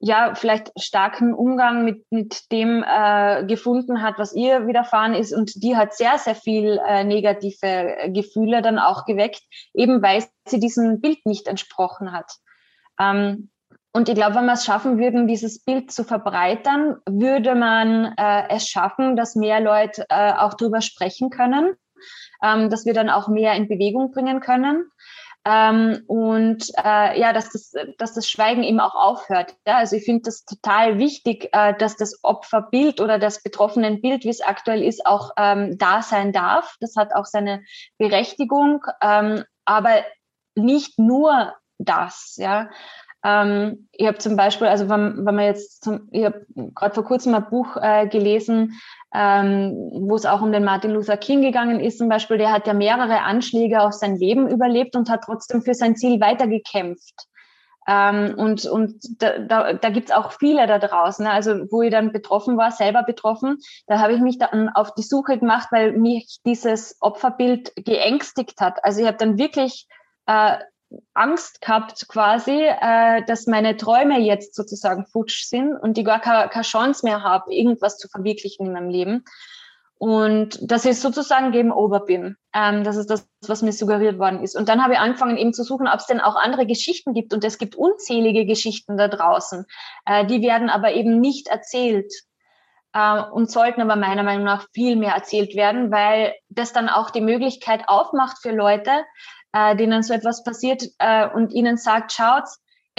ja, 0.01 0.35
vielleicht 0.37 0.71
starken 0.81 1.35
Umgang 1.35 1.85
mit, 1.85 2.05
mit 2.11 2.53
dem 2.53 2.85
äh, 2.87 3.45
gefunden 3.47 4.01
hat, 4.01 4.15
was 4.19 4.33
ihr 4.33 4.69
widerfahren 4.69 5.15
ist. 5.15 5.33
Und 5.33 5.61
die 5.63 5.77
hat 5.77 5.95
sehr, 5.95 6.19
sehr 6.19 6.37
viel 6.37 6.79
äh, 6.87 7.03
negative 7.03 7.97
Gefühle 8.09 8.63
dann 8.63 8.79
auch 8.79 9.07
geweckt, 9.07 9.43
eben 9.75 10.01
weil 10.01 10.25
sie 10.47 10.61
diesem 10.61 11.01
Bild 11.01 11.27
nicht 11.27 11.49
entsprochen 11.49 12.13
hat. 12.13 12.31
Ähm, 13.01 13.51
und 13.93 14.09
ich 14.09 14.15
glaube, 14.15 14.37
wenn 14.37 14.47
wir 14.47 14.53
es 14.53 14.65
schaffen 14.65 14.99
würden, 14.99 15.27
dieses 15.27 15.65
Bild 15.65 15.91
zu 15.91 16.05
verbreitern, 16.05 16.97
würde 17.09 17.55
man 17.55 18.15
äh, 18.17 18.49
es 18.51 18.69
schaffen, 18.69 19.17
dass 19.17 19.35
mehr 19.35 19.61
Leute 19.61 20.05
äh, 20.09 20.33
auch 20.33 20.55
darüber 20.55 20.83
sprechen 20.83 21.31
können, 21.31 21.75
ähm, 22.43 22.71
dass 22.71 22.85
wir 22.85 22.95
dann 22.95 23.11
auch 23.11 23.29
mehr 23.29 23.55
in 23.55 23.69
Bewegung 23.69 24.11
bringen 24.11 24.41
können. 24.41 24.91
Ähm, 25.45 26.03
und 26.07 26.69
äh, 26.77 27.19
ja, 27.19 27.33
dass 27.33 27.51
das, 27.51 27.73
dass 27.97 28.13
das 28.13 28.29
Schweigen 28.29 28.63
eben 28.63 28.81
auch 28.81 28.95
aufhört. 28.95 29.55
Ja? 29.67 29.79
Also 29.79 29.97
ich 29.97 30.05
finde 30.05 30.23
das 30.25 30.45
total 30.45 30.99
wichtig, 30.99 31.49
äh, 31.53 31.75
dass 31.79 31.97
das 31.97 32.19
Opferbild 32.23 33.01
oder 33.01 33.19
das 33.19 33.43
betroffenen 33.43 34.03
Bild, 34.03 34.25
wie 34.25 34.31
es 34.31 34.43
aktuell 34.43 34.83
ist, 34.83 35.07
auch 35.07 35.31
ähm, 35.39 35.79
da 35.79 36.03
sein 36.03 36.33
darf. 36.33 36.77
Das 36.81 36.97
hat 36.97 37.15
auch 37.15 37.25
seine 37.25 37.63
Berechtigung, 37.97 38.85
ähm, 39.01 39.45
aber 39.65 40.05
nicht 40.55 40.99
nur 40.99 41.55
das, 41.79 42.35
ja. 42.37 42.69
Ähm, 43.29 43.89
ich 43.93 44.07
habe 44.07 44.19
zum 44.19 44.37
Beispiel, 44.37 44.69
also 44.69 44.89
wenn, 44.89 45.27
wenn 45.27 45.35
man 45.35 45.45
jetzt, 45.45 45.85
zum, 45.85 46.09
ich 46.13 46.25
habe 46.25 46.47
gerade 46.75 46.95
vor 46.95 47.05
kurzem 47.05 47.35
ein 47.35 47.49
Buch 47.51 47.77
äh, 47.77 48.07
gelesen, 48.07 48.81
ähm, 49.15 49.75
wo 49.93 50.15
es 50.15 50.27
auch 50.27 50.41
um 50.41 50.53
den 50.53 50.65
Martin 50.65 50.93
Luther 50.93 51.17
King 51.17 51.43
gegangen 51.43 51.81
ist 51.81 51.99
zum 51.99 52.09
Beispiel, 52.09 52.39
der 52.39 52.53
hat 52.53 52.67
ja 52.67 52.75
mehrere 52.75 53.23
Anschläge 53.23 53.83
auf 53.83 53.93
sein 53.93 54.17
Leben 54.17 54.49
überlebt 54.49 54.97
und 54.97 55.11
hat 55.11 55.25
trotzdem 55.25 55.63
für 55.63 55.75
sein 55.75 55.97
Ziel 55.97 56.21
weitergekämpft. 56.21 57.27
Ähm, 57.87 58.35
und 58.37 58.67
und 58.67 59.23
da, 59.23 59.39
da, 59.39 59.73
da 59.73 59.89
gibt 59.91 60.11
es 60.11 60.15
auch 60.15 60.33
viele 60.33 60.67
da 60.67 60.79
draußen, 60.79 61.25
ne? 61.25 61.33
also 61.33 61.53
wo 61.71 61.83
ich 61.83 61.91
dann 61.91 62.13
betroffen 62.13 62.57
war, 62.59 62.71
selber 62.71 63.03
betroffen, 63.03 63.59
da 63.87 63.99
habe 63.99 64.13
ich 64.13 64.21
mich 64.21 64.39
dann 64.39 64.69
auf 64.69 64.95
die 64.95 65.03
Suche 65.03 65.39
gemacht, 65.39 65.69
weil 65.71 65.93
mich 65.93 66.39
dieses 66.45 66.97
Opferbild 67.01 67.73
geängstigt 67.77 68.61
hat. 68.61 68.85
Also 68.85 69.01
ich 69.01 69.07
habe 69.07 69.17
dann 69.17 69.39
wirklich 69.39 69.87
äh, 70.27 70.59
Angst 71.15 71.61
gehabt 71.61 72.09
quasi, 72.09 72.65
äh, 72.65 73.23
dass 73.27 73.47
meine 73.47 73.77
Träume 73.77 74.21
jetzt 74.21 74.55
sozusagen 74.55 75.07
futsch 75.07 75.45
sind 75.45 75.77
und 75.77 75.99
ich 75.99 76.05
gar 76.05 76.21
keine, 76.21 76.63
Chance 76.63 77.05
mehr 77.05 77.23
habe, 77.23 77.53
irgendwas 77.53 77.99
zu 77.99 78.09
verwirklichen 78.09 78.67
in 78.67 78.73
meinem 78.73 78.89
Leben. 78.89 79.25
Und 79.99 80.59
dass 80.63 80.85
ich 80.85 81.01
sozusagen 81.01 81.51
Game 81.51 81.73
Over 81.73 82.01
bin. 82.01 82.37
Ähm, 82.55 82.85
das 82.85 82.97
ist 82.97 83.11
das, 83.11 83.29
was 83.47 83.63
mir 83.63 83.73
suggeriert 83.73 84.19
worden 84.21 84.43
ist. 84.43 84.57
Und 84.57 84.69
dann 84.69 84.83
habe 84.83 84.95
ich 84.95 85.01
angefangen 85.01 85.37
eben 85.37 85.53
zu 85.53 85.65
suchen, 85.65 85.89
ob 85.89 85.97
es 85.97 86.07
denn 86.07 86.21
auch 86.21 86.37
andere 86.37 86.67
Geschichten 86.67 87.15
gibt. 87.15 87.35
Und 87.35 87.45
es 87.45 87.59
gibt 87.59 87.75
unzählige 87.75 88.47
Geschichten 88.47 88.97
da 88.97 89.09
draußen. 89.09 89.67
Äh, 90.07 90.25
die 90.27 90.41
werden 90.41 90.71
aber 90.71 90.93
eben 90.93 91.21
nicht 91.21 91.49
erzählt 91.49 92.13
äh, 92.93 93.21
und 93.21 93.51
sollten 93.51 93.81
aber 93.81 93.97
meiner 93.97 94.23
Meinung 94.23 94.45
nach 94.45 94.67
viel 94.73 94.95
mehr 94.95 95.15
erzählt 95.15 95.57
werden, 95.57 95.91
weil 95.91 96.35
das 96.49 96.73
dann 96.73 96.89
auch 96.89 97.11
die 97.11 97.21
Möglichkeit 97.21 97.89
aufmacht 97.89 98.39
für 98.41 98.53
Leute, 98.53 98.93
äh, 99.53 99.77
denen 99.77 100.03
so 100.03 100.15
etwas 100.15 100.43
passiert 100.45 100.85
äh, 100.99 101.29
und 101.29 101.53
ihnen 101.53 101.77
sagt, 101.77 102.13
schaut, 102.13 102.45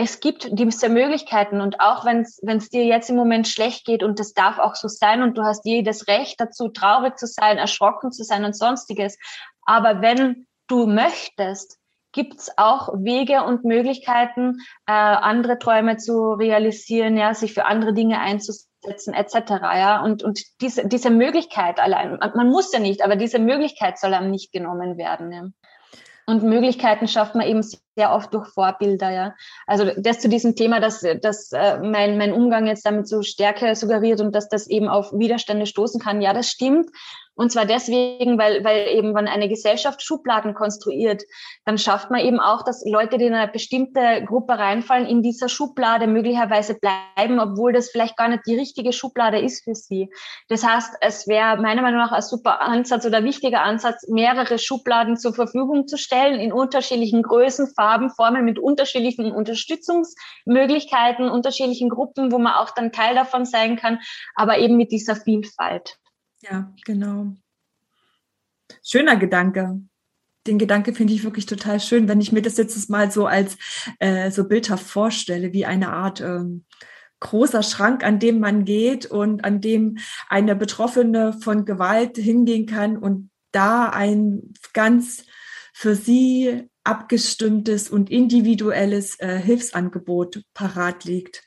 es 0.01 0.21
gibt 0.21 0.47
diese 0.51 0.87
Möglichkeiten 0.87 1.59
und 1.59 1.81
auch 1.81 2.05
wenn 2.05 2.21
es 2.21 2.69
dir 2.69 2.85
jetzt 2.85 3.09
im 3.09 3.17
Moment 3.17 3.49
schlecht 3.49 3.85
geht 3.85 4.01
und 4.01 4.17
das 4.17 4.33
darf 4.33 4.57
auch 4.57 4.75
so 4.75 4.87
sein 4.87 5.23
und 5.23 5.37
du 5.37 5.43
hast 5.43 5.65
jedes 5.65 6.07
Recht 6.07 6.39
dazu, 6.39 6.69
traurig 6.69 7.17
zu 7.17 7.27
sein, 7.27 7.57
erschrocken 7.57 8.13
zu 8.13 8.23
sein 8.23 8.45
und 8.45 8.55
sonstiges. 8.55 9.17
Aber 9.65 10.01
wenn 10.01 10.47
du 10.67 10.87
möchtest, 10.87 11.77
gibt's 12.13 12.49
auch 12.57 12.93
Wege 12.93 13.43
und 13.43 13.65
Möglichkeiten, 13.65 14.59
äh, 14.87 14.93
andere 14.93 15.59
Träume 15.59 15.97
zu 15.97 16.31
realisieren, 16.31 17.17
ja, 17.17 17.33
sich 17.33 17.53
für 17.53 17.65
andere 17.65 17.93
Dinge 17.93 18.19
einzusetzen, 18.21 19.13
etc. 19.13 19.35
Ja, 19.61 20.01
und 20.01 20.23
und 20.23 20.39
diese 20.61 20.87
diese 20.87 21.09
Möglichkeit 21.09 21.77
allein, 21.77 22.17
man, 22.17 22.31
man 22.35 22.47
muss 22.47 22.71
ja 22.71 22.79
nicht, 22.79 23.03
aber 23.03 23.17
diese 23.17 23.39
Möglichkeit 23.39 23.99
soll 23.99 24.13
einem 24.13 24.31
nicht 24.31 24.53
genommen 24.53 24.97
werden. 24.97 25.31
Ja. 25.33 25.43
Und 26.29 26.43
Möglichkeiten 26.43 27.07
schafft 27.07 27.33
man 27.33 27.47
eben 27.47 27.63
sehr 27.63 28.13
oft 28.13 28.31
durch 28.35 28.47
Vorbilder, 28.49 29.09
ja. 29.09 29.33
Also 29.65 29.89
das 29.97 30.19
zu 30.19 30.29
diesem 30.29 30.55
Thema, 30.55 30.79
dass, 30.79 31.03
dass 31.23 31.51
äh, 31.51 31.79
mein, 31.79 32.19
mein 32.19 32.33
Umgang 32.33 32.67
jetzt 32.67 32.85
damit 32.85 33.07
so 33.07 33.23
Stärke 33.23 33.75
suggeriert 33.75 34.21
und 34.21 34.35
dass 34.35 34.47
das 34.47 34.67
eben 34.67 34.87
auf 34.87 35.11
Widerstände 35.11 35.65
stoßen 35.65 35.99
kann, 35.99 36.21
ja, 36.21 36.31
das 36.31 36.47
stimmt. 36.47 36.91
Und 37.39 37.53
zwar 37.53 37.65
deswegen, 37.65 38.37
weil, 38.37 38.65
weil 38.65 38.89
eben, 38.89 39.15
wenn 39.15 39.29
eine 39.29 39.47
Gesellschaft 39.47 40.03
Schubladen 40.03 40.53
konstruiert, 40.53 41.23
dann 41.63 41.77
schafft 41.77 42.11
man 42.11 42.19
eben 42.19 42.41
auch, 42.41 42.65
dass 42.65 42.83
Leute, 42.85 43.17
die 43.17 43.27
in 43.27 43.33
eine 43.33 43.49
bestimmte 43.49 44.25
Gruppe 44.25 44.59
reinfallen, 44.59 45.07
in 45.07 45.21
dieser 45.21 45.47
Schublade 45.47 46.05
möglicherweise 46.07 46.75
bleiben, 46.77 47.39
obwohl 47.39 47.71
das 47.71 47.91
vielleicht 47.91 48.17
gar 48.17 48.27
nicht 48.27 48.41
die 48.45 48.57
richtige 48.57 48.91
Schublade 48.91 49.39
ist 49.39 49.63
für 49.63 49.73
sie. 49.73 50.09
Das 50.49 50.67
heißt, 50.67 50.95
es 50.99 51.29
wäre 51.29 51.55
meiner 51.61 51.81
Meinung 51.81 52.01
nach 52.01 52.11
ein 52.11 52.21
super 52.21 52.59
Ansatz 52.59 53.05
oder 53.05 53.23
wichtiger 53.23 53.61
Ansatz, 53.61 54.05
mehrere 54.09 54.59
Schubladen 54.59 55.15
zur 55.15 55.33
Verfügung 55.33 55.87
zu 55.87 55.97
stellen 55.97 56.41
in 56.41 56.51
unterschiedlichen 56.51 57.23
Größen, 57.23 57.71
Farben, 57.73 58.09
Formen, 58.09 58.43
mit 58.43 58.59
unterschiedlichen 58.59 59.31
Unterstützungsmöglichkeiten, 59.31 61.29
unterschiedlichen 61.29 61.87
Gruppen, 61.87 62.33
wo 62.33 62.37
man 62.37 62.55
auch 62.55 62.71
dann 62.71 62.91
Teil 62.91 63.15
davon 63.15 63.45
sein 63.45 63.77
kann, 63.77 63.99
aber 64.35 64.57
eben 64.57 64.75
mit 64.75 64.91
dieser 64.91 65.15
Vielfalt. 65.15 65.97
Ja, 66.41 66.73
genau. 66.85 67.33
Schöner 68.83 69.15
Gedanke. 69.17 69.81
Den 70.47 70.57
Gedanke 70.57 70.93
finde 70.93 71.13
ich 71.13 71.23
wirklich 71.23 71.45
total 71.45 71.79
schön, 71.79 72.07
wenn 72.07 72.21
ich 72.21 72.31
mir 72.31 72.41
das 72.41 72.57
jetzt 72.57 72.89
mal 72.89 73.11
so 73.11 73.27
als 73.27 73.57
äh, 73.99 74.31
so 74.31 74.47
bildhaft 74.47 74.85
vorstelle, 74.85 75.53
wie 75.53 75.65
eine 75.65 75.91
Art 75.91 76.21
ähm, 76.21 76.65
großer 77.19 77.63
Schrank, 77.63 78.03
an 78.03 78.19
dem 78.19 78.39
man 78.39 78.63
geht 78.63 79.05
und 79.05 79.43
an 79.43 79.59
dem 79.59 79.97
eine 80.29 80.55
Betroffene 80.55 81.33
von 81.33 81.65
Gewalt 81.65 82.17
hingehen 82.17 82.65
kann 82.65 82.97
und 82.97 83.29
da 83.51 83.89
ein 83.89 84.53
ganz 84.73 85.25
für 85.73 85.95
sie 85.95 86.69
abgestimmtes 86.83 87.89
und 87.89 88.09
individuelles 88.09 89.19
äh, 89.19 89.37
Hilfsangebot 89.37 90.43
parat 90.53 91.03
liegt. 91.03 91.43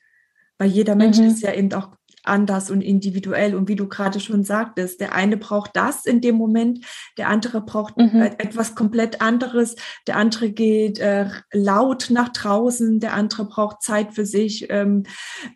Weil 0.59 0.70
jeder 0.70 0.95
Mensch 0.95 1.18
mhm. 1.18 1.26
ist 1.26 1.43
ja 1.43 1.53
eben 1.53 1.72
auch 1.72 1.97
anders 2.25 2.70
und 2.70 2.81
individuell. 2.81 3.55
Und 3.55 3.68
wie 3.68 3.77
du 3.77 3.89
gerade 3.89 4.20
schon 4.20 4.45
sagtest, 4.45 5.01
der 5.01 5.14
eine 5.14 5.37
braucht 5.37 5.73
das 5.75 6.07
in 6.07 6.20
dem 6.20 6.37
Moment, 6.37 6.85
der 7.18 7.29
andere 7.29 7.61
braucht 7.61 7.97
mhm. 7.97 8.23
etwas 8.39 8.75
komplett 8.75 9.20
anderes, 9.20 9.77
der 10.07 10.16
andere 10.16 10.51
geht 10.51 10.99
äh, 10.99 11.29
laut 11.53 12.09
nach 12.11 12.31
draußen, 12.31 13.01
der 13.01 13.14
andere 13.14 13.47
braucht 13.47 13.83
Zeit 13.83 14.14
für 14.14 14.27
sich. 14.27 14.66
Ähm, 14.70 15.05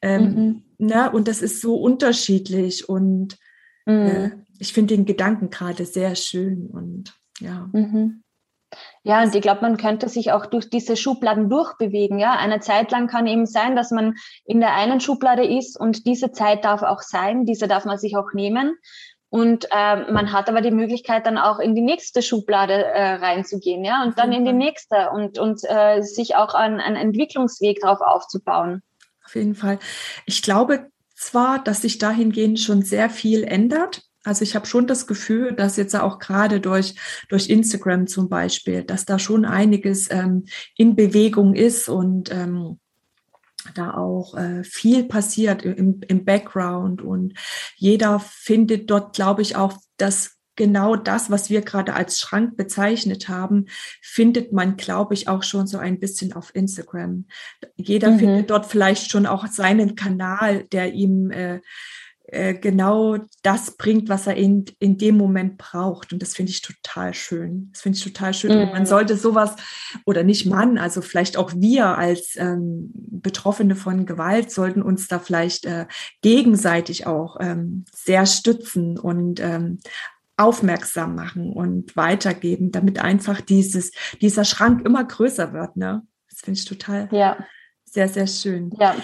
ähm, 0.03 0.23
mhm. 0.79 0.87
ne? 0.87 1.11
Und 1.11 1.29
das 1.29 1.43
ist 1.43 1.61
so 1.61 1.77
unterschiedlich. 1.77 2.89
Und 2.89 3.37
mhm. 3.87 3.95
äh, 3.95 4.31
ich 4.59 4.73
finde 4.73 4.97
den 4.97 5.07
Gedanken 5.07 5.51
gerade 5.51 5.85
sehr 5.85 6.15
schön 6.15 6.67
und 6.67 7.15
ja. 7.41 7.69
Mhm. 7.73 8.23
Ja, 9.03 9.23
und 9.23 9.35
ich 9.35 9.43
glaube, 9.43 9.63
man 9.63 9.77
könnte 9.77 10.09
sich 10.09 10.33
auch 10.33 10.47
durch 10.47 10.69
diese 10.69 10.97
Schubladen 10.97 11.49
durchbewegen. 11.49 12.19
Ja, 12.19 12.33
eine 12.33 12.61
Zeit 12.61 12.91
lang 12.91 13.07
kann 13.07 13.27
eben 13.27 13.47
sein, 13.47 13.77
dass 13.77 13.91
man 13.91 14.15
in 14.45 14.61
der 14.61 14.75
einen 14.75 15.01
Schublade 15.01 15.47
ist 15.47 15.79
und 15.79 16.07
diese 16.07 16.33
Zeit 16.33 16.65
darf 16.65 16.83
auch 16.83 17.03
sein, 17.03 17.45
diese 17.45 17.69
darf 17.69 17.85
man 17.85 17.99
sich 17.99 18.17
auch 18.17 18.33
nehmen. 18.35 18.77
Und 19.29 19.67
äh, 19.71 20.11
man 20.11 20.33
hat 20.33 20.49
aber 20.49 20.61
die 20.61 20.71
Möglichkeit, 20.71 21.27
dann 21.27 21.37
auch 21.37 21.59
in 21.59 21.75
die 21.75 21.83
nächste 21.83 22.23
Schublade 22.23 22.85
äh, 22.85 23.15
reinzugehen, 23.15 23.85
ja, 23.85 24.03
und 24.03 24.19
dann 24.19 24.33
in 24.33 24.45
die 24.45 24.53
nächste 24.53 25.11
und, 25.11 25.39
und 25.39 25.61
äh, 25.65 26.01
sich 26.03 26.37
auch 26.37 26.55
an 26.55 26.81
einen 26.81 26.97
Entwicklungsweg 26.97 27.81
darauf 27.81 28.01
aufzubauen. 28.01 28.83
Auf 29.25 29.35
jeden 29.35 29.57
Fall. 29.57 29.79
Ich 30.27 30.43
glaube 30.43 30.91
zwar, 31.17 31.59
dass 31.59 31.83
sich 31.83 31.99
dahingehend 31.99 32.61
schon 32.61 32.83
sehr 32.83 33.11
viel 33.11 33.43
ändert. 33.43 34.03
Also 34.27 34.43
ich 34.43 34.57
habe 34.57 34.67
schon 34.67 34.87
das 34.87 35.07
Gefühl, 35.07 35.53
dass 35.53 35.77
jetzt 35.77 35.95
auch 35.95 36.19
gerade 36.19 36.61
durch, 36.61 36.97
durch 37.29 37.49
Instagram 37.49 38.07
zum 38.07 38.29
Beispiel, 38.29 38.83
dass 38.83 39.05
da 39.05 39.19
schon 39.19 39.45
einiges 39.45 40.11
ähm, 40.11 40.45
in 40.77 40.97
Bewegung 40.97 41.55
ist 41.55 41.89
und 41.89 42.33
ähm, 42.33 42.81
da 43.75 43.95
auch 43.95 44.37
äh, 44.37 44.65
viel 44.65 45.05
passiert 45.05 45.63
im, 45.63 46.01
im 46.07 46.25
Background 46.25 47.03
und 47.03 47.35
jeder 47.77 48.21
findet 48.21 48.91
dort, 48.91 49.15
glaube 49.15 49.43
ich, 49.43 49.57
auch 49.57 49.75
das 49.97 50.37
genau 50.57 50.97
das, 50.97 51.31
was 51.31 51.51
wir 51.51 51.61
gerade 51.61 51.95
als 51.95 52.19
Schrank 52.19 52.57
bezeichnet 52.57 53.29
haben, 53.29 53.67
findet 54.01 54.53
man, 54.53 54.77
glaube 54.77 55.15
ich, 55.15 55.29
auch 55.29 55.43
schon 55.43 55.67
so 55.67 55.79
ein 55.79 56.01
bisschen 56.01 56.33
auf 56.33 56.55
Instagram. 56.55 57.27
Jeder 57.77 58.11
mhm. 58.13 58.19
findet 58.19 58.51
dort 58.51 58.67
vielleicht 58.67 59.11
schon 59.11 59.27
auch 59.27 59.47
seinen 59.47 59.95
Kanal, 59.95 60.65
der 60.65 60.95
ihm 60.95 61.31
äh, 61.31 61.61
äh, 62.29 62.55
genau 62.55 63.19
das 63.43 63.77
bringt, 63.77 64.09
was 64.09 64.27
er 64.27 64.37
in, 64.37 64.65
in 64.79 64.99
dem 64.99 65.17
Moment 65.17 65.59
braucht. 65.59 66.13
Und 66.13 66.21
das 66.23 66.35
finde 66.35 66.51
ich 66.51 66.61
total 66.61 67.15
schön. 67.15 67.71
Das 67.73 67.83
finde 67.83 67.99
ich 67.99 68.05
total 68.05 68.35
schön. 68.35 68.57
Mhm. 68.57 68.63
Und 68.63 68.73
man 68.73 68.83
mhm. 68.83 68.87
sollte 68.87 69.17
sowas, 69.17 69.55
oder 70.05 70.25
nicht 70.25 70.47
man, 70.47 70.77
also 70.79 71.03
vielleicht 71.03 71.37
auch 71.37 71.53
wir 71.55 71.87
als 71.87 72.35
ähm, 72.37 72.91
Betroffene 72.93 73.77
von 73.77 74.07
Gewalt 74.07 74.51
sollten 74.51 74.83
uns 74.83 75.07
da 75.07 75.21
vielleicht 75.21 75.67
äh, 75.67 75.87
gegenseitig 76.21 77.07
auch 77.07 77.37
ähm, 77.41 77.85
sehr 77.95 78.27
stützen 78.27 78.99
und 78.99 79.39
ähm, 79.41 79.79
aufmerksam 80.37 81.15
machen 81.15 81.53
und 81.53 81.97
weitergeben, 81.97 82.73
damit 82.73 82.99
einfach 82.99 83.41
dieses, 83.41 83.93
dieser 84.21 84.45
Schrank 84.45 84.85
immer 84.85 85.05
größer 85.05 85.53
wird. 85.53 85.77
Ne? 85.77 86.03
Das 86.29 86.41
finde 86.41 86.59
ich 86.59 86.67
total 86.67 87.09
ja. 87.13 87.39
sehr, 87.85 88.09
sehr 88.09 88.27
schön. 88.27 88.71
Ja. 88.79 88.97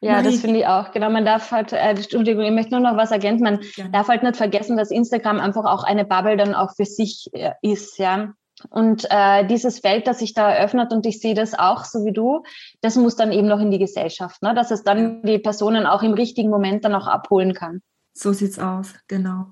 Ja, 0.00 0.22
das 0.22 0.40
finde 0.40 0.60
ich 0.60 0.66
auch. 0.66 0.92
Genau, 0.92 1.10
man 1.10 1.24
darf 1.24 1.50
halt, 1.50 1.72
äh, 1.72 1.76
Entschuldigung, 1.76 2.44
ich 2.44 2.52
möchte 2.52 2.72
nur 2.72 2.80
noch 2.80 2.96
was 2.96 3.10
ergänzen. 3.10 3.44
Man 3.44 3.60
ja. 3.76 3.88
darf 3.88 4.08
halt 4.08 4.22
nicht 4.22 4.36
vergessen, 4.36 4.76
dass 4.76 4.90
Instagram 4.90 5.40
einfach 5.40 5.64
auch 5.64 5.84
eine 5.84 6.04
Bubble 6.04 6.36
dann 6.36 6.54
auch 6.54 6.74
für 6.76 6.84
sich 6.84 7.28
äh, 7.32 7.52
ist, 7.62 7.98
ja. 7.98 8.32
Und 8.70 9.06
äh, 9.10 9.46
dieses 9.46 9.80
Feld, 9.80 10.06
das 10.06 10.20
sich 10.20 10.32
da 10.32 10.50
eröffnet, 10.50 10.92
und 10.92 11.04
ich 11.04 11.20
sehe 11.20 11.34
das 11.34 11.54
auch 11.54 11.84
so 11.84 12.04
wie 12.04 12.12
du, 12.12 12.42
das 12.80 12.96
muss 12.96 13.16
dann 13.16 13.32
eben 13.32 13.48
noch 13.48 13.60
in 13.60 13.70
die 13.70 13.78
Gesellschaft, 13.78 14.42
ne? 14.42 14.54
dass 14.54 14.70
es 14.70 14.82
dann 14.82 15.22
die 15.22 15.38
Personen 15.38 15.86
auch 15.86 16.02
im 16.02 16.14
richtigen 16.14 16.48
Moment 16.48 16.84
dann 16.84 16.94
auch 16.94 17.06
abholen 17.06 17.52
kann. 17.52 17.82
So 18.14 18.32
sieht's 18.32 18.58
aus, 18.58 18.94
genau. 19.08 19.48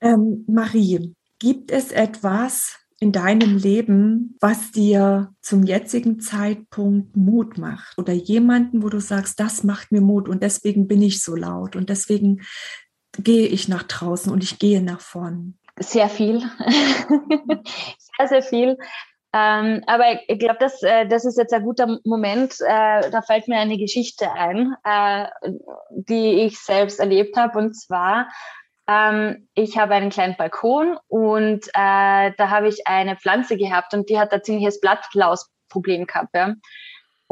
Ähm, 0.00 0.44
Marie, 0.48 1.14
gibt 1.38 1.70
es 1.70 1.92
etwas, 1.92 2.76
in 3.02 3.10
deinem 3.10 3.56
Leben, 3.56 4.36
was 4.40 4.70
dir 4.70 5.34
zum 5.40 5.64
jetzigen 5.64 6.20
Zeitpunkt 6.20 7.16
Mut 7.16 7.58
macht 7.58 7.98
oder 7.98 8.12
jemanden, 8.12 8.84
wo 8.84 8.90
du 8.90 9.00
sagst, 9.00 9.40
das 9.40 9.64
macht 9.64 9.90
mir 9.90 10.00
Mut 10.00 10.28
und 10.28 10.40
deswegen 10.40 10.86
bin 10.86 11.02
ich 11.02 11.20
so 11.20 11.34
laut 11.34 11.74
und 11.74 11.90
deswegen 11.90 12.42
gehe 13.18 13.48
ich 13.48 13.66
nach 13.66 13.82
draußen 13.82 14.32
und 14.32 14.44
ich 14.44 14.60
gehe 14.60 14.80
nach 14.80 15.00
vorn? 15.00 15.58
Sehr 15.80 16.08
viel, 16.08 16.42
sehr, 18.18 18.28
sehr 18.28 18.42
viel. 18.42 18.78
Ähm, 19.34 19.82
aber 19.86 20.20
ich 20.28 20.38
glaube, 20.38 20.58
das, 20.60 20.80
äh, 20.84 21.08
das 21.08 21.24
ist 21.24 21.38
jetzt 21.38 21.52
ein 21.52 21.64
guter 21.64 21.98
Moment. 22.04 22.54
Äh, 22.60 23.10
da 23.10 23.20
fällt 23.22 23.48
mir 23.48 23.58
eine 23.58 23.78
Geschichte 23.78 24.30
ein, 24.30 24.76
äh, 24.84 25.26
die 25.90 26.44
ich 26.44 26.60
selbst 26.60 27.00
erlebt 27.00 27.36
habe. 27.36 27.58
Und 27.58 27.74
zwar 27.74 28.28
ähm, 28.88 29.48
ich 29.54 29.78
habe 29.78 29.94
einen 29.94 30.10
kleinen 30.10 30.36
Balkon 30.36 30.98
und 31.08 31.66
äh, 31.68 32.32
da 32.36 32.50
habe 32.50 32.68
ich 32.68 32.86
eine 32.86 33.16
Pflanze 33.16 33.56
gehabt 33.56 33.94
und 33.94 34.08
die 34.08 34.18
hat 34.18 34.32
ein 34.32 34.42
ziemliches 34.42 34.80
Blattlausproblem 34.80 36.06
gehabt. 36.06 36.34
Ja. 36.34 36.54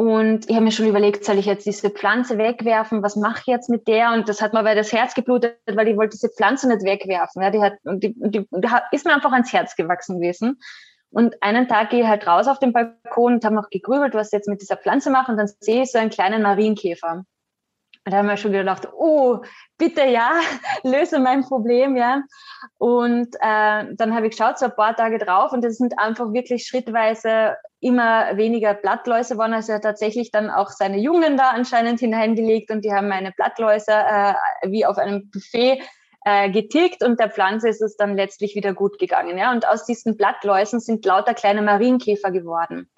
Und 0.01 0.49
ich 0.49 0.57
habe 0.57 0.65
mir 0.65 0.73
schon 0.73 0.87
überlegt, 0.87 1.27
soll 1.27 1.39
ich 1.39 1.45
jetzt 1.45 1.67
diese 1.67 1.91
Pflanze 1.91 2.39
wegwerfen? 2.39 3.03
Was 3.03 3.17
mache 3.17 3.41
ich 3.41 3.47
jetzt 3.47 3.69
mit 3.69 3.87
der? 3.87 4.13
Und 4.15 4.31
das 4.31 4.41
hat 4.41 4.55
mir 4.55 4.63
bei 4.63 4.75
das 4.75 4.93
Herz 4.93 5.15
geblutet, 5.15 5.59
weil 5.67 5.89
ich 5.89 5.97
wollte 5.99 6.17
diese 6.17 6.31
Pflanze 6.31 6.69
nicht 6.69 6.85
wegwerfen. 6.85 7.43
Ja, 7.43 7.51
die, 7.51 7.61
hat, 7.61 7.75
die, 7.85 8.15
die, 8.17 8.49
die 8.51 8.69
ist 8.93 9.05
mir 9.05 9.13
einfach 9.13 9.33
ans 9.33 9.53
Herz 9.53 9.77
gewachsen 9.77 10.19
gewesen. 10.19 10.59
Und 11.11 11.43
einen 11.43 11.69
Tag 11.69 11.91
gehe 11.91 12.01
ich 12.01 12.07
halt 12.07 12.27
raus 12.27 12.47
auf 12.47 12.61
den 12.61 12.73
Balkon 12.73 13.35
und 13.35 13.45
habe 13.45 13.55
noch 13.55 13.69
gegrübelt, 13.69 14.15
was 14.15 14.29
ich 14.29 14.33
jetzt 14.33 14.49
mit 14.49 14.63
dieser 14.63 14.79
Pflanze 14.79 15.11
mache. 15.11 15.33
Und 15.33 15.37
dann 15.37 15.51
sehe 15.61 15.83
ich 15.83 15.93
so 15.93 15.99
einen 15.99 16.09
kleinen 16.09 16.43
Marienkäfer. 16.43 17.25
Und 18.05 18.13
da 18.13 18.19
haben 18.19 18.29
wir 18.29 18.39
schon 18.39 18.53
gedacht, 18.53 18.89
oh, 18.95 19.43
bitte 19.77 20.05
ja, 20.07 20.41
löse 20.83 21.19
mein 21.19 21.43
Problem, 21.43 21.97
ja. 21.97 22.23
Und 22.79 23.35
äh, 23.37 23.85
dann 23.95 24.15
habe 24.15 24.27
ich 24.27 24.37
geschaut, 24.37 24.59
so 24.59 24.67
ein 24.67 24.75
paar 24.75 24.97
Tage 24.97 25.19
drauf, 25.19 25.53
und 25.53 25.65
es 25.65 25.77
sind 25.77 25.99
einfach 25.99 26.33
wirklich 26.33 26.67
schrittweise 26.67 27.57
immer 27.81 28.37
weniger 28.37 28.75
Blattläuse 28.75 29.37
waren. 29.39 29.53
Also 29.53 29.73
er 29.73 29.77
hat 29.77 29.83
tatsächlich 29.83 30.31
dann 30.31 30.51
auch 30.51 30.71
seine 30.71 30.99
Jungen 30.99 31.37
da 31.37 31.51
anscheinend 31.51 32.01
hineingelegt 32.01 32.71
und 32.71 32.85
die 32.85 32.93
haben 32.93 33.09
meine 33.09 33.33
Blattläuse 33.33 33.93
äh, 33.93 34.35
wie 34.67 34.85
auf 34.87 34.99
einem 34.99 35.31
Buffet 35.31 35.83
äh, 36.25 36.51
getilgt 36.51 37.03
und 37.03 37.19
der 37.19 37.31
Pflanze 37.31 37.69
ist 37.69 37.81
es 37.81 37.97
dann 37.97 38.17
letztlich 38.17 38.55
wieder 38.55 38.75
gut 38.75 38.99
gegangen. 38.99 39.39
Ja? 39.39 39.51
Und 39.53 39.67
aus 39.67 39.85
diesen 39.85 40.17
Blattläusen 40.17 40.81
sind 40.81 41.05
lauter 41.05 41.35
kleine 41.35 41.63
Marienkäfer 41.63 42.31
geworden. 42.31 42.91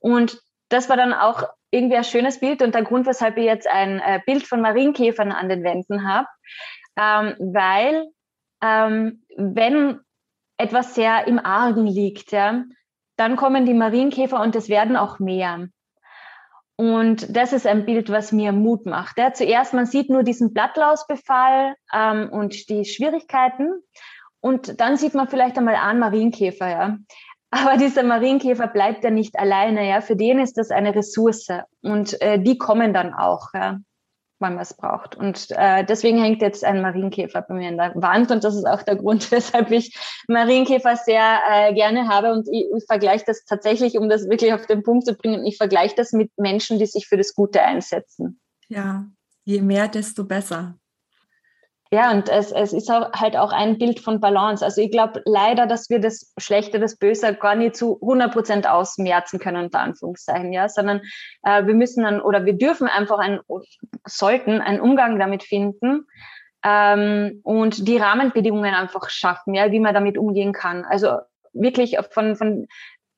Und 0.00 0.40
das 0.68 0.88
war 0.88 0.96
dann 0.96 1.12
auch 1.12 1.44
irgendwie 1.70 1.96
ein 1.96 2.04
schönes 2.04 2.40
Bild 2.40 2.62
und 2.62 2.74
der 2.74 2.82
Grund, 2.82 3.06
weshalb 3.06 3.36
ich 3.36 3.44
jetzt 3.44 3.68
ein 3.68 4.00
äh, 4.00 4.20
Bild 4.24 4.46
von 4.46 4.60
Marienkäfern 4.60 5.32
an 5.32 5.48
den 5.48 5.62
Wänden 5.62 6.08
habe, 6.08 6.28
ähm, 6.96 7.34
weil 7.38 8.06
ähm, 8.62 9.24
wenn 9.36 10.00
etwas 10.56 10.94
sehr 10.94 11.26
im 11.26 11.38
Argen 11.38 11.86
liegt, 11.86 12.32
ja, 12.32 12.64
dann 13.16 13.36
kommen 13.36 13.66
die 13.66 13.74
Marienkäfer 13.74 14.40
und 14.40 14.56
es 14.56 14.68
werden 14.68 14.96
auch 14.96 15.18
mehr. 15.18 15.68
Und 16.76 17.36
das 17.36 17.52
ist 17.52 17.66
ein 17.66 17.84
Bild, 17.84 18.08
was 18.08 18.30
mir 18.30 18.52
Mut 18.52 18.86
macht. 18.86 19.18
Ja, 19.18 19.32
zuerst, 19.32 19.74
man 19.74 19.86
sieht 19.86 20.10
nur 20.10 20.22
diesen 20.22 20.54
Blattlausbefall 20.54 21.74
ähm, 21.92 22.28
und 22.30 22.68
die 22.68 22.84
Schwierigkeiten. 22.84 23.82
Und 24.40 24.80
dann 24.80 24.96
sieht 24.96 25.14
man 25.14 25.26
vielleicht 25.26 25.58
einmal 25.58 25.74
einen 25.74 25.98
Marienkäfer. 25.98 26.68
Ja. 26.68 26.98
Aber 27.50 27.76
dieser 27.78 28.02
Marienkäfer 28.02 28.66
bleibt 28.66 29.04
ja 29.04 29.10
nicht 29.10 29.38
alleine. 29.38 29.88
Ja. 29.88 30.00
Für 30.00 30.16
den 30.16 30.38
ist 30.38 30.58
das 30.58 30.70
eine 30.70 30.94
Ressource. 30.94 31.48
Und 31.82 32.20
äh, 32.20 32.38
die 32.38 32.58
kommen 32.58 32.92
dann 32.92 33.14
auch. 33.14 33.54
Ja 33.54 33.78
wann 34.38 34.54
man 34.54 34.62
es 34.62 34.74
braucht. 34.74 35.16
Und 35.16 35.48
äh, 35.50 35.84
deswegen 35.84 36.20
hängt 36.22 36.42
jetzt 36.42 36.64
ein 36.64 36.80
Marienkäfer 36.80 37.42
bei 37.42 37.54
mir 37.54 37.68
in 37.68 37.76
der 37.76 37.92
Wand 37.96 38.30
und 38.30 38.44
das 38.44 38.54
ist 38.54 38.66
auch 38.66 38.82
der 38.82 38.96
Grund, 38.96 39.30
weshalb 39.30 39.70
ich 39.70 39.96
Marienkäfer 40.28 40.96
sehr 40.96 41.38
äh, 41.50 41.74
gerne 41.74 42.08
habe 42.08 42.32
und 42.32 42.48
ich, 42.48 42.66
ich 42.76 42.84
vergleiche 42.86 43.24
das 43.26 43.44
tatsächlich, 43.44 43.98
um 43.98 44.08
das 44.08 44.28
wirklich 44.28 44.52
auf 44.52 44.66
den 44.66 44.82
Punkt 44.82 45.06
zu 45.06 45.14
bringen, 45.14 45.44
ich 45.44 45.56
vergleiche 45.56 45.94
das 45.96 46.12
mit 46.12 46.30
Menschen, 46.36 46.78
die 46.78 46.86
sich 46.86 47.06
für 47.06 47.16
das 47.16 47.34
Gute 47.34 47.62
einsetzen. 47.62 48.40
Ja, 48.68 49.06
je 49.44 49.60
mehr, 49.60 49.88
desto 49.88 50.24
besser. 50.24 50.78
Ja, 51.90 52.10
und 52.10 52.28
es, 52.28 52.52
es 52.52 52.74
ist 52.74 52.90
auch, 52.90 53.12
halt 53.14 53.36
auch 53.36 53.50
ein 53.50 53.78
Bild 53.78 54.00
von 54.00 54.20
Balance. 54.20 54.62
Also 54.62 54.82
ich 54.82 54.90
glaube 54.90 55.22
leider, 55.24 55.66
dass 55.66 55.88
wir 55.88 56.00
das 56.00 56.34
Schlechte, 56.36 56.78
das 56.78 56.96
Böse 56.96 57.34
gar 57.34 57.54
nicht 57.54 57.76
zu 57.76 57.98
100 58.02 58.30
Prozent 58.30 58.68
ausmerzen 58.68 59.38
können, 59.38 59.64
unter 59.64 59.80
Anführungszeichen, 59.80 60.52
ja, 60.52 60.68
sondern 60.68 61.00
äh, 61.44 61.64
wir 61.64 61.74
müssen 61.74 62.04
dann 62.04 62.20
oder 62.20 62.44
wir 62.44 62.52
dürfen 62.52 62.88
einfach 62.88 63.18
einen, 63.18 63.40
sollten 64.06 64.60
einen 64.60 64.80
Umgang 64.80 65.18
damit 65.18 65.42
finden 65.42 66.06
ähm, 66.62 67.40
und 67.42 67.88
die 67.88 67.96
Rahmenbedingungen 67.96 68.74
einfach 68.74 69.08
schaffen, 69.08 69.54
ja, 69.54 69.72
wie 69.72 69.80
man 69.80 69.94
damit 69.94 70.18
umgehen 70.18 70.52
kann. 70.52 70.84
Also 70.84 71.16
wirklich 71.54 71.96
von, 72.10 72.36
von 72.36 72.66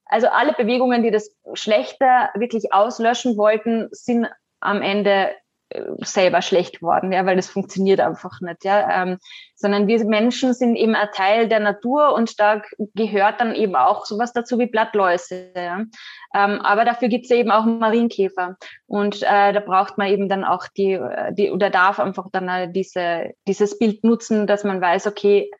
also 0.05 0.29
alle 0.29 0.53
Bewegungen, 0.53 1.03
die 1.03 1.11
das 1.11 1.35
Schlechte 1.55 2.05
wirklich 2.35 2.73
auslöschen 2.73 3.37
wollten, 3.37 3.89
sind 3.91 4.29
am 4.61 4.81
Ende 4.81 5.31
selber 5.99 6.43
schlecht 6.43 6.83
worden, 6.83 7.13
ja, 7.13 7.25
weil 7.27 7.37
das 7.37 7.49
funktioniert 7.49 8.01
einfach 8.01 8.41
nicht, 8.41 8.65
ja, 8.65 9.03
ähm, 9.03 9.19
sondern 9.55 9.87
wir 9.87 10.05
Menschen 10.05 10.53
sind 10.53 10.75
eben 10.77 10.95
ein 10.95 11.09
Teil 11.15 11.49
der 11.49 11.61
Natur 11.61 12.13
und 12.15 12.41
da 12.41 12.63
gehört 12.95 13.41
dann 13.41 13.55
eben 13.55 13.77
auch 13.77 14.05
sowas 14.05 14.33
dazu 14.33 14.59
wie 14.59 14.67
Blattläuse, 14.67 15.53
ja. 15.55 15.85
Ähm, 16.35 16.61
aber 16.61 16.85
dafür 16.85 17.09
gibt 17.09 17.25
es 17.25 17.31
eben 17.31 17.51
auch 17.51 17.65
Marienkäfer 17.65 18.57
und 18.87 19.23
äh, 19.23 19.53
da 19.53 19.61
braucht 19.61 19.99
man 19.99 20.09
eben 20.09 20.29
dann 20.29 20.45
auch 20.45 20.67
die, 20.77 21.01
die 21.33 21.51
oder 21.51 21.71
darf 21.71 22.01
einfach 22.01 22.29
dann 22.33 22.49
äh, 22.49 22.73
diese, 22.73 23.33
dieses 23.47 23.79
Bild 23.79 24.05
nutzen, 24.05 24.47
dass 24.47 24.65
man 24.65 24.81
weiß, 24.81 25.07
okay, 25.07 25.51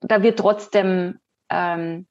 da 0.00 0.22
wird 0.22 0.38
trotzdem 0.38 1.18
ähm, 1.50 2.06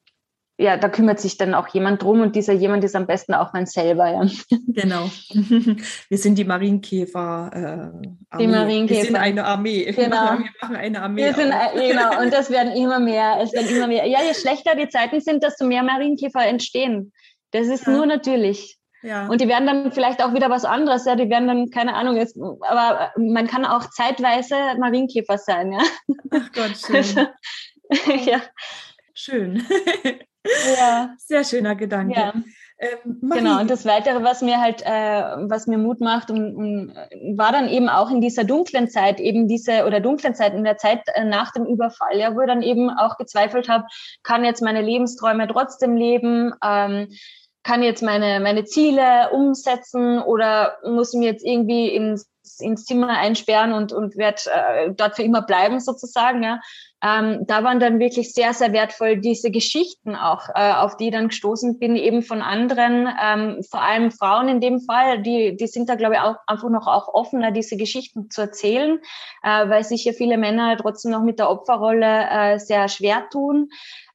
ja, 0.57 0.77
da 0.77 0.89
kümmert 0.89 1.19
sich 1.19 1.37
dann 1.37 1.55
auch 1.55 1.67
jemand 1.69 2.03
drum 2.03 2.21
und 2.21 2.35
dieser 2.35 2.53
jemand 2.53 2.83
ist 2.83 2.95
am 2.95 3.07
besten 3.07 3.33
auch 3.33 3.51
man 3.53 3.65
selber. 3.65 4.11
Ja. 4.11 4.21
Genau. 4.67 5.09
Wir 6.09 6.17
sind 6.17 6.37
die 6.37 6.43
Marienkäfer. 6.43 7.93
Äh, 8.33 8.37
die 8.37 8.47
Marienkäfer. 8.47 8.99
Wir 8.99 9.05
sind 9.05 9.15
eine 9.15 9.45
Armee. 9.45 9.91
Genau. 9.95 10.37
Wir 10.37 10.49
machen 10.61 10.75
eine 10.75 11.01
Armee. 11.01 11.23
Wir 11.23 11.33
sind, 11.33 11.51
genau, 11.73 12.21
und 12.21 12.31
das 12.31 12.49
werden 12.49 12.73
immer 12.73 12.99
mehr. 12.99 13.39
Es 13.41 13.53
werden 13.53 13.75
immer 13.75 13.87
mehr. 13.87 14.05
Ja, 14.05 14.19
je 14.21 14.33
schlechter 14.33 14.75
die 14.75 14.89
Zeiten 14.89 15.19
sind, 15.19 15.43
desto 15.43 15.65
mehr 15.65 15.83
Marienkäfer 15.83 16.45
entstehen. 16.45 17.11
Das 17.51 17.67
ist 17.67 17.87
ja. 17.87 17.93
nur 17.93 18.05
natürlich. 18.05 18.77
Ja. 19.03 19.27
Und 19.27 19.41
die 19.41 19.47
werden 19.47 19.65
dann 19.65 19.91
vielleicht 19.91 20.23
auch 20.23 20.33
wieder 20.33 20.49
was 20.49 20.63
anderes, 20.63 21.05
ja, 21.05 21.15
die 21.15 21.29
werden 21.29 21.47
dann, 21.47 21.69
keine 21.71 21.95
Ahnung, 21.95 22.17
jetzt, 22.17 22.37
aber 22.37 23.11
man 23.17 23.47
kann 23.47 23.65
auch 23.65 23.89
zeitweise 23.89 24.55
Marienkäfer 24.79 25.39
sein, 25.39 25.71
ja. 25.71 25.79
Ach 26.29 26.51
Gott, 26.53 26.77
schön. 26.77 27.27
ja. 28.25 28.41
Schön. 29.15 29.65
Ja. 30.77 31.15
Sehr 31.17 31.43
schöner 31.43 31.75
Gedanke. 31.75 32.19
Ja. 32.19 32.33
Ähm, 32.81 33.19
genau, 33.21 33.59
und 33.59 33.69
das 33.69 33.85
Weitere, 33.85 34.23
was 34.23 34.41
mir 34.41 34.59
halt, 34.59 34.81
äh, 34.81 34.89
was 35.47 35.67
mir 35.67 35.77
Mut 35.77 36.01
macht, 36.01 36.31
und, 36.31 36.55
und, 36.55 37.37
war 37.37 37.51
dann 37.51 37.69
eben 37.69 37.89
auch 37.89 38.09
in 38.09 38.21
dieser 38.21 38.43
dunklen 38.43 38.89
Zeit, 38.89 39.19
eben 39.19 39.47
diese, 39.47 39.85
oder 39.85 39.99
dunklen 39.99 40.33
Zeit, 40.33 40.55
in 40.55 40.63
der 40.63 40.77
Zeit 40.77 41.01
äh, 41.13 41.23
nach 41.23 41.51
dem 41.51 41.65
Überfall, 41.65 42.17
ja, 42.17 42.35
wo 42.35 42.41
ich 42.41 42.47
dann 42.47 42.63
eben 42.63 42.89
auch 42.89 43.17
gezweifelt 43.17 43.69
habe, 43.69 43.85
kann 44.23 44.43
jetzt 44.43 44.63
meine 44.63 44.81
Lebensträume 44.81 45.47
trotzdem 45.47 45.95
leben, 45.95 46.53
ähm, 46.65 47.09
kann 47.61 47.83
jetzt 47.83 48.01
meine, 48.01 48.39
meine 48.39 48.65
Ziele 48.65 49.29
umsetzen 49.31 50.19
oder 50.19 50.77
muss 50.83 51.13
ich 51.13 51.19
mir 51.19 51.31
jetzt 51.31 51.45
irgendwie 51.45 51.89
ins, 51.89 52.27
ins 52.59 52.85
Zimmer 52.85 53.09
einsperren 53.09 53.73
und, 53.73 53.93
und 53.93 54.17
werde 54.17 54.41
äh, 54.51 54.91
dort 54.91 55.15
für 55.15 55.23
immer 55.23 55.43
bleiben 55.43 55.79
sozusagen, 55.79 56.41
ja 56.41 56.59
ähm, 57.03 57.45
da 57.47 57.63
waren 57.63 57.79
dann 57.79 57.99
wirklich 57.99 58.33
sehr, 58.33 58.53
sehr 58.53 58.73
wertvoll 58.73 59.17
diese 59.17 59.49
Geschichten 59.49 60.15
auch, 60.15 60.49
äh, 60.53 60.73
auf 60.73 60.97
die 60.97 61.09
dann 61.09 61.29
gestoßen 61.29 61.79
bin, 61.79 61.95
eben 61.95 62.21
von 62.21 62.41
anderen, 62.41 63.09
ähm, 63.21 63.63
vor 63.69 63.81
allem 63.81 64.11
Frauen 64.11 64.47
in 64.47 64.61
dem 64.61 64.79
Fall, 64.79 65.21
die, 65.21 65.55
die 65.55 65.67
sind 65.67 65.89
da, 65.89 65.95
glaube 65.95 66.15
ich, 66.15 66.19
auch 66.19 66.35
einfach 66.45 66.69
noch 66.69 66.87
auch 66.87 67.07
offener, 67.13 67.51
diese 67.51 67.75
Geschichten 67.75 68.29
zu 68.29 68.41
erzählen, 68.41 68.99
äh, 69.43 69.69
weil 69.69 69.83
sich 69.83 70.05
ja 70.05 70.13
viele 70.13 70.37
Männer 70.37 70.77
trotzdem 70.77 71.11
noch 71.11 71.23
mit 71.23 71.39
der 71.39 71.49
Opferrolle 71.49 72.27
äh, 72.29 72.59
sehr 72.59 72.87
schwer 72.87 73.27
tun. 73.31 73.69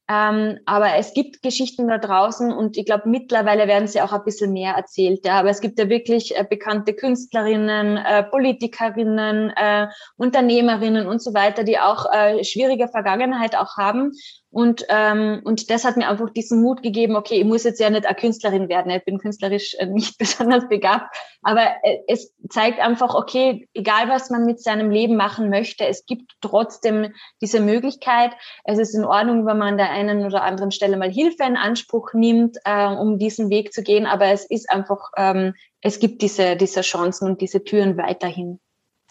Ähm, 0.09 0.61
aber 0.67 0.95
es 0.95 1.15
gibt 1.15 1.43
Geschichten 1.43 1.89
da 1.89 1.99
draußen 1.99 2.53
und 2.53 2.77
ich 2.77 2.87
glaube, 2.87 3.09
mittlerweile 3.09 3.67
werden 3.67 3.89
sie 3.89 4.01
auch 4.01 4.13
ein 4.13 4.23
bisschen 4.25 4.53
mehr 4.53 4.75
erzählt. 4.75 5.27
Ja. 5.27 5.41
Aber 5.41 5.51
es 5.51 5.61
gibt 5.61 5.81
ja 5.81 5.89
wirklich 5.89 6.37
äh, 6.37 6.45
bekannte 6.49 6.95
Künstlerinnen, 6.95 7.97
äh, 7.97 8.23
Politikerinnen, 8.23 9.51
äh, 9.51 9.89
Unternehmerinnen 10.17 11.09
und 11.09 11.21
so 11.21 11.35
weiter, 11.35 11.65
die 11.65 11.81
auch 11.81 12.07
äh, 12.13 12.45
schwierige 12.45 12.87
Vergangenheit 12.87 13.57
auch 13.57 13.77
haben 13.77 14.13
und, 14.51 14.87
ähm, 14.89 15.43
und 15.45 15.71
das 15.71 15.85
hat 15.85 15.97
mir 15.97 16.09
einfach 16.09 16.31
diesen 16.31 16.63
Mut 16.63 16.83
gegeben, 16.83 17.17
okay, 17.17 17.41
ich 17.41 17.45
muss 17.45 17.65
jetzt 17.65 17.81
ja 17.81 17.91
nicht 17.91 18.07
eine 18.07 18.17
Künstlerin 18.17 18.69
werden, 18.69 18.91
ich 18.91 19.05
bin 19.05 19.19
künstlerisch 19.19 19.75
äh, 19.79 19.87
nicht 19.87 20.19
besonders 20.19 20.69
begabt, 20.69 21.15
aber 21.43 21.67
äh, 21.83 21.99
es 22.07 22.33
zeigt 22.49 22.81
einfach, 22.81 23.15
okay, 23.15 23.69
egal 23.75 24.09
was 24.09 24.31
man 24.31 24.47
mit 24.47 24.63
seinem 24.63 24.91
Leben 24.91 25.17
machen 25.17 25.51
möchte, 25.51 25.87
es 25.87 26.07
gibt 26.07 26.33
trotzdem 26.41 27.13
diese 27.43 27.61
Möglichkeit. 27.61 28.33
Es 28.65 28.79
ist 28.79 28.95
in 28.95 29.05
Ordnung, 29.05 29.47
wenn 29.47 29.59
man 29.59 29.69
an 29.73 29.77
der 29.79 29.91
einen 29.91 30.25
oder 30.25 30.43
anderen 30.43 30.71
Stelle 30.71 30.97
mal 30.97 31.11
Hilfe 31.11 31.45
in 31.45 31.57
Anspruch 31.57 32.15
nimmt, 32.15 32.57
äh, 32.65 32.87
um 32.87 33.19
diesen 33.19 33.51
Weg 33.51 33.73
zu 33.73 33.83
gehen, 33.83 34.07
aber 34.07 34.27
es 34.27 34.45
ist 34.49 34.71
einfach, 34.71 35.11
ähm, 35.17 35.55
es 35.81 35.99
gibt 35.99 36.23
diese, 36.23 36.57
diese 36.57 36.81
Chancen 36.81 37.29
und 37.29 37.41
diese 37.41 37.63
Türen 37.63 37.97
weiterhin. 37.99 38.61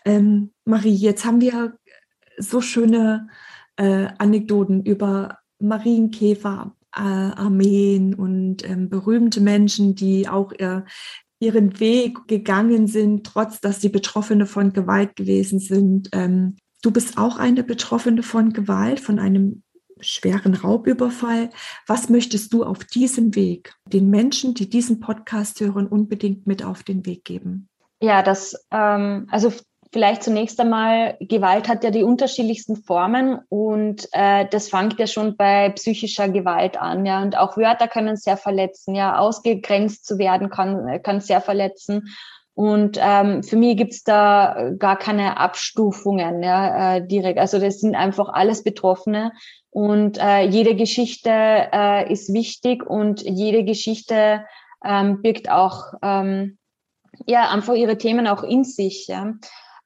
Ähm, 0.06 0.54
Marie, 0.64 0.96
jetzt 0.96 1.26
haben 1.26 1.42
wir 1.42 1.78
so 2.38 2.62
schöne 2.62 3.28
äh, 3.78 4.08
Anekdoten 4.18 4.84
über 4.84 5.40
Marienkäfer, 5.60 6.76
äh, 6.96 7.02
und 7.02 8.58
ähm, 8.64 8.90
berühmte 8.90 9.42
Menschen, 9.42 9.96
die 9.96 10.28
auch 10.28 10.52
äh, 10.54 10.82
ihren 11.40 11.80
Weg 11.80 12.28
gegangen 12.28 12.88
sind, 12.88 13.26
trotz 13.26 13.60
dass 13.60 13.82
sie 13.82 13.90
Betroffene 13.90 14.46
von 14.46 14.74
Gewalt 14.74 15.16
gewesen 15.16 15.60
sind. 15.60 16.10
Ähm, 16.14 16.56
du 16.82 16.92
bist 16.92 17.18
auch 17.18 17.38
eine 17.38 17.64
Betroffene 17.64 18.24
von 18.24 18.54
Gewalt, 18.54 19.00
von 19.00 19.20
einem 19.20 19.64
schweren 20.00 20.54
Raubüberfall. 20.54 21.50
Was 21.88 22.10
möchtest 22.10 22.54
du 22.54 22.64
auf 22.64 22.84
diesem 22.84 23.36
Weg 23.36 23.74
den 23.92 24.10
Menschen, 24.10 24.54
die 24.54 24.70
diesen 24.70 25.00
Podcast 25.00 25.60
hören, 25.60 25.88
unbedingt 25.88 26.48
mit 26.48 26.64
auf 26.64 26.84
den 26.84 27.06
Weg 27.06 27.26
geben? 27.26 27.70
Ja, 28.02 28.24
das, 28.24 28.56
ähm, 28.72 29.28
also 29.32 29.54
Vielleicht 29.96 30.24
zunächst 30.24 30.60
einmal, 30.60 31.16
Gewalt 31.22 31.70
hat 31.70 31.86
ja 31.86 31.90
die 31.90 32.04
unterschiedlichsten 32.04 32.76
Formen 32.76 33.40
und 33.48 34.10
äh, 34.12 34.46
das 34.52 34.68
fängt 34.68 35.00
ja 35.00 35.08
schon 35.08 35.38
bei 35.38 35.70
psychischer 35.70 36.28
Gewalt 36.28 36.78
an, 36.78 37.06
ja. 37.06 37.22
Und 37.22 37.38
auch 37.38 37.56
Wörter 37.56 37.88
können 37.88 38.18
sehr 38.18 38.36
verletzen, 38.36 38.94
ja. 38.94 39.18
Ausgegrenzt 39.18 40.06
zu 40.06 40.18
werden 40.18 40.50
kann, 40.50 41.02
kann 41.02 41.22
sehr 41.22 41.40
verletzen. 41.40 42.14
Und 42.56 43.00
ähm, 43.02 43.42
für 43.42 43.56
mich 43.56 43.78
gibt's 43.78 44.04
da 44.04 44.72
gar 44.78 44.98
keine 44.98 45.38
Abstufungen 45.38 46.44
ja, 46.44 46.98
äh, 46.98 47.08
direkt. 47.08 47.40
Also 47.40 47.58
das 47.58 47.80
sind 47.80 47.96
einfach 47.96 48.28
alles 48.28 48.66
Betroffene 48.66 49.32
und 49.70 50.18
äh, 50.18 50.42
jede 50.42 50.76
Geschichte 50.76 51.30
äh, 51.32 52.12
ist 52.12 52.34
wichtig 52.34 52.86
und 52.86 53.22
jede 53.22 53.64
Geschichte 53.64 54.44
ähm, 54.84 55.22
birgt 55.22 55.50
auch 55.50 55.94
ähm, 56.02 56.58
ja 57.28 57.50
einfach 57.50 57.76
ihre 57.76 57.98
Themen 57.98 58.28
auch 58.28 58.44
in 58.44 58.66
sich. 58.66 59.08
Ja. 59.08 59.36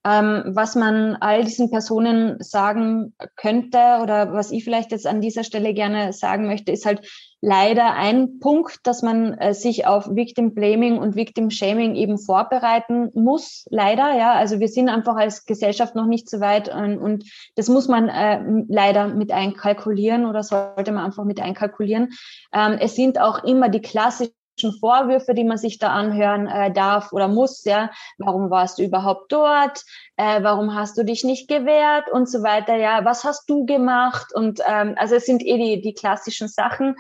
Ähm, 0.06 0.44
was 0.46 0.76
man 0.76 1.18
all 1.20 1.44
diesen 1.44 1.70
Personen 1.70 2.42
sagen 2.42 3.14
könnte 3.36 4.00
oder 4.02 4.32
was 4.32 4.52
ich 4.52 4.64
vielleicht 4.64 4.92
jetzt 4.92 5.06
an 5.06 5.20
dieser 5.20 5.44
Stelle 5.44 5.74
gerne 5.74 6.14
sagen 6.14 6.48
möchte, 6.48 6.72
ist 6.72 6.86
halt 6.86 7.06
leider 7.42 7.96
ein 7.96 8.40
Punkt, 8.40 8.80
dass 8.84 9.02
man 9.02 9.34
äh, 9.34 9.54
sich 9.54 9.86
auf 9.88 10.10
Victim 10.10 10.54
Blaming 10.54 10.98
und 10.98 11.16
Victim 11.16 11.50
Shaming 11.50 11.96
eben 11.96 12.18
vorbereiten 12.18 13.12
muss. 13.14 13.66
Leider, 13.70 14.16
ja. 14.16 14.34
Also 14.34 14.60
wir 14.60 14.70
sind 14.70 14.88
einfach 14.88 15.16
als 15.16 15.46
Gesellschaft 15.46 15.96
noch 15.96 16.06
nicht 16.06 16.30
so 16.30 16.40
weit 16.40 16.74
und, 16.74 16.98
und 16.98 17.26
das 17.56 17.68
muss 17.68 17.88
man 17.88 18.08
äh, 18.08 18.42
leider 18.70 19.08
mit 19.08 19.32
einkalkulieren 19.32 20.26
oder 20.26 20.44
sollte 20.44 20.92
man 20.92 21.06
einfach 21.06 21.26
mit 21.26 21.42
einkalkulieren. 21.42 22.10
Ähm, 22.54 22.78
es 22.80 22.96
sind 22.96 23.20
auch 23.20 23.44
immer 23.44 23.68
die 23.68 23.82
klassischen 23.82 24.34
Vorwürfe, 24.80 25.34
die 25.34 25.44
man 25.44 25.58
sich 25.58 25.80
da 25.80 25.90
anhören 25.90 26.48
äh, 26.48 26.72
darf 26.72 27.12
oder 27.12 27.28
muss, 27.28 27.64
ja, 27.66 27.90
warum 28.18 28.50
warst 28.50 28.78
du 28.78 28.84
überhaupt 28.84 29.32
dort, 29.32 29.84
äh, 30.18 30.44
warum 30.44 30.76
hast 30.76 30.98
du 30.98 31.04
dich 31.04 31.24
nicht 31.24 31.48
gewehrt 31.48 32.10
und 32.12 32.30
so 32.30 32.44
weiter, 32.44 32.76
ja, 32.76 33.06
was 33.06 33.24
hast 33.24 33.50
du 33.50 33.66
gemacht? 33.66 34.34
Und 34.34 34.60
ähm, 34.68 34.96
also 34.98 35.16
es 35.16 35.26
sind 35.26 35.44
eh 35.44 35.58
die, 35.58 35.82
die 35.82 35.94
klassischen 35.94 36.48
Sachen. 36.48 36.96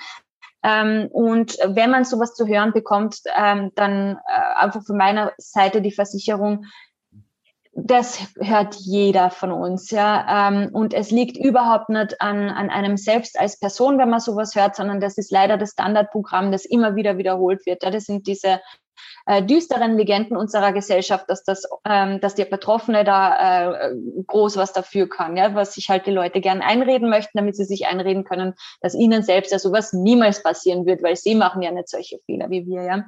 Ähm, 0.63 1.07
und 1.11 1.57
wenn 1.65 1.89
man 1.89 2.03
sowas 2.03 2.33
zu 2.33 2.45
hören 2.45 2.73
bekommt, 2.73 3.21
ähm, 3.37 3.71
dann 3.75 4.17
äh, 4.17 4.55
einfach 4.57 4.83
von 4.83 4.97
meiner 4.97 5.31
Seite 5.37 5.81
die 5.81 5.91
Versicherung, 5.91 6.65
das 7.85 8.19
hört 8.39 8.75
jeder 8.75 9.29
von 9.29 9.51
uns, 9.51 9.91
ja. 9.91 10.49
Ähm, 10.49 10.69
und 10.73 10.93
es 10.93 11.11
liegt 11.11 11.37
überhaupt 11.37 11.89
nicht 11.89 12.21
an, 12.21 12.49
an 12.49 12.69
einem 12.69 12.97
selbst 12.97 13.39
als 13.39 13.59
Person, 13.59 13.97
wenn 13.97 14.09
man 14.09 14.19
sowas 14.19 14.55
hört, 14.55 14.75
sondern 14.75 14.99
das 14.99 15.17
ist 15.17 15.31
leider 15.31 15.57
das 15.57 15.71
Standardprogramm, 15.71 16.51
das 16.51 16.65
immer 16.65 16.95
wieder 16.95 17.17
wiederholt 17.17 17.65
wird. 17.65 17.83
Das 17.83 18.05
sind 18.05 18.27
diese 18.27 18.59
äh, 19.25 19.43
düsteren 19.43 19.97
Legenden 19.97 20.35
unserer 20.37 20.73
Gesellschaft, 20.73 21.29
dass 21.29 21.43
das, 21.43 21.63
ähm, 21.85 22.19
dass 22.19 22.35
der 22.35 22.45
Betroffene 22.45 23.03
da 23.03 23.89
äh, 23.89 23.95
groß 24.27 24.57
was 24.57 24.73
dafür 24.73 25.07
kann, 25.07 25.37
ja, 25.37 25.53
was 25.55 25.73
sich 25.73 25.89
halt 25.89 26.05
die 26.05 26.11
Leute 26.11 26.41
gern 26.41 26.61
einreden 26.61 27.09
möchten, 27.09 27.37
damit 27.37 27.55
sie 27.55 27.65
sich 27.65 27.87
einreden 27.87 28.23
können, 28.23 28.55
dass 28.81 28.95
ihnen 28.95 29.23
selbst 29.23 29.51
ja 29.51 29.59
sowas 29.59 29.93
niemals 29.93 30.43
passieren 30.43 30.85
wird, 30.85 31.03
weil 31.03 31.15
sie 31.15 31.35
machen 31.35 31.61
ja 31.61 31.71
nicht 31.71 31.89
solche 31.89 32.19
Fehler 32.25 32.49
wie 32.49 32.65
wir, 32.65 32.83
ja. 32.83 33.05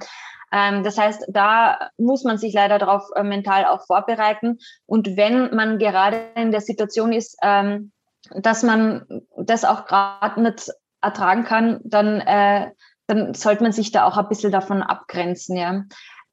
Ähm, 0.52 0.84
das 0.84 0.98
heißt, 0.98 1.26
da 1.30 1.90
muss 1.98 2.24
man 2.24 2.38
sich 2.38 2.54
leider 2.54 2.78
darauf 2.78 3.10
äh, 3.16 3.24
mental 3.24 3.66
auch 3.66 3.86
vorbereiten. 3.86 4.60
Und 4.86 5.16
wenn 5.16 5.56
man 5.56 5.80
gerade 5.80 6.22
in 6.36 6.52
der 6.52 6.62
Situation 6.62 7.14
ist, 7.14 7.38
ähm, 7.42 7.92
dass 8.36 8.64
man 8.64 9.24
das 9.38 9.66
auch 9.66 9.86
gerade 9.86 10.42
nicht 10.42 10.72
ertragen 11.02 11.44
kann, 11.44 11.80
dann, 11.84 12.20
äh, 12.22 12.72
dann 13.08 13.34
sollte 13.34 13.64
man 13.64 13.72
sich 13.72 13.92
da 13.92 14.06
auch 14.06 14.18
ein 14.18 14.28
bisschen 14.28 14.52
davon 14.52 14.84
abgrenzen. 14.84 15.58
Ja. 15.58 15.84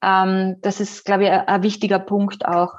Ähm, 0.02 0.56
das 0.60 0.80
ist, 0.80 1.04
glaube 1.04 1.24
ich, 1.24 1.30
ein, 1.30 1.62
wichtiger 1.62 1.98
Punkt 1.98 2.44
auch. 2.44 2.74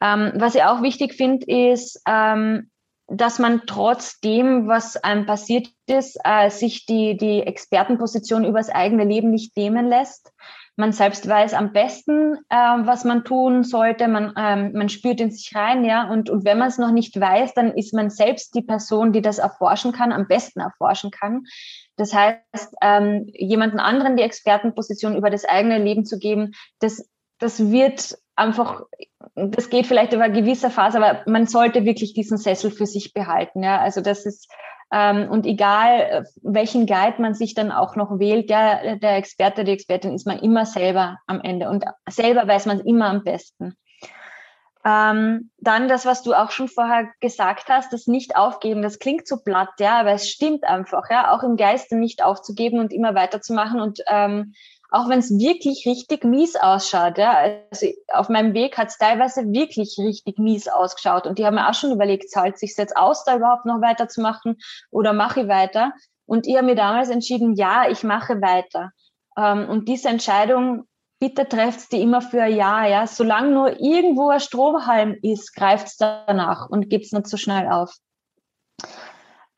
Ähm, 0.00 0.32
was 0.36 0.54
ich 0.54 0.64
auch 0.64 0.82
wichtig 0.82 1.14
finde, 1.14 1.46
ist, 1.46 2.00
ähm, 2.06 2.70
dass 3.08 3.38
man 3.38 3.62
trotzdem, 3.66 4.68
was 4.68 4.96
einem 4.96 5.26
passiert 5.26 5.68
ist, 5.86 6.18
äh, 6.24 6.50
sich 6.50 6.86
die, 6.86 7.16
die 7.16 7.42
Expertenposition 7.42 8.44
übers 8.44 8.68
eigene 8.68 9.04
Leben 9.04 9.30
nicht 9.30 9.56
nehmen 9.56 9.86
lässt. 9.88 10.32
Man 10.76 10.92
selbst 10.92 11.28
weiß 11.28 11.52
am 11.54 11.72
besten, 11.72 12.36
äh, 12.48 12.56
was 12.56 13.04
man 13.04 13.24
tun 13.24 13.62
sollte. 13.62 14.08
Man, 14.08 14.32
ähm, 14.38 14.72
man 14.72 14.88
spürt 14.88 15.20
in 15.20 15.30
sich 15.30 15.54
rein, 15.54 15.84
ja. 15.84 16.10
Und, 16.10 16.30
und 16.30 16.44
wenn 16.44 16.58
man 16.58 16.68
es 16.68 16.78
noch 16.78 16.92
nicht 16.92 17.18
weiß, 17.18 17.54
dann 17.54 17.72
ist 17.72 17.92
man 17.92 18.08
selbst 18.08 18.54
die 18.54 18.62
Person, 18.62 19.12
die 19.12 19.20
das 19.20 19.38
erforschen 19.38 19.92
kann, 19.92 20.12
am 20.12 20.26
besten 20.26 20.60
erforschen 20.60 21.10
kann. 21.10 21.44
Das 21.96 22.14
heißt, 22.14 22.74
ähm, 22.82 23.26
jemanden 23.34 23.80
anderen 23.80 24.16
die 24.16 24.22
Expertenposition 24.22 25.16
über 25.16 25.30
das 25.30 25.44
eigene 25.44 25.78
Leben 25.78 26.06
zu 26.06 26.18
geben, 26.18 26.52
das, 26.80 27.08
das 27.38 27.70
wird 27.70 28.16
einfach, 28.34 28.82
das 29.34 29.68
geht 29.68 29.86
vielleicht 29.86 30.12
über 30.12 30.24
eine 30.24 30.40
gewisse 30.40 30.70
Phase, 30.70 30.98
aber 30.98 31.22
man 31.30 31.46
sollte 31.46 31.84
wirklich 31.84 32.14
diesen 32.14 32.38
Sessel 32.38 32.70
für 32.70 32.86
sich 32.86 33.12
behalten. 33.12 33.62
Ja, 33.62 33.80
also 33.80 34.00
das 34.00 34.24
ist 34.24 34.50
ähm, 34.81 34.81
und 34.92 35.46
egal, 35.46 36.26
welchen 36.42 36.86
Guide 36.86 37.22
man 37.22 37.32
sich 37.32 37.54
dann 37.54 37.72
auch 37.72 37.96
noch 37.96 38.18
wählt, 38.18 38.50
ja, 38.50 38.96
der 38.96 39.16
Experte, 39.16 39.64
die 39.64 39.72
Expertin 39.72 40.14
ist 40.14 40.26
man 40.26 40.38
immer 40.38 40.66
selber 40.66 41.18
am 41.26 41.40
Ende 41.40 41.70
und 41.70 41.84
selber 42.10 42.46
weiß 42.46 42.66
man 42.66 42.80
es 42.80 42.84
immer 42.84 43.06
am 43.06 43.24
besten. 43.24 43.74
Ähm, 44.84 45.50
dann 45.58 45.88
das, 45.88 46.04
was 46.04 46.22
du 46.22 46.34
auch 46.34 46.50
schon 46.50 46.68
vorher 46.68 47.08
gesagt 47.20 47.68
hast, 47.68 47.92
das 47.92 48.06
Nicht-Aufgeben, 48.06 48.82
das 48.82 48.98
klingt 48.98 49.28
so 49.28 49.36
platt, 49.38 49.70
ja, 49.78 50.00
aber 50.00 50.10
es 50.10 50.28
stimmt 50.28 50.64
einfach, 50.64 51.08
ja, 51.08 51.32
auch 51.32 51.42
im 51.42 51.56
Geiste 51.56 51.96
nicht 51.96 52.22
aufzugeben 52.22 52.80
und 52.80 52.92
immer 52.92 53.14
weiterzumachen 53.14 53.80
und 53.80 54.00
ähm, 54.08 54.54
auch 54.92 55.08
wenn 55.08 55.20
es 55.20 55.30
wirklich 55.30 55.86
richtig 55.86 56.22
mies 56.22 56.54
ausschaut, 56.54 57.16
ja, 57.16 57.34
also 57.70 57.86
auf 58.08 58.28
meinem 58.28 58.52
Weg 58.52 58.76
hat 58.76 58.88
es 58.88 58.98
teilweise 58.98 59.50
wirklich 59.50 59.96
richtig 59.98 60.38
mies 60.38 60.68
ausgeschaut 60.68 61.26
und 61.26 61.38
die 61.38 61.46
haben 61.46 61.54
mir 61.54 61.68
auch 61.68 61.74
schon 61.74 61.92
überlegt, 61.92 62.30
zahlt 62.30 62.58
sich 62.58 62.74
jetzt 62.76 62.94
aus, 62.94 63.24
da 63.24 63.36
überhaupt 63.36 63.64
noch 63.64 63.80
weiterzumachen 63.80 64.58
oder 64.90 65.14
mache 65.14 65.40
ich 65.40 65.48
weiter? 65.48 65.92
Und 66.26 66.46
ich 66.46 66.56
habe 66.56 66.66
mir 66.66 66.74
damals 66.74 67.08
entschieden, 67.08 67.54
ja, 67.54 67.88
ich 67.88 68.04
mache 68.04 68.42
weiter. 68.42 68.92
Ähm, 69.36 69.66
und 69.70 69.88
diese 69.88 70.10
Entscheidung, 70.10 70.84
bitte 71.18 71.48
trefft 71.48 71.90
die 71.92 72.02
immer 72.02 72.20
für 72.20 72.42
ein 72.42 72.54
Jahr, 72.54 72.86
ja. 72.86 73.06
Solange 73.06 73.50
nur 73.50 73.80
irgendwo 73.80 74.28
ein 74.28 74.40
Stromhalm 74.40 75.16
ist, 75.22 75.54
greift 75.54 75.86
es 75.86 75.96
danach 75.96 76.68
und 76.68 76.90
gibt 76.90 77.06
es 77.06 77.12
nicht 77.12 77.28
so 77.28 77.38
schnell 77.38 77.66
auf. 77.68 77.96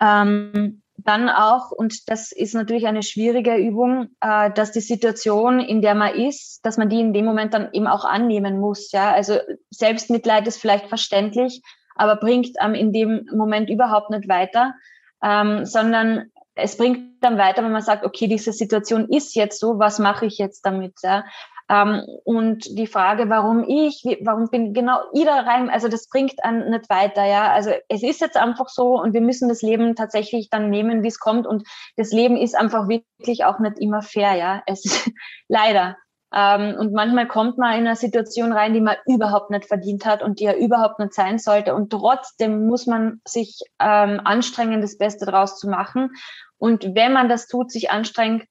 Ähm, 0.01 0.84
dann 0.97 1.29
auch, 1.29 1.71
und 1.71 2.09
das 2.09 2.33
ist 2.33 2.55
natürlich 2.55 2.87
eine 2.87 3.03
schwierige 3.03 3.57
Übung, 3.57 4.09
äh, 4.21 4.51
dass 4.53 4.73
die 4.73 4.81
Situation, 4.81 5.61
in 5.61 5.83
der 5.83 5.95
man 5.95 6.15
ist, 6.15 6.65
dass 6.65 6.79
man 6.79 6.89
die 6.89 7.01
in 7.01 7.13
dem 7.13 7.25
Moment 7.25 7.53
dann 7.53 7.69
eben 7.73 7.87
auch 7.87 8.05
annehmen 8.05 8.61
muss. 8.61 8.93
Ja, 8.93 9.13
also 9.13 9.39
Selbstmitleid 9.71 10.47
ist 10.47 10.61
vielleicht 10.61 10.89
verständlich, 10.89 11.63
aber 11.97 12.17
bringt 12.17 12.51
ähm, 12.63 12.75
in 12.75 12.93
dem 12.93 13.29
Moment 13.35 13.71
überhaupt 13.71 14.11
nicht 14.11 14.29
weiter, 14.29 14.75
ähm, 15.23 15.65
sondern 15.65 16.31
es 16.55 16.77
bringt 16.77 17.23
dann 17.23 17.39
weiter, 17.39 17.65
wenn 17.65 17.73
man 17.73 17.83
sagt, 17.83 18.05
okay, 18.05 18.29
diese 18.29 18.53
Situation 18.53 19.09
ist 19.09 19.35
jetzt 19.35 19.59
so, 19.59 19.79
was 19.79 19.99
mache 19.99 20.27
ich 20.27 20.39
jetzt 20.39 20.65
damit? 20.65 20.95
Ja? 21.03 21.25
Ähm, 21.71 22.03
und 22.25 22.79
die 22.79 22.87
Frage, 22.87 23.31
warum 23.31 23.65
ich, 23.67 24.03
warum 24.23 24.51
bin 24.51 24.75
genau 24.75 24.99
ich 25.15 25.25
da 25.25 25.41
rein, 25.41 25.71
also 25.71 25.89
das 25.89 26.09
bringt 26.09 26.45
einen 26.45 26.71
nicht 26.71 26.91
weiter, 26.91 27.25
ja. 27.25 27.53
Also 27.53 27.71
es 27.89 28.03
ist 28.03 28.21
jetzt 28.21 28.37
einfach 28.37 28.69
so 28.69 29.01
und 29.01 29.15
wir 29.15 29.23
müssen 29.23 29.49
das 29.49 29.63
Leben 29.63 29.97
tatsächlich 29.97 30.51
dann 30.51 30.69
nehmen, 30.69 31.03
wie 31.03 31.09
es 31.09 31.19
kommt. 31.19 31.47
Und 31.47 31.67
das 31.97 32.13
Leben 32.13 32.37
ist 32.37 32.55
einfach 32.55 32.89
wirklich 32.89 33.45
auch 33.45 33.59
nicht 33.61 33.79
immer 33.79 34.03
fair, 34.03 34.35
ja. 34.35 34.63
Es 34.67 34.85
ist 34.85 35.11
leider. 35.49 35.97
Ähm, 36.35 36.75
und 36.79 36.93
manchmal 36.93 37.29
kommt 37.29 37.59
man 37.59 37.79
in 37.79 37.87
eine 37.87 37.97
Situation 37.97 38.53
rein, 38.53 38.75
die 38.75 38.81
man 38.81 38.97
überhaupt 39.07 39.51
nicht 39.51 39.67
verdient 39.67 40.05
hat 40.05 40.21
und 40.23 40.41
die 40.41 40.45
ja 40.45 40.55
überhaupt 40.55 40.99
nicht 40.99 41.15
sein 41.15 41.39
sollte. 41.39 41.75
Und 41.75 41.91
trotzdem 41.91 42.67
muss 42.67 42.87
man 42.87 43.21
sich 43.27 43.61
ähm, 43.79 44.21
anstrengen, 44.25 44.81
das 44.81 44.99
Beste 44.99 45.27
draus 45.27 45.59
zu 45.59 45.69
machen. 45.69 46.11
Und 46.59 46.95
wenn 46.95 47.13
man 47.13 47.29
das 47.29 47.47
tut, 47.47 47.71
sich 47.71 47.91
anstrengt, 47.91 48.45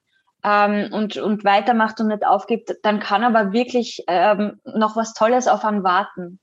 ähm, 0.43 0.91
und, 0.91 1.17
und 1.17 1.43
weitermacht 1.43 1.99
und 1.99 2.07
nicht 2.07 2.25
aufgibt, 2.25 2.75
dann 2.83 2.99
kann 2.99 3.23
aber 3.23 3.53
wirklich 3.53 4.03
ähm, 4.07 4.59
noch 4.63 4.95
was 4.95 5.13
Tolles 5.13 5.47
auf 5.47 5.63
einen 5.65 5.83
warten. 5.83 6.39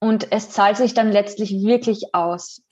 Und 0.00 0.32
es 0.32 0.50
zahlt 0.50 0.76
sich 0.76 0.94
dann 0.94 1.12
letztlich 1.12 1.52
wirklich 1.64 2.14
aus. 2.14 2.62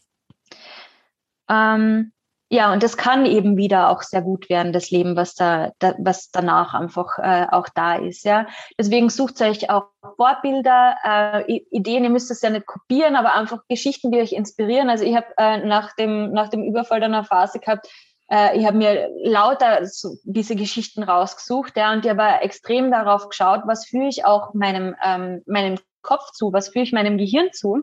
Ähm, 1.48 2.12
ja, 2.52 2.72
und 2.72 2.82
das 2.82 2.96
kann 2.96 3.26
eben 3.26 3.56
wieder 3.56 3.90
auch 3.90 4.02
sehr 4.02 4.22
gut 4.22 4.50
werden, 4.50 4.72
das 4.72 4.90
Leben, 4.90 5.14
was 5.14 5.36
da, 5.36 5.70
da 5.78 5.94
was 5.98 6.32
danach 6.32 6.74
einfach 6.74 7.16
äh, 7.18 7.46
auch 7.48 7.68
da 7.72 7.94
ist. 7.94 8.24
Ja, 8.24 8.48
deswegen 8.76 9.08
sucht 9.08 9.40
euch 9.40 9.70
auch 9.70 9.84
Vorbilder, 10.16 10.96
äh, 11.04 11.60
Ideen. 11.70 12.02
Ihr 12.02 12.10
müsst 12.10 12.32
es 12.32 12.42
ja 12.42 12.50
nicht 12.50 12.66
kopieren, 12.66 13.14
aber 13.14 13.34
einfach 13.34 13.60
Geschichten, 13.68 14.10
die 14.10 14.18
euch 14.18 14.32
inspirieren. 14.32 14.90
Also 14.90 15.04
ich 15.04 15.14
habe 15.14 15.28
äh, 15.38 15.64
nach 15.64 15.94
dem 15.94 16.32
nach 16.32 16.48
dem 16.48 16.64
Überfall 16.64 16.98
dann 16.98 17.14
eine 17.14 17.22
Phase 17.22 17.60
gehabt, 17.60 17.86
äh, 18.30 18.58
ich 18.58 18.66
habe 18.66 18.78
mir 18.78 19.10
lauter 19.22 19.84
so 19.86 20.16
diese 20.24 20.56
Geschichten 20.56 21.02
rausgesucht, 21.02 21.76
ja, 21.76 21.92
und 21.92 22.04
ich 22.04 22.10
habe 22.10 22.42
extrem 22.42 22.90
darauf 22.90 23.28
geschaut, 23.28 23.62
was 23.66 23.86
führe 23.86 24.08
ich 24.08 24.24
auch 24.24 24.54
meinem, 24.54 24.94
ähm, 25.04 25.42
meinem 25.46 25.78
Kopf 26.02 26.30
zu, 26.32 26.52
was 26.52 26.68
führe 26.68 26.84
ich 26.84 26.92
meinem 26.92 27.18
Gehirn 27.18 27.52
zu, 27.52 27.82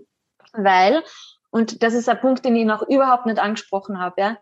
weil, 0.53 1.03
und 1.51 1.83
das 1.83 1.93
ist 1.93 2.09
ein 2.09 2.19
Punkt, 2.19 2.45
den 2.45 2.55
ich 2.55 2.65
noch 2.65 2.81
überhaupt 2.87 3.25
nicht 3.25 3.39
angesprochen 3.39 3.99
habe, 3.99 4.21
ja, 4.21 4.37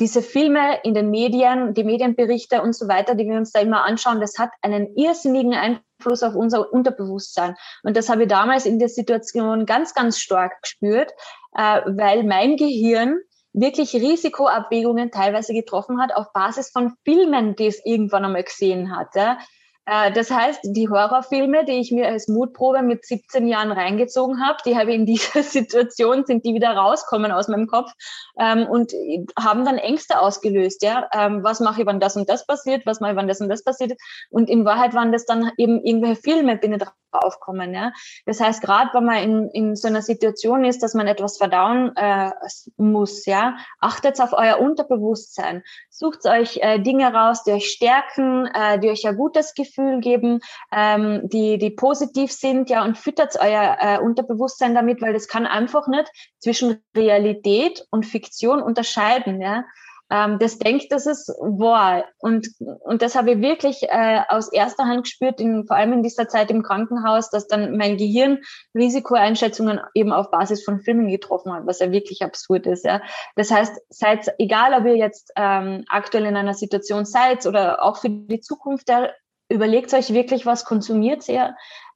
diese 0.00 0.22
Filme 0.22 0.80
in 0.82 0.94
den 0.94 1.10
Medien, 1.10 1.74
die 1.74 1.84
Medienberichte 1.84 2.62
und 2.62 2.74
so 2.74 2.88
weiter, 2.88 3.14
die 3.14 3.26
wir 3.26 3.36
uns 3.36 3.52
da 3.52 3.60
immer 3.60 3.84
anschauen, 3.84 4.20
das 4.20 4.38
hat 4.38 4.50
einen 4.62 4.94
irrsinnigen 4.96 5.54
Einfluss 5.54 6.22
auf 6.22 6.34
unser 6.34 6.70
Unterbewusstsein. 6.70 7.54
Und 7.82 7.96
das 7.96 8.08
habe 8.10 8.24
ich 8.24 8.28
damals 8.28 8.66
in 8.66 8.78
der 8.78 8.90
Situation 8.90 9.64
ganz, 9.64 9.94
ganz 9.94 10.18
stark 10.18 10.60
gespürt, 10.62 11.12
äh, 11.56 11.80
weil 11.86 12.24
mein 12.24 12.56
Gehirn 12.56 13.20
wirklich 13.54 13.94
Risikoabwägungen 13.94 15.10
teilweise 15.10 15.54
getroffen 15.54 16.00
hat 16.00 16.14
auf 16.14 16.32
Basis 16.32 16.70
von 16.70 16.94
Filmen, 17.04 17.56
die 17.56 17.66
es 17.66 17.80
irgendwann 17.86 18.24
einmal 18.24 18.44
gesehen 18.44 18.94
hat. 18.94 19.14
Ja. 19.14 19.38
Äh, 19.86 20.12
das 20.12 20.30
heißt, 20.30 20.60
die 20.64 20.88
Horrorfilme, 20.88 21.64
die 21.64 21.80
ich 21.80 21.92
mir 21.92 22.08
als 22.08 22.28
Mutprobe 22.28 22.82
mit 22.82 23.04
17 23.04 23.46
Jahren 23.46 23.72
reingezogen 23.72 24.44
habe, 24.44 24.58
die 24.64 24.76
habe 24.76 24.90
ich 24.90 24.96
in 24.96 25.06
dieser 25.06 25.42
Situation, 25.42 26.24
sind 26.26 26.44
die 26.44 26.54
wieder 26.54 26.70
rauskommen 26.70 27.32
aus 27.32 27.48
meinem 27.48 27.66
Kopf 27.66 27.92
ähm, 28.38 28.66
und 28.66 28.92
haben 29.38 29.64
dann 29.64 29.78
Ängste 29.78 30.20
ausgelöst. 30.20 30.82
Ja, 30.82 31.08
ähm, 31.12 31.44
was 31.44 31.60
mache 31.60 31.82
ich, 31.82 31.86
wenn 31.86 32.00
das 32.00 32.16
und 32.16 32.28
das 32.28 32.46
passiert? 32.46 32.86
Was 32.86 33.00
mache 33.00 33.12
ich, 33.12 33.16
wenn 33.16 33.28
das 33.28 33.40
und 33.40 33.48
das 33.48 33.62
passiert? 33.62 33.92
Und 34.30 34.48
in 34.48 34.64
Wahrheit 34.64 34.94
waren 34.94 35.12
das 35.12 35.26
dann 35.26 35.50
eben 35.56 35.84
irgendwelche 35.84 36.20
Filme, 36.20 36.56
bin 36.56 36.72
ich 36.72 36.82
aufkommen. 37.14 37.72
Ja? 37.74 37.92
Das 38.26 38.40
heißt, 38.40 38.60
gerade 38.60 38.90
wenn 38.92 39.04
man 39.04 39.22
in, 39.22 39.50
in 39.50 39.76
so 39.76 39.88
einer 39.88 40.02
Situation 40.02 40.64
ist, 40.64 40.82
dass 40.82 40.94
man 40.94 41.06
etwas 41.06 41.38
verdauen 41.38 41.94
äh, 41.96 42.30
muss, 42.76 43.26
ja, 43.26 43.56
achtet 43.80 44.20
auf 44.20 44.32
euer 44.32 44.58
Unterbewusstsein. 44.58 45.62
Sucht 45.96 46.26
euch 46.26 46.58
äh, 46.60 46.80
Dinge 46.80 47.14
raus, 47.14 47.44
die 47.44 47.52
euch 47.52 47.70
stärken, 47.70 48.46
äh, 48.46 48.80
die 48.80 48.90
euch 48.90 49.06
ein 49.06 49.16
gutes 49.16 49.54
Gefühl 49.54 50.00
geben, 50.00 50.40
ähm, 50.72 51.20
die, 51.28 51.56
die 51.56 51.70
positiv 51.70 52.32
sind, 52.32 52.68
ja, 52.68 52.84
und 52.84 52.98
füttert 52.98 53.36
euer 53.40 53.76
äh, 53.78 53.98
Unterbewusstsein 54.00 54.74
damit, 54.74 55.00
weil 55.00 55.12
das 55.12 55.28
kann 55.28 55.46
einfach 55.46 55.86
nicht 55.86 56.10
zwischen 56.40 56.82
Realität 56.96 57.86
und 57.92 58.06
Fiktion 58.06 58.60
unterscheiden. 58.60 59.40
Ja? 59.40 59.66
Ähm, 60.10 60.38
das 60.38 60.58
denkt, 60.58 60.92
dass 60.92 61.06
es 61.06 61.28
war. 61.40 62.04
Und, 62.18 62.48
und 62.58 63.02
das 63.02 63.14
habe 63.14 63.32
ich 63.32 63.40
wirklich 63.40 63.82
äh, 63.84 64.20
aus 64.28 64.52
erster 64.52 64.84
Hand 64.84 65.04
gespürt, 65.04 65.40
in, 65.40 65.66
vor 65.66 65.76
allem 65.76 65.92
in 65.92 66.02
dieser 66.02 66.28
Zeit 66.28 66.50
im 66.50 66.62
Krankenhaus, 66.62 67.30
dass 67.30 67.46
dann 67.46 67.76
mein 67.76 67.96
Gehirn 67.96 68.38
Risikoeinschätzungen 68.74 69.80
eben 69.94 70.12
auf 70.12 70.30
Basis 70.30 70.64
von 70.64 70.80
Filmen 70.80 71.08
getroffen 71.08 71.52
hat, 71.52 71.66
was 71.66 71.80
ja 71.80 71.90
wirklich 71.90 72.22
absurd 72.22 72.66
ist. 72.66 72.84
Ja. 72.84 73.00
Das 73.36 73.50
heißt, 73.50 73.80
seid, 73.88 74.34
egal 74.38 74.74
ob 74.74 74.86
ihr 74.86 74.96
jetzt 74.96 75.32
ähm, 75.36 75.84
aktuell 75.88 76.26
in 76.26 76.36
einer 76.36 76.54
Situation 76.54 77.04
seid 77.04 77.46
oder 77.46 77.82
auch 77.82 77.96
für 77.96 78.10
die 78.10 78.40
Zukunft, 78.40 78.88
da 78.88 79.10
überlegt 79.48 79.92
euch 79.94 80.12
wirklich, 80.12 80.46
was 80.46 80.64
konsumiert 80.64 81.28
ihr, 81.28 81.54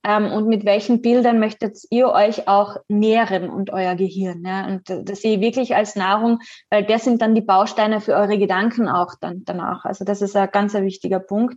ähm, 0.09 0.33
und 0.33 0.49
mit 0.49 0.65
welchen 0.65 1.03
Bildern 1.03 1.39
möchtet 1.39 1.79
ihr 1.91 2.09
euch 2.09 2.49
auch 2.49 2.77
nähren 2.89 3.51
und 3.51 3.71
euer 3.71 3.95
Gehirn. 3.95 4.43
Ja? 4.43 4.67
Und 4.67 4.89
das 4.89 5.21
sehe 5.21 5.35
ich 5.35 5.41
wirklich 5.43 5.77
als 5.77 5.97
Nahrung, 5.97 6.39
weil 6.71 6.85
das 6.85 7.05
sind 7.05 7.21
dann 7.21 7.35
die 7.35 7.43
Bausteine 7.43 8.01
für 8.01 8.15
eure 8.15 8.39
Gedanken 8.39 8.89
auch 8.89 9.17
dann 9.21 9.43
danach. 9.45 9.85
Also 9.85 10.07
das 10.07 10.23
ist 10.23 10.35
ein 10.35 10.49
ganz 10.51 10.73
wichtiger 10.73 11.21
Punkt. 11.21 11.57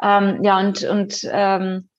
Ähm, 0.00 0.42
ja, 0.42 0.58
und, 0.58 0.84
und 0.84 1.28
ähm, 1.30 1.90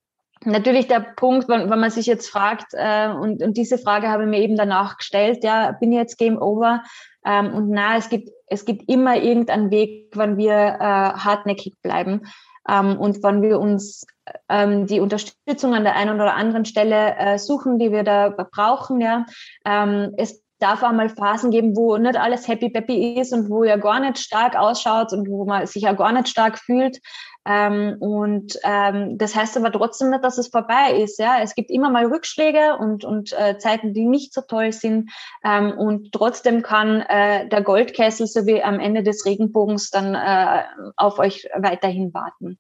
natürlich 0.44 0.88
der 0.88 1.02
Punkt, 1.16 1.48
wenn, 1.48 1.70
wenn 1.70 1.80
man 1.80 1.92
sich 1.92 2.08
jetzt 2.08 2.28
fragt, 2.28 2.74
äh, 2.74 3.10
und, 3.10 3.44
und 3.44 3.56
diese 3.56 3.78
Frage 3.78 4.10
habe 4.10 4.24
ich 4.24 4.30
mir 4.30 4.40
eben 4.40 4.58
danach 4.58 4.98
gestellt, 4.98 5.44
ja, 5.44 5.74
bin 5.74 5.92
ich 5.92 6.00
jetzt 6.00 6.18
Game 6.18 6.42
Over? 6.42 6.82
Ähm, 7.24 7.54
und 7.54 7.70
na, 7.70 7.98
es 7.98 8.10
gibt, 8.10 8.30
es 8.48 8.66
gibt 8.66 8.90
immer 8.90 9.18
irgendeinen 9.18 9.70
Weg, 9.70 10.10
wann 10.16 10.38
wir 10.38 10.54
äh, 10.54 10.80
hartnäckig 10.80 11.76
bleiben. 11.84 12.22
Ähm, 12.68 12.98
und 12.98 13.22
wenn 13.22 13.44
wir 13.44 13.60
uns 13.60 14.08
ähm, 14.50 14.88
die 14.88 15.00
Unterstützung 15.00 15.74
an 15.74 15.84
der 15.84 15.96
einen 15.96 16.16
oder 16.16 16.36
anderen 16.36 16.66
Stelle 16.66 17.16
äh, 17.18 17.38
suchen, 17.38 17.80
die 17.80 17.92
wir 17.92 18.04
da 18.04 18.30
brauchen, 18.30 19.02
ja, 19.02 19.26
ähm, 19.66 20.14
es 20.18 20.44
darf 20.64 20.82
auch 20.82 20.94
mal 20.94 21.10
Phasen 21.10 21.52
geben, 21.52 21.76
wo 21.76 21.98
nicht 21.98 22.16
alles 22.16 22.48
happy 22.48 22.70
peppy 22.70 23.20
ist 23.20 23.34
und 23.34 23.50
wo 23.50 23.66
ihr 23.66 23.78
gar 23.78 24.00
nicht 24.00 24.18
stark 24.18 24.56
ausschaut 24.56 25.12
und 25.12 25.30
wo 25.30 25.46
man 25.46 25.68
sich 25.68 25.84
ja 25.84 25.92
gar 25.92 26.14
nicht 26.14 26.30
stark 26.30 26.58
fühlt. 26.58 27.00
Ähm, 27.46 27.98
und 28.00 28.58
ähm, 28.64 29.18
das 29.18 29.36
heißt 29.36 29.58
aber 29.58 29.74
trotzdem 29.74 30.12
nicht, 30.12 30.24
dass 30.24 30.38
es 30.38 30.48
vorbei 30.48 30.94
ist. 31.02 31.20
Ja, 31.20 31.42
es 31.42 31.56
gibt 31.56 31.70
immer 31.70 31.90
mal 31.90 32.06
Rückschläge 32.06 32.78
und 32.80 33.04
und 33.04 33.34
äh, 33.34 33.58
Zeiten, 33.58 33.94
die 33.94 34.06
nicht 34.06 34.34
so 34.34 34.40
toll 34.42 34.72
sind. 34.72 35.12
Ähm, 35.44 35.78
und 35.78 36.14
trotzdem 36.14 36.62
kann 36.62 37.02
äh, 37.02 37.50
der 37.50 37.62
Goldkessel 37.62 38.28
sowie 38.28 38.64
am 38.64 38.80
Ende 38.80 39.04
des 39.04 39.26
Regenbogens 39.26 39.90
dann 39.90 40.16
äh, 40.16 40.64
auf 40.96 41.20
euch 41.20 41.50
weiterhin 41.58 42.14
warten. 42.14 42.58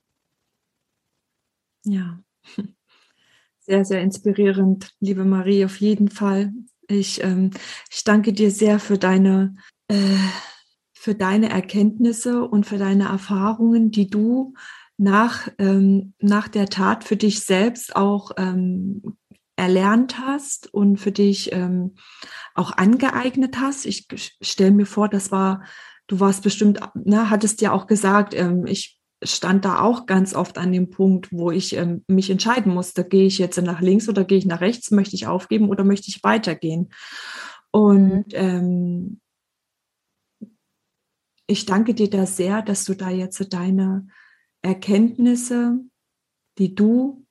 Ja, 1.85 2.19
sehr, 3.59 3.85
sehr 3.85 4.01
inspirierend, 4.01 4.91
liebe 4.99 5.25
Marie, 5.25 5.65
auf 5.65 5.79
jeden 5.79 6.09
Fall. 6.09 6.51
Ich, 6.87 7.23
ähm, 7.23 7.51
ich 7.91 8.03
danke 8.03 8.33
dir 8.33 8.51
sehr 8.51 8.79
für 8.79 8.97
deine, 8.97 9.55
äh, 9.87 10.17
für 10.93 11.15
deine 11.15 11.49
Erkenntnisse 11.49 12.47
und 12.47 12.65
für 12.65 12.77
deine 12.77 13.05
Erfahrungen, 13.05 13.91
die 13.91 14.07
du 14.07 14.53
nach, 14.97 15.49
ähm, 15.57 16.13
nach 16.19 16.47
der 16.47 16.67
Tat 16.67 17.03
für 17.03 17.17
dich 17.17 17.41
selbst 17.41 17.95
auch 17.95 18.31
ähm, 18.37 19.17
erlernt 19.55 20.19
hast 20.19 20.73
und 20.73 20.97
für 20.97 21.11
dich 21.11 21.51
ähm, 21.53 21.95
auch 22.53 22.71
angeeignet 22.71 23.59
hast. 23.59 23.85
Ich 23.85 24.07
stelle 24.41 24.71
mir 24.71 24.85
vor, 24.85 25.09
das 25.09 25.31
war, 25.31 25.63
du 26.07 26.19
warst 26.19 26.43
bestimmt, 26.43 26.79
ne, 26.95 27.29
hattest 27.29 27.61
ja 27.61 27.71
auch 27.71 27.87
gesagt, 27.87 28.33
ähm, 28.33 28.65
ich 28.65 28.99
stand 29.23 29.65
da 29.65 29.81
auch 29.81 30.05
ganz 30.05 30.33
oft 30.33 30.57
an 30.57 30.71
dem 30.71 30.89
Punkt, 30.89 31.31
wo 31.31 31.51
ich 31.51 31.75
ähm, 31.75 32.03
mich 32.07 32.29
entscheiden 32.29 32.73
musste, 32.73 33.03
gehe 33.03 33.25
ich 33.25 33.37
jetzt 33.37 33.61
nach 33.61 33.81
links 33.81 34.09
oder 34.09 34.23
gehe 34.23 34.37
ich 34.37 34.45
nach 34.45 34.61
rechts, 34.61 34.91
möchte 34.91 35.15
ich 35.15 35.27
aufgeben 35.27 35.69
oder 35.69 35.83
möchte 35.83 36.09
ich 36.09 36.23
weitergehen. 36.23 36.89
Und 37.71 38.27
mhm. 38.27 38.33
ähm, 38.33 39.21
ich 41.47 41.65
danke 41.65 41.93
dir 41.93 42.09
da 42.09 42.25
sehr, 42.25 42.61
dass 42.61 42.85
du 42.85 42.93
da 42.93 43.09
jetzt 43.09 43.53
deine 43.53 44.07
Erkenntnisse, 44.61 45.79
die 46.57 46.73
du 46.75 47.25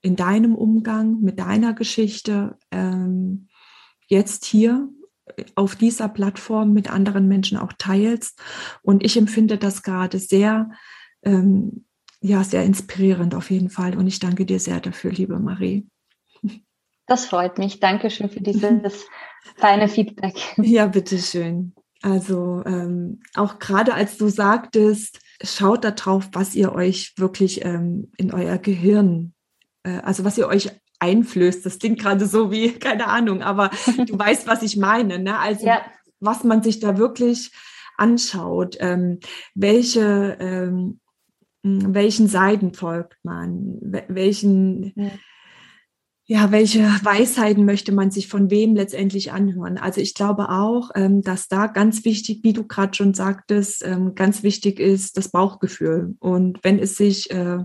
in 0.00 0.16
deinem 0.16 0.54
Umgang 0.54 1.20
mit 1.20 1.38
deiner 1.38 1.74
Geschichte 1.74 2.56
ähm, 2.70 3.48
jetzt 4.06 4.44
hier 4.44 4.88
auf 5.54 5.76
dieser 5.76 6.08
Plattform 6.08 6.72
mit 6.72 6.90
anderen 6.90 7.28
Menschen 7.28 7.58
auch 7.58 7.72
teilst. 7.76 8.40
Und 8.82 9.04
ich 9.04 9.16
empfinde 9.16 9.58
das 9.58 9.82
gerade 9.82 10.18
sehr 10.18 10.70
ähm, 11.22 11.84
ja, 12.20 12.42
sehr 12.42 12.64
inspirierend 12.64 13.34
auf 13.34 13.50
jeden 13.50 13.70
Fall. 13.70 13.96
Und 13.96 14.06
ich 14.06 14.18
danke 14.18 14.44
dir 14.44 14.58
sehr 14.58 14.80
dafür, 14.80 15.12
liebe 15.12 15.38
Marie. 15.38 15.86
Das 17.06 17.24
freut 17.24 17.58
mich. 17.58 17.80
Dankeschön 17.80 18.28
für 18.28 18.40
dieses 18.40 19.06
feine 19.56 19.88
Feedback. 19.88 20.34
Ja, 20.58 20.86
bitteschön. 20.86 21.74
Also 22.02 22.62
ähm, 22.66 23.20
auch 23.34 23.58
gerade 23.58 23.94
als 23.94 24.18
du 24.18 24.28
sagtest, 24.28 25.18
schaut 25.42 25.84
da 25.84 25.90
drauf, 25.92 26.28
was 26.32 26.54
ihr 26.54 26.72
euch 26.72 27.14
wirklich 27.16 27.64
ähm, 27.64 28.12
in 28.18 28.32
euer 28.32 28.58
Gehirn, 28.58 29.34
äh, 29.82 29.98
also 29.98 30.24
was 30.24 30.38
ihr 30.38 30.46
euch 30.48 30.70
einflößt. 31.00 31.64
Das 31.64 31.78
klingt 31.78 32.00
gerade 32.00 32.26
so 32.26 32.50
wie, 32.50 32.72
keine 32.78 33.08
Ahnung, 33.08 33.42
aber 33.42 33.70
du 34.06 34.18
weißt, 34.18 34.46
was 34.46 34.62
ich 34.62 34.76
meine. 34.76 35.18
Ne? 35.18 35.38
Also 35.38 35.66
ja. 35.66 35.80
was 36.20 36.44
man 36.44 36.62
sich 36.62 36.78
da 36.78 36.98
wirklich 36.98 37.52
anschaut, 37.96 38.76
ähm, 38.80 39.18
welche 39.54 40.36
ähm, 40.40 40.68
hm, 40.68 41.00
welchen 41.94 42.28
Seiten 42.28 42.74
folgt 42.74 43.16
man, 43.22 43.78
welchen, 44.08 44.92
ja. 44.96 45.10
ja. 46.26 46.52
welche 46.52 46.80
Weisheiten 47.02 47.64
möchte 47.64 47.92
man 47.92 48.10
sich 48.10 48.28
von 48.28 48.50
wem 48.50 48.74
letztendlich 48.74 49.32
anhören. 49.32 49.78
Also 49.78 50.00
ich 50.00 50.14
glaube 50.14 50.48
auch, 50.50 50.90
ähm, 50.94 51.22
dass 51.22 51.48
da 51.48 51.66
ganz 51.66 52.04
wichtig, 52.04 52.40
wie 52.42 52.52
du 52.52 52.66
gerade 52.66 52.94
schon 52.94 53.14
sagtest, 53.14 53.84
ähm, 53.86 54.14
ganz 54.14 54.42
wichtig 54.42 54.80
ist 54.80 55.16
das 55.16 55.30
Bauchgefühl. 55.30 56.16
Und 56.18 56.58
wenn 56.62 56.78
es 56.78 56.96
sich 56.96 57.30
äh, 57.30 57.58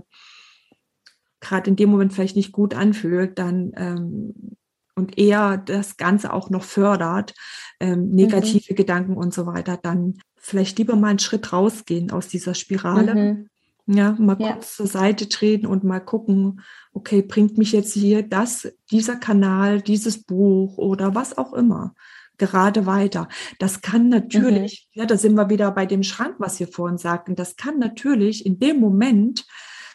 gerade 1.40 1.70
in 1.70 1.76
dem 1.76 1.90
Moment 1.90 2.12
vielleicht 2.12 2.36
nicht 2.36 2.52
gut 2.52 2.74
anfühlt, 2.74 3.38
dann 3.38 3.72
ähm, 3.76 4.56
und 4.96 5.18
eher 5.18 5.56
das 5.56 5.96
Ganze 5.96 6.32
auch 6.32 6.50
noch 6.50 6.62
fördert, 6.62 7.34
negative 7.80 8.72
mhm. 8.72 8.76
Gedanken 8.76 9.16
und 9.16 9.34
so 9.34 9.44
weiter, 9.44 9.76
dann 9.76 10.18
vielleicht 10.44 10.78
lieber 10.78 10.94
mal 10.94 11.08
einen 11.08 11.18
Schritt 11.18 11.52
rausgehen 11.52 12.10
aus 12.10 12.28
dieser 12.28 12.54
Spirale 12.54 13.14
mhm. 13.14 13.48
Ja, 13.86 14.12
mal 14.12 14.36
ja. 14.38 14.52
kurz 14.52 14.76
zur 14.76 14.86
Seite 14.86 15.28
treten 15.28 15.66
und 15.66 15.84
mal 15.84 16.00
gucken, 16.00 16.62
okay, 16.92 17.20
bringt 17.20 17.58
mich 17.58 17.72
jetzt 17.72 17.92
hier 17.92 18.22
das, 18.22 18.72
dieser 18.90 19.16
Kanal, 19.16 19.82
dieses 19.82 20.22
Buch 20.22 20.78
oder 20.78 21.14
was 21.14 21.36
auch 21.36 21.52
immer 21.52 21.94
gerade 22.36 22.86
weiter. 22.86 23.28
Das 23.58 23.80
kann 23.80 24.08
natürlich, 24.08 24.88
mhm. 24.92 25.00
ja, 25.00 25.06
da 25.06 25.16
sind 25.16 25.34
wir 25.34 25.50
wieder 25.50 25.70
bei 25.70 25.86
dem 25.86 26.02
Schrank, 26.02 26.36
was 26.38 26.58
wir 26.58 26.66
vorhin 26.66 26.98
sagten, 26.98 27.36
das 27.36 27.56
kann 27.56 27.78
natürlich 27.78 28.44
in 28.44 28.58
dem 28.58 28.80
Moment, 28.80 29.46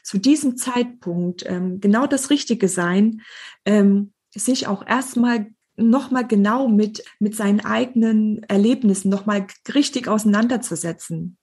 zu 0.03 0.17
diesem 0.17 0.55
Zeitpunkt 0.55 1.43
ähm, 1.45 1.81
genau 1.81 2.07
das 2.07 2.29
Richtige 2.29 2.67
sein, 2.67 3.21
ähm, 3.65 4.13
sich 4.33 4.67
auch 4.67 4.87
erstmal 4.87 5.47
nochmal 5.75 6.25
genau 6.25 6.67
mit, 6.67 7.03
mit 7.19 7.35
seinen 7.35 7.59
eigenen 7.59 8.43
Erlebnissen 8.43 9.09
nochmal 9.09 9.47
richtig 9.73 10.07
auseinanderzusetzen 10.07 11.37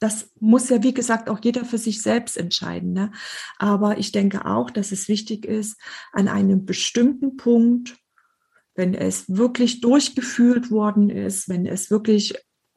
das 0.00 0.30
muss 0.38 0.68
ja, 0.68 0.82
wie 0.82 0.94
gesagt, 0.94 1.28
auch 1.28 1.40
jeder 1.42 1.64
für 1.64 1.78
sich 1.78 2.02
selbst 2.02 2.36
entscheiden. 2.36 2.92
Ne? 2.92 3.10
Aber 3.58 3.98
ich 3.98 4.12
denke 4.12 4.46
auch, 4.46 4.70
dass 4.70 4.92
es 4.92 5.08
wichtig 5.08 5.44
ist, 5.44 5.76
an 6.12 6.28
einem 6.28 6.66
bestimmten 6.66 7.36
Punkt, 7.36 7.96
wenn 8.74 8.94
es 8.94 9.24
wirklich 9.28 9.80
durchgeführt 9.80 10.70
worden 10.70 11.10
ist, 11.10 11.48
wenn 11.48 11.66
es 11.66 11.90
wirklich 11.90 12.34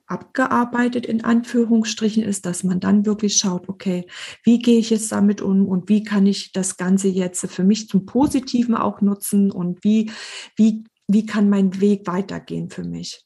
abgearbeitet 0.07 1.05
in 1.05 1.23
Anführungsstrichen 1.23 2.21
ist, 2.21 2.45
dass 2.45 2.63
man 2.63 2.81
dann 2.81 3.05
wirklich 3.05 3.37
schaut, 3.37 3.69
okay, 3.69 4.05
wie 4.43 4.59
gehe 4.59 4.77
ich 4.77 4.89
jetzt 4.89 5.11
damit 5.11 5.41
um 5.41 5.67
und 5.67 5.87
wie 5.87 6.03
kann 6.03 6.27
ich 6.27 6.51
das 6.51 6.75
Ganze 6.75 7.07
jetzt 7.07 7.45
für 7.49 7.63
mich 7.63 7.87
zum 7.87 8.05
Positiven 8.05 8.75
auch 8.75 8.99
nutzen 8.99 9.51
und 9.51 9.83
wie, 9.85 10.11
wie, 10.57 10.83
wie 11.07 11.25
kann 11.25 11.49
mein 11.49 11.79
Weg 11.79 12.07
weitergehen 12.07 12.69
für 12.69 12.83
mich? 12.83 13.23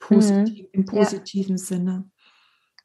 Positiv, 0.00 0.64
mhm. 0.64 0.68
Im 0.72 0.84
positiven 0.86 1.56
ja. 1.56 1.64
Sinne. 1.64 2.10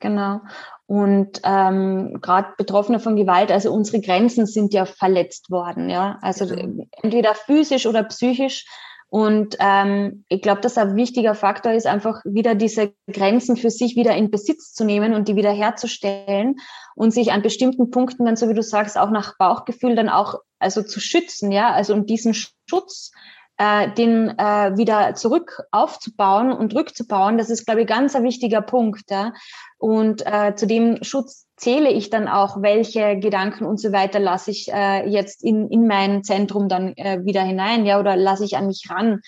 Genau. 0.04 0.42
Und 0.86 1.40
ähm, 1.46 2.20
gerade 2.22 2.50
Betroffene 2.58 3.00
von 3.00 3.16
Gewalt, 3.16 3.52
also 3.54 3.72
unsere 3.72 4.02
Grenzen 4.02 4.46
sind 4.46 4.74
ja 4.74 4.84
verletzt 4.84 5.50
worden, 5.50 5.90
ja. 5.90 6.20
Also 6.22 6.46
genau. 6.46 6.86
entweder 7.02 7.34
physisch 7.34 7.86
oder 7.86 8.04
psychisch. 8.04 8.66
Und 9.08 9.56
ähm, 9.60 10.26
ich 10.28 10.42
glaube, 10.42 10.60
dass 10.60 10.78
ein 10.78 10.98
wichtiger 10.98 11.36
Faktor 11.36 11.72
ist, 11.72 11.88
einfach 11.88 12.22
wieder 12.26 12.54
diese 12.54 12.94
Grenzen 13.10 13.56
für 13.56 13.70
sich 13.70 13.96
wieder 13.96 14.14
in 14.14 14.30
Besitz 14.30 14.74
zu 14.74 14.84
nehmen 14.84 15.14
und 15.14 15.30
die 15.30 15.38
wieder 15.38 15.52
herzustellen 15.52 16.56
und 16.96 17.12
sich 17.12 17.32
an 17.32 17.44
bestimmten 17.44 17.90
Punkten 17.90 18.26
dann, 18.26 18.36
so 18.36 18.50
wie 18.50 18.56
du 18.56 18.64
sagst, 18.64 18.98
auch 18.98 19.10
nach 19.10 19.38
Bauchgefühl 19.38 19.96
dann 19.96 20.10
auch 20.10 20.40
also 20.60 20.84
zu 20.84 21.00
schützen, 21.00 21.54
ja, 21.54 21.72
also 21.72 21.94
um 21.94 22.06
diesen 22.06 22.34
Schutz 22.34 23.12
äh, 23.58 23.92
den 23.92 24.38
äh, 24.38 24.78
wieder 24.78 25.16
zurück 25.16 25.64
aufzubauen 25.72 26.52
und 26.52 26.76
rückzubauen, 26.76 27.38
das 27.38 27.50
ist, 27.50 27.66
glaube 27.66 27.82
ich, 27.82 27.88
ganz 27.88 28.16
ein 28.16 28.24
wichtiger 28.24 28.62
Punkt. 28.62 29.10
Ja? 29.10 29.34
Und 29.78 30.26
äh, 30.26 30.56
zu 30.56 30.66
dem 30.66 31.04
Schutz 31.04 31.46
zähle 31.56 31.90
ich 31.90 32.10
dann 32.10 32.28
auch, 32.28 32.62
welche 32.62 33.18
Gedanken 33.20 33.66
und 33.66 33.80
so 33.80 33.92
weiter 33.92 34.20
lasse 34.20 34.52
ich 34.52 34.72
äh, 34.74 35.08
jetzt 35.08 35.44
in, 35.44 35.70
in 35.70 35.88
mein 35.88 36.24
Zentrum 36.24 36.68
dann 36.68 36.94
äh, 36.98 37.24
wieder 37.24 37.44
hinein, 37.44 37.86
ja, 37.86 38.00
oder 38.00 38.16
lasse 38.16 38.44
ich 38.44 38.58
an 38.58 38.68
mich 38.68 38.88
ran. 38.90 39.22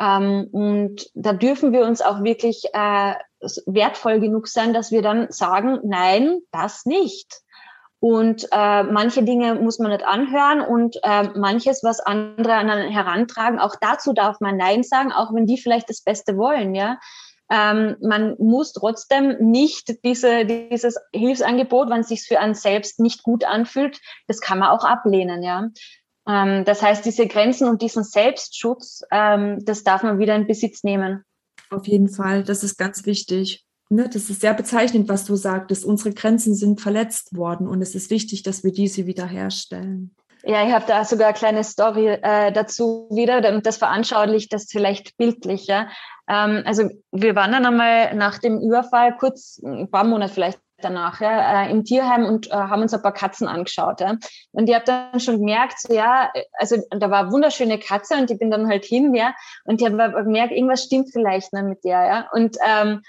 Ähm, 0.00 0.48
und 0.52 1.10
da 1.14 1.32
dürfen 1.32 1.72
wir 1.72 1.84
uns 1.86 2.00
auch 2.00 2.22
wirklich 2.22 2.64
äh, 2.72 3.14
wertvoll 3.66 4.20
genug 4.20 4.48
sein, 4.48 4.72
dass 4.72 4.90
wir 4.90 5.02
dann 5.02 5.26
sagen, 5.30 5.78
nein, 5.84 6.40
das 6.52 6.84
nicht. 6.84 7.40
Und 8.00 8.48
äh, 8.50 8.82
manche 8.82 9.22
Dinge 9.22 9.56
muss 9.56 9.78
man 9.78 9.92
nicht 9.92 10.04
anhören 10.04 10.62
und 10.62 10.96
äh, 11.02 11.28
manches, 11.38 11.82
was 11.84 12.00
andere 12.00 12.54
an 12.54 12.70
einen 12.70 12.90
herantragen, 12.90 13.58
auch 13.58 13.76
dazu 13.78 14.14
darf 14.14 14.40
man 14.40 14.56
Nein 14.56 14.82
sagen, 14.82 15.12
auch 15.12 15.34
wenn 15.34 15.46
die 15.46 15.58
vielleicht 15.58 15.90
das 15.90 16.00
Beste 16.02 16.38
wollen, 16.38 16.74
ja. 16.74 16.98
Ähm, 17.52 17.96
man 18.00 18.36
muss 18.38 18.72
trotzdem 18.72 19.36
nicht 19.40 20.02
diese, 20.04 20.46
dieses 20.46 20.96
Hilfsangebot, 21.12 21.90
wenn 21.90 22.00
es 22.00 22.08
sich 22.08 22.22
für 22.22 22.38
einen 22.38 22.54
selbst 22.54 23.00
nicht 23.00 23.22
gut 23.22 23.44
anfühlt, 23.44 24.00
das 24.28 24.40
kann 24.40 24.60
man 24.60 24.70
auch 24.70 24.84
ablehnen, 24.84 25.42
ja. 25.42 25.68
Ähm, 26.26 26.64
das 26.64 26.80
heißt, 26.80 27.04
diese 27.04 27.26
Grenzen 27.26 27.68
und 27.68 27.82
diesen 27.82 28.04
Selbstschutz, 28.04 29.02
ähm, 29.10 29.58
das 29.62 29.84
darf 29.84 30.02
man 30.04 30.18
wieder 30.18 30.36
in 30.36 30.46
Besitz 30.46 30.84
nehmen. 30.84 31.24
Auf 31.68 31.86
jeden 31.86 32.08
Fall, 32.08 32.44
das 32.44 32.64
ist 32.64 32.78
ganz 32.78 33.04
wichtig 33.04 33.66
ne, 33.90 34.08
das 34.08 34.30
ist 34.30 34.40
sehr 34.40 34.54
bezeichnend, 34.54 35.08
was 35.08 35.24
du 35.24 35.36
sagtest. 35.36 35.84
Unsere 35.84 36.14
Grenzen 36.14 36.54
sind 36.54 36.80
verletzt 36.80 37.36
worden 37.36 37.68
und 37.68 37.82
es 37.82 37.94
ist 37.94 38.10
wichtig, 38.10 38.42
dass 38.42 38.64
wir 38.64 38.72
diese 38.72 39.06
wiederherstellen. 39.06 40.14
Ja, 40.42 40.66
ich 40.66 40.72
habe 40.72 40.86
da 40.86 41.04
sogar 41.04 41.28
eine 41.28 41.36
kleine 41.36 41.64
Story 41.64 42.08
äh, 42.08 42.50
dazu 42.50 43.08
wieder 43.10 43.46
und 43.52 43.66
das 43.66 43.76
veranschaulicht 43.76 44.52
das 44.52 44.68
vielleicht 44.70 45.18
bildlich. 45.18 45.68
Ähm, 45.68 46.62
also 46.64 46.88
wir 47.12 47.34
waren 47.36 47.52
dann 47.52 47.66
einmal 47.66 48.14
nach 48.14 48.38
dem 48.38 48.58
Überfall, 48.58 49.16
kurz 49.18 49.60
ein 49.62 49.90
paar 49.90 50.04
Monate 50.04 50.32
vielleicht 50.32 50.60
danach, 50.80 51.20
ja, 51.20 51.64
äh, 51.64 51.70
im 51.70 51.84
Tierheim 51.84 52.24
und 52.24 52.50
äh, 52.50 52.54
haben 52.54 52.80
uns 52.80 52.94
ein 52.94 53.02
paar 53.02 53.12
Katzen 53.12 53.48
angeschaut. 53.48 54.00
Ja? 54.00 54.16
Und 54.52 54.68
ich 54.68 54.74
habe 54.74 54.84
dann 54.86 55.20
schon 55.20 55.38
gemerkt, 55.38 55.78
so, 55.78 55.92
ja, 55.92 56.32
also 56.54 56.76
da 56.90 57.10
war 57.10 57.20
eine 57.20 57.32
wunderschöne 57.32 57.78
Katze 57.78 58.14
und 58.14 58.30
ich 58.30 58.38
bin 58.38 58.50
dann 58.50 58.66
halt 58.66 58.86
hin, 58.86 59.14
ja, 59.14 59.34
und 59.64 59.82
ich 59.82 59.86
habe 59.86 60.12
gemerkt, 60.24 60.52
irgendwas 60.52 60.84
stimmt 60.84 61.10
vielleicht 61.12 61.52
nicht 61.52 61.64
mit 61.64 61.84
der, 61.84 62.06
ja. 62.06 62.28
Und 62.32 62.56
ähm, 62.66 63.02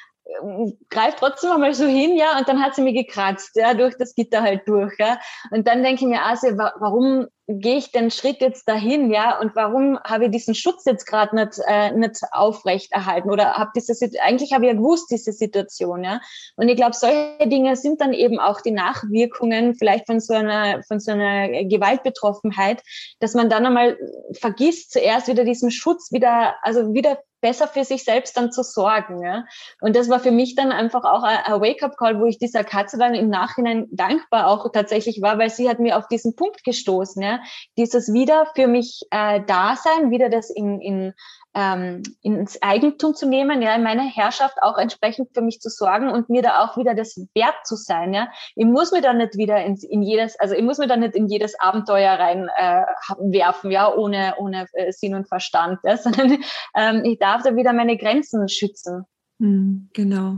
greift 0.89 1.19
trotzdem 1.19 1.51
einmal 1.51 1.73
so 1.73 1.85
hin, 1.85 2.15
ja, 2.15 2.37
und 2.37 2.47
dann 2.47 2.61
hat 2.61 2.75
sie 2.75 2.81
mir 2.81 2.93
gekratzt, 2.93 3.55
ja, 3.55 3.73
durch 3.73 3.95
das 3.97 4.15
Gitter 4.15 4.41
halt 4.41 4.67
durch, 4.67 4.93
ja. 4.99 5.19
Und 5.51 5.67
dann 5.67 5.83
denke 5.83 6.03
ich 6.03 6.07
mir, 6.07 6.23
also, 6.23 6.47
warum 6.57 7.27
gehe 7.59 7.77
ich 7.77 7.91
den 7.91 8.11
Schritt 8.11 8.41
jetzt 8.41 8.67
dahin, 8.67 9.11
ja, 9.11 9.39
und 9.39 9.55
warum 9.55 9.99
habe 10.03 10.25
ich 10.25 10.31
diesen 10.31 10.55
Schutz 10.55 10.85
jetzt 10.85 11.05
gerade 11.05 11.35
nicht, 11.35 11.59
äh, 11.67 11.91
nicht 11.91 12.21
aufrecht 12.31 12.91
erhalten 12.91 13.29
oder 13.29 13.53
habe 13.53 13.71
diese, 13.75 13.93
eigentlich 14.21 14.53
habe 14.53 14.65
ich 14.65 14.71
ja 14.71 14.77
gewusst, 14.77 15.11
diese 15.11 15.33
Situation, 15.33 16.03
ja. 16.03 16.21
Und 16.55 16.69
ich 16.69 16.75
glaube, 16.75 16.93
solche 16.93 17.47
Dinge 17.47 17.75
sind 17.75 18.01
dann 18.01 18.13
eben 18.13 18.39
auch 18.39 18.61
die 18.61 18.71
Nachwirkungen 18.71 19.75
vielleicht 19.75 20.07
von 20.07 20.19
so 20.19 20.33
einer, 20.33 20.83
von 20.83 20.99
so 20.99 21.11
einer 21.11 21.65
Gewaltbetroffenheit, 21.65 22.81
dass 23.19 23.33
man 23.33 23.49
dann 23.49 23.65
einmal 23.65 23.97
vergisst, 24.33 24.91
zuerst 24.91 25.27
wieder 25.27 25.43
diesen 25.43 25.71
Schutz 25.71 26.11
wieder, 26.11 26.55
also 26.63 26.93
wieder 26.93 27.17
besser 27.41 27.67
für 27.67 27.83
sich 27.83 28.03
selbst 28.03 28.37
dann 28.37 28.51
zu 28.51 28.63
sorgen. 28.63 29.21
Ja? 29.23 29.45
Und 29.81 29.95
das 29.95 30.09
war 30.09 30.19
für 30.19 30.31
mich 30.31 30.55
dann 30.55 30.71
einfach 30.71 31.03
auch 31.03 31.23
ein, 31.23 31.61
Wake-up-Call, 31.61 32.19
wo 32.19 32.25
ich 32.25 32.37
dieser 32.37 32.63
Katze 32.63 32.97
dann 32.97 33.13
im 33.15 33.29
Nachhinein 33.29 33.87
dankbar 33.91 34.47
auch 34.47 34.71
tatsächlich 34.71 35.21
war, 35.21 35.37
weil 35.37 35.49
sie 35.49 35.67
hat 35.67 35.79
mir 35.79 35.97
auf 35.97 36.07
diesen 36.07 36.35
Punkt 36.35 36.63
gestoßen. 36.63 37.21
Ja? 37.21 37.40
Dieses 37.77 38.13
wieder 38.13 38.47
für 38.55 38.67
mich 38.67 39.01
äh, 39.11 39.41
da 39.45 39.75
sein, 39.75 40.11
wieder 40.11 40.29
das 40.29 40.49
in, 40.49 40.81
in 40.81 41.13
ähm, 41.53 42.01
ins 42.21 42.61
Eigentum 42.61 43.13
zu 43.13 43.27
nehmen, 43.27 43.61
ja, 43.61 43.75
in 43.75 43.83
meiner 43.83 44.03
Herrschaft 44.03 44.57
auch 44.61 44.77
entsprechend 44.77 45.29
für 45.33 45.41
mich 45.41 45.59
zu 45.59 45.69
sorgen 45.69 46.09
und 46.09 46.29
mir 46.29 46.41
da 46.41 46.63
auch 46.63 46.77
wieder 46.77 46.95
das 46.95 47.17
wert 47.35 47.55
zu 47.65 47.75
sein, 47.75 48.13
ja. 48.13 48.29
Ich 48.55 48.65
muss 48.65 48.91
mir 48.91 49.01
da 49.01 49.13
nicht 49.13 49.35
wieder 49.35 49.63
in, 49.63 49.75
in 49.75 50.01
jedes, 50.01 50.39
also 50.39 50.55
ich 50.55 50.63
muss 50.63 50.77
mir 50.77 50.87
da 50.87 50.95
nicht 50.95 51.15
in 51.15 51.27
jedes 51.27 51.59
Abenteuer 51.59 52.13
rein 52.13 52.49
äh, 52.55 52.83
werfen, 53.19 53.71
ja, 53.71 53.93
ohne, 53.93 54.35
ohne 54.37 54.65
äh, 54.73 54.91
Sinn 54.91 55.13
und 55.13 55.27
Verstand, 55.27 55.79
ja, 55.83 55.97
sondern 55.97 56.37
ähm, 56.75 57.03
ich 57.03 57.19
darf 57.19 57.43
da 57.43 57.55
wieder 57.55 57.73
meine 57.73 57.97
Grenzen 57.97 58.47
schützen. 58.47 59.03
Hm, 59.39 59.89
genau. 59.93 60.37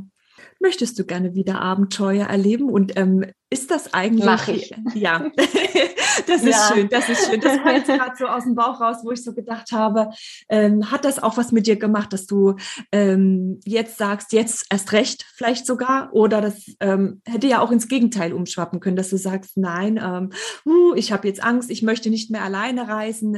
Möchtest 0.60 0.98
du 0.98 1.06
gerne 1.06 1.36
wieder 1.36 1.62
Abenteuer 1.62 2.28
erleben? 2.28 2.70
Und 2.70 2.98
ähm, 2.98 3.26
ist 3.50 3.70
das 3.70 3.94
eigentlich? 3.94 4.26
Mach 4.26 4.48
ich. 4.48 4.74
Ja, 4.96 5.30
das 6.28 6.44
ist 6.44 6.50
ja. 6.50 6.72
schön. 6.74 6.90
Das 6.90 7.10
ist 7.10 7.28
schön. 7.30 7.42
Das 7.42 7.58
kommt 7.62 7.76
jetzt 7.76 7.88
gerade 7.88 8.16
so 8.18 8.26
aus 8.26 8.44
dem 8.44 8.56
Bauch 8.56 8.80
raus, 8.80 8.98
wo 9.04 9.12
ich 9.12 9.24
so 9.24 9.34
gedacht 9.34 9.72
habe, 9.72 10.10
ähm, 10.50 10.92
hat 10.92 11.06
das 11.06 11.22
auch 11.22 11.38
was 11.38 11.52
mit 11.52 11.68
dir 11.68 11.76
gemacht, 11.76 12.14
dass 12.14 12.26
du 12.26 12.56
ähm, 12.92 13.60
jetzt 13.66 13.98
sagst, 13.98 14.34
jetzt 14.34 14.66
erst 14.70 14.92
recht, 14.92 15.26
vielleicht 15.36 15.66
sogar, 15.66 16.14
oder 16.14 16.42
das 16.42 16.64
ähm, 16.80 17.22
hätte 17.26 17.48
ja 17.48 17.62
auch 17.62 17.72
ins 17.72 17.88
Gegenteil 17.88 18.34
umschwappen 18.34 18.80
können, 18.80 18.96
dass 18.96 19.10
du 19.10 19.18
sagst, 19.18 19.58
nein, 19.58 20.00
ähm, 20.02 20.32
uh, 20.66 20.94
ich 20.96 21.12
habe 21.12 21.28
jetzt 21.28 21.44
Angst, 21.44 21.70
ich 21.70 21.82
möchte 21.82 22.10
nicht 22.10 22.32
mehr 22.32 22.44
alleine 22.44 22.88
reisen. 22.88 23.38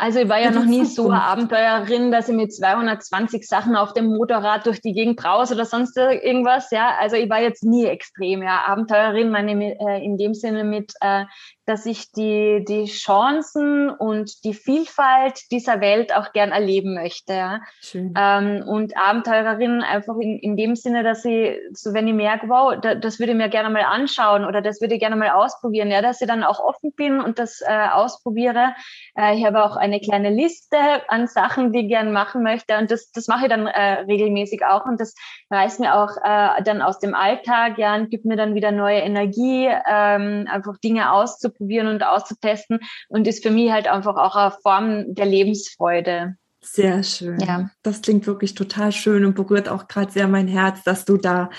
Also 0.00 0.20
ich 0.20 0.30
war 0.30 0.40
ja 0.40 0.50
noch 0.50 0.64
nie 0.64 0.86
so 0.86 1.10
eine 1.10 1.22
Abenteuerin, 1.22 2.10
dass 2.10 2.26
ich 2.30 2.34
mit 2.34 2.54
220 2.54 3.46
Sachen 3.46 3.76
auf 3.76 3.92
dem 3.92 4.06
Motorrad 4.06 4.64
durch 4.64 4.80
die 4.80 4.94
Gegend 4.94 5.16
brause 5.16 5.54
oder 5.54 5.66
sonst 5.66 5.94
irgendwas. 5.98 6.70
Ja, 6.70 6.96
also 6.98 7.16
ich 7.16 7.28
war 7.28 7.42
jetzt 7.42 7.64
nie 7.64 7.84
extrem. 7.84 8.42
Ja, 8.42 8.62
Abenteuerin 8.66 9.30
meine 9.30 9.78
äh, 9.78 10.02
in 10.02 10.16
dem 10.16 10.32
Sinne 10.32 10.64
mit 10.64 10.94
äh, 11.02 11.26
dass 11.70 11.86
ich 11.86 12.10
die, 12.10 12.64
die 12.66 12.86
Chancen 12.86 13.90
und 13.90 14.42
die 14.42 14.54
Vielfalt 14.54 15.52
dieser 15.52 15.80
Welt 15.80 16.12
auch 16.12 16.32
gern 16.32 16.50
erleben 16.50 16.94
möchte. 16.94 17.32
Ja. 17.32 17.60
Ähm, 17.92 18.64
und 18.66 18.96
Abenteurerin 18.96 19.80
einfach 19.80 20.16
in, 20.20 20.40
in 20.40 20.56
dem 20.56 20.74
Sinne, 20.74 21.04
dass 21.04 21.24
ich, 21.24 21.56
so 21.72 21.94
wenn 21.94 22.08
ich 22.08 22.14
merke, 22.14 22.48
wow, 22.48 22.74
da, 22.80 22.96
das 22.96 23.20
würde 23.20 23.32
ich 23.32 23.38
mir 23.38 23.48
gerne 23.48 23.70
mal 23.70 23.84
anschauen 23.84 24.44
oder 24.44 24.62
das 24.62 24.80
würde 24.80 24.94
ich 24.94 25.00
gerne 25.00 25.14
mal 25.14 25.30
ausprobieren, 25.30 25.92
ja, 25.92 26.02
dass 26.02 26.20
ich 26.20 26.26
dann 26.26 26.42
auch 26.42 26.58
offen 26.58 26.92
bin 26.96 27.20
und 27.20 27.38
das 27.38 27.60
äh, 27.60 27.86
ausprobiere. 27.92 28.74
Äh, 29.16 29.36
ich 29.36 29.46
habe 29.46 29.64
auch 29.64 29.76
eine 29.76 30.00
kleine 30.00 30.30
Liste 30.30 30.76
an 31.06 31.28
Sachen, 31.28 31.72
die 31.72 31.82
ich 31.82 31.88
gern 31.88 32.12
machen 32.12 32.42
möchte 32.42 32.78
und 32.78 32.90
das, 32.90 33.12
das 33.12 33.28
mache 33.28 33.44
ich 33.44 33.48
dann 33.48 33.68
äh, 33.68 34.00
regelmäßig 34.08 34.64
auch 34.64 34.86
und 34.86 35.00
das 35.00 35.14
reißt 35.50 35.78
mir 35.78 35.94
auch 35.94 36.16
äh, 36.16 36.64
dann 36.64 36.82
aus 36.82 36.98
dem 36.98 37.14
Alltag, 37.14 37.78
ja, 37.78 37.94
und 37.94 38.10
gibt 38.10 38.24
mir 38.24 38.36
dann 38.36 38.56
wieder 38.56 38.72
neue 38.72 38.98
Energie, 38.98 39.68
ähm, 39.68 40.48
einfach 40.50 40.76
Dinge 40.78 41.12
auszuprobieren 41.12 41.59
auszuprobieren 41.60 41.86
und 41.86 42.02
auszutesten 42.02 42.80
und 43.08 43.26
ist 43.26 43.42
für 43.42 43.50
mich 43.50 43.70
halt 43.70 43.86
einfach 43.86 44.16
auch 44.16 44.36
eine 44.36 44.54
Form 44.62 45.14
der 45.14 45.26
Lebensfreude. 45.26 46.36
Sehr 46.62 47.02
schön. 47.02 47.38
Ja. 47.40 47.70
Das 47.82 48.02
klingt 48.02 48.26
wirklich 48.26 48.54
total 48.54 48.92
schön 48.92 49.24
und 49.24 49.34
berührt 49.34 49.68
auch 49.68 49.88
gerade 49.88 50.12
sehr 50.12 50.28
mein 50.28 50.48
Herz, 50.48 50.82
dass 50.82 51.04
du 51.04 51.16
da, 51.16 51.50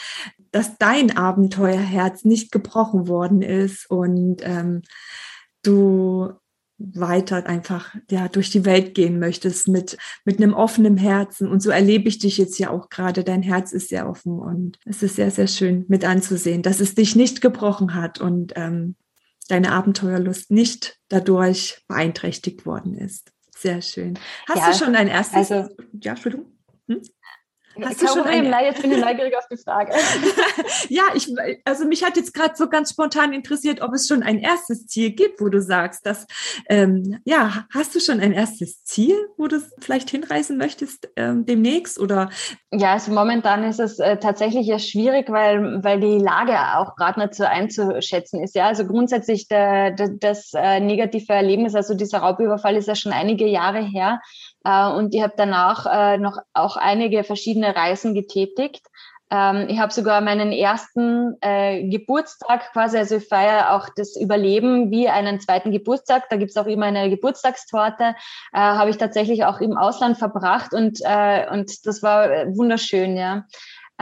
dass 0.51 0.77
dein 0.77 1.17
Abenteuerherz 1.17 2.23
nicht 2.23 2.51
gebrochen 2.51 3.07
worden 3.07 3.41
ist 3.41 3.89
und 3.89 4.41
ähm, 4.43 4.83
du 5.63 6.33
weiter 6.77 7.45
einfach 7.45 7.95
ja 8.09 8.27
durch 8.27 8.49
die 8.49 8.65
Welt 8.65 8.95
gehen 8.95 9.19
möchtest 9.19 9.67
mit 9.67 9.99
mit 10.25 10.41
einem 10.41 10.55
offenen 10.55 10.97
Herzen 10.97 11.47
und 11.47 11.61
so 11.61 11.69
erlebe 11.69 12.09
ich 12.09 12.17
dich 12.17 12.39
jetzt 12.39 12.57
ja 12.57 12.71
auch 12.71 12.89
gerade 12.89 13.23
dein 13.23 13.43
Herz 13.43 13.71
ist 13.71 13.89
sehr 13.89 14.09
offen 14.09 14.39
und 14.39 14.79
es 14.83 15.03
ist 15.03 15.15
sehr 15.15 15.29
sehr 15.29 15.45
schön 15.45 15.85
mit 15.89 16.03
anzusehen 16.05 16.63
dass 16.63 16.79
es 16.79 16.95
dich 16.95 17.15
nicht 17.15 17.39
gebrochen 17.39 17.93
hat 17.93 18.19
und 18.19 18.53
ähm, 18.55 18.95
deine 19.51 19.71
Abenteuerlust 19.71 20.51
nicht 20.51 20.97
dadurch 21.09 21.83
beeinträchtigt 21.87 22.65
worden 22.65 22.95
ist. 22.95 23.31
Sehr 23.55 23.81
schön. 23.81 24.17
Hast 24.47 24.57
ja, 24.57 24.71
du 24.71 24.77
schon 24.77 24.95
ein 24.95 25.07
erstes? 25.07 25.51
Also, 25.51 25.75
ja, 26.01 26.13
Entschuldigung. 26.13 26.47
Hm? 26.87 27.01
Hast 27.84 28.01
du 28.01 28.07
schon 28.07 28.24
Problem, 28.24 28.53
ein... 28.53 28.65
jetzt 28.65 28.82
bin 28.82 28.91
ich 28.91 28.99
neugierig 28.99 29.38
auf 29.38 29.47
die 29.49 29.57
Frage. 29.57 29.93
ja, 30.89 31.03
ich, 31.13 31.34
also 31.65 31.86
mich 31.86 32.03
hat 32.03 32.17
jetzt 32.17 32.34
gerade 32.34 32.55
so 32.55 32.67
ganz 32.67 32.91
spontan 32.91 33.34
interessiert, 33.34 33.82
ob 33.82 33.93
es 33.93 34.07
schon 34.07 34.24
ein 34.24 34.39
erstes 34.39 34.88
Ziel 34.88 35.11
gibt, 35.11 35.41
wo 35.41 35.49
du 35.49 35.61
sagst, 35.61 36.05
dass, 36.05 36.28
ähm, 36.69 37.19
ja, 37.24 37.65
hast 37.74 37.95
du 37.95 37.99
schon 37.99 38.19
ein 38.19 38.34
erstes 38.34 38.84
Ziel, 38.84 39.15
wo 39.38 39.47
du 39.47 39.61
vielleicht 39.80 40.09
hinreisen 40.09 40.57
möchtest 40.57 41.09
ähm, 41.15 41.45
demnächst 41.45 41.99
oder? 41.99 42.30
Ja, 42.72 42.93
also 42.93 43.11
momentan 43.11 43.63
ist 43.63 43.80
es 43.80 43.99
äh, 43.99 44.17
tatsächlich 44.17 44.67
ja 44.67 44.80
schwierig, 44.80 45.30
weil, 45.30 45.84
weil 45.84 45.99
die 45.99 46.17
Lage 46.17 46.57
auch 46.78 46.95
gerade 46.95 47.19
nicht 47.19 47.36
so 47.36 47.43
einzuschätzen 47.43 48.43
ist. 48.43 48.55
Ja, 48.55 48.67
also 48.67 48.86
grundsätzlich 48.86 49.47
der, 49.47 49.91
der, 49.91 50.09
das 50.09 50.51
äh, 50.53 50.80
negative 50.80 51.34
Erlebnis, 51.34 51.76
also 51.76 51.93
dieser 51.93 52.19
Raubüberfall 52.19 52.76
ist 52.76 52.88
ja 52.88 52.95
schon 52.95 53.13
einige 53.13 53.47
Jahre 53.47 53.82
her. 53.82 54.19
Äh, 54.64 54.88
und 54.89 55.14
ich 55.16 55.22
habe 55.22 55.34
danach 55.36 55.86
äh, 55.86 56.18
noch 56.18 56.38
auch 56.53 56.78
einige 56.78 57.24
verschiedene 57.24 57.76
Reisen 57.76 58.14
getätigt. 58.14 58.86
Ähm, 59.32 59.68
ich 59.70 59.80
habe 59.80 59.93
sogar 59.93 60.20
meinen 60.20 60.51
ersten 60.51 61.38
äh, 61.39 61.88
Geburtstag 61.88 62.74
quasi, 62.74 62.97
also 62.97 63.16
ich 63.16 63.28
feiere 63.28 63.74
auch 63.74 63.88
das 63.95 64.18
Überleben 64.18 64.91
wie 64.91 65.07
einen 65.07 65.39
zweiten 65.39 65.72
Geburtstag. 65.72 66.30
Da 66.30 66.36
gibt's 66.36 66.57
auch 66.57 66.66
immer 66.66 66.88
eine 66.88 67.09
Geburtstagstorte. 67.09 68.16
Äh, 68.53 68.59
habe 68.59 68.89
ich 68.89 68.97
tatsächlich 68.97 69.45
auch 69.45 69.62
im 69.62 69.78
Ausland 69.78 70.18
verbracht 70.18 70.74
und, 70.74 70.99
äh, 71.03 71.49
und 71.49 71.86
das 71.86 72.03
war 72.03 72.28
wunderschön, 72.55 73.16
ja. 73.16 73.45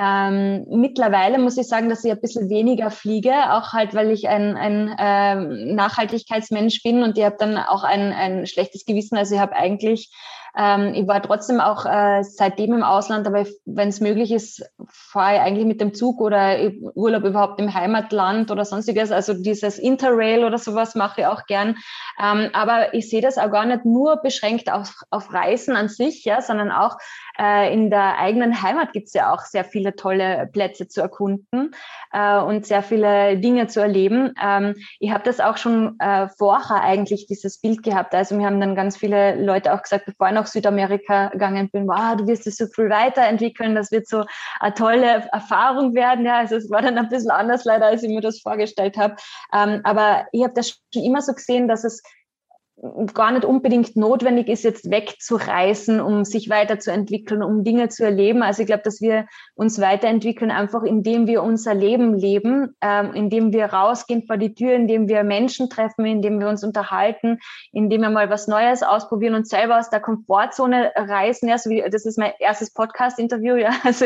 Ähm, 0.02 0.66
mittlerweile 0.70 1.40
muss 1.40 1.58
ich 1.58 1.68
sagen, 1.68 1.90
dass 1.90 2.06
ich 2.06 2.12
ein 2.12 2.22
bisschen 2.22 2.50
weniger 2.50 2.90
fliege, 2.90 3.34
auch 3.52 3.74
halt, 3.74 3.94
weil 3.94 4.12
ich 4.12 4.30
ein, 4.30 4.56
ein 4.56 4.96
ähm, 4.98 5.76
Nachhaltigkeitsmensch 5.76 6.82
bin 6.84 7.04
und 7.04 7.18
ich 7.18 7.26
habe 7.26 7.36
dann 7.38 7.58
auch 7.58 7.84
ein, 7.84 8.14
ein 8.14 8.48
schlechtes 8.48 8.86
Gewissen. 8.86 9.18
Also 9.18 9.36
ich 9.36 9.42
habe 9.42 9.58
eigentlich 9.58 10.10
ähm, 10.58 10.94
ich 10.94 11.08
war 11.08 11.22
trotzdem 11.22 11.60
auch 11.60 11.86
äh, 11.86 12.24
seitdem 12.24 12.74
im 12.74 12.84
Ausland, 12.84 13.28
aber 13.28 13.46
wenn 13.66 13.90
es 13.90 14.02
möglich 14.02 14.32
ist, 14.32 14.64
fahre 14.88 15.36
ich 15.36 15.42
eigentlich 15.42 15.66
mit 15.66 15.82
dem 15.82 15.94
Zug 15.94 16.22
oder 16.22 16.58
Urlaub 16.96 17.24
überhaupt 17.24 17.60
im 17.60 17.74
Heimatland 17.74 18.52
oder 18.52 18.66
sonstiges. 18.66 19.12
Also 19.12 19.34
dieses 19.34 19.78
Interrail 19.78 20.44
oder 20.44 20.58
sowas 20.58 20.96
mache 20.96 21.22
ich 21.22 21.28
auch 21.28 21.46
gern. 21.46 21.78
Ähm, 22.22 22.50
aber 22.54 22.94
ich 22.94 23.10
sehe 23.10 23.22
das 23.22 23.38
auch 23.38 23.52
gar 23.52 23.66
nicht 23.66 23.86
nur 23.86 24.18
beschränkt 24.18 24.72
auf, 24.72 24.94
auf 25.10 25.34
Reisen 25.34 25.76
an 25.76 25.88
sich, 25.90 26.26
ja, 26.26 26.42
sondern 26.42 26.72
auch 26.72 26.98
äh, 27.40 27.74
in 27.74 27.90
der 27.90 28.18
eigenen 28.18 28.62
Heimat 28.62 28.92
gibt 28.92 29.08
es 29.08 29.14
ja 29.14 29.34
auch 29.34 29.42
sehr 29.42 29.64
viele 29.64 29.96
tolle 29.96 30.50
Plätze 30.52 30.88
zu 30.88 31.02
erkunden 31.02 31.72
äh, 32.12 32.40
und 32.40 32.66
sehr 32.66 32.84
viele 32.84 33.38
Dinge 33.38 33.68
zu 33.68 33.80
erleben. 33.80 34.34
Ähm, 34.42 34.76
ich 35.00 35.12
habe 35.12 35.24
das 35.24 35.40
auch 35.40 35.58
schon 35.58 35.98
äh, 36.00 36.28
vorher 36.38 36.82
eigentlich 36.82 37.28
dieses 37.28 37.60
Bild 37.62 37.84
gehabt. 37.84 38.14
Also 38.14 38.36
mir 38.36 38.46
haben 38.48 38.60
dann 38.60 38.76
ganz 38.76 38.98
viele 38.98 39.42
Leute 39.42 39.74
auch 39.74 39.82
gesagt, 39.82 40.06
bevor 40.06 40.28
ich 40.28 40.34
nach 40.34 40.48
Südamerika 40.52 41.30
gegangen 41.30 41.70
bin, 41.70 41.88
wow, 41.88 42.16
du 42.16 42.28
wirst 42.28 42.48
es 42.48 42.58
so 42.58 42.66
viel 42.68 42.90
weiterentwickeln, 42.90 43.76
das 43.76 43.92
wird 43.92 44.08
so 44.08 44.26
eine 44.60 44.74
tolle 44.74 45.28
Erfahrung 45.32 45.94
werden. 45.94 46.26
Ja, 46.26 46.40
also 46.40 46.56
es 46.56 46.70
war 46.70 46.82
dann 46.82 46.98
ein 46.98 47.10
bisschen 47.10 47.32
anders 47.32 47.66
leider, 47.66 47.88
als 47.88 48.04
ich 48.04 48.10
mir 48.10 48.22
das 48.22 48.42
vorgestellt 48.42 48.98
habe. 48.98 49.16
Ähm, 49.54 49.82
aber 49.84 50.28
ich 50.32 50.44
habe 50.44 50.54
das 50.54 50.80
schon 50.94 51.04
immer 51.04 51.22
so 51.22 51.34
gesehen, 51.34 51.68
dass 51.68 51.84
es 51.84 52.02
gar 53.14 53.32
nicht 53.32 53.46
unbedingt 53.46 53.96
notwendig 53.96 54.48
ist, 54.48 54.64
jetzt 54.64 54.90
wegzureisen, 54.90 56.00
um 56.00 56.24
sich 56.24 56.50
weiterzuentwickeln, 56.50 57.44
um 57.44 57.64
Dinge 57.64 57.90
zu 57.90 58.06
erleben. 58.06 58.42
Also 58.42 58.62
ich 58.62 58.68
glaube, 58.68 58.84
dass 58.84 59.02
wir 59.02 59.28
uns 59.56 59.82
weiterentwickeln, 59.82 60.50
einfach 60.50 60.84
indem 60.84 61.28
wir 61.28 61.44
unser 61.44 61.74
Leben 61.74 62.18
leben, 62.18 62.76
ähm, 62.82 63.14
indem 63.14 63.52
wir 63.52 63.66
rausgehen 63.66 64.24
vor 64.26 64.38
die 64.38 64.54
Tür, 64.54 64.74
indem 64.74 65.10
wir 65.10 65.24
Menschen 65.24 65.70
treffen, 65.70 66.06
indem 66.06 66.40
wir 66.40 66.48
uns 66.48 66.64
unterhalten, 66.64 67.40
indem 67.72 68.02
wir 68.02 68.10
mal 68.10 68.30
was 68.30 68.48
Neues 68.48 68.82
ausprobieren 68.84 69.36
und 69.36 69.48
selber 69.48 69.80
aus 69.80 69.90
der 69.90 70.00
Komfortzone 70.00 70.92
reisen. 70.96 71.50
Ja, 71.50 71.58
so 71.58 71.70
wie, 71.70 71.84
das 71.90 72.06
ist 72.06 72.18
mein 72.18 72.32
erstes 72.40 72.74
Podcast-Interview, 72.74 73.56
ja. 73.56 73.72
Also, 73.90 74.06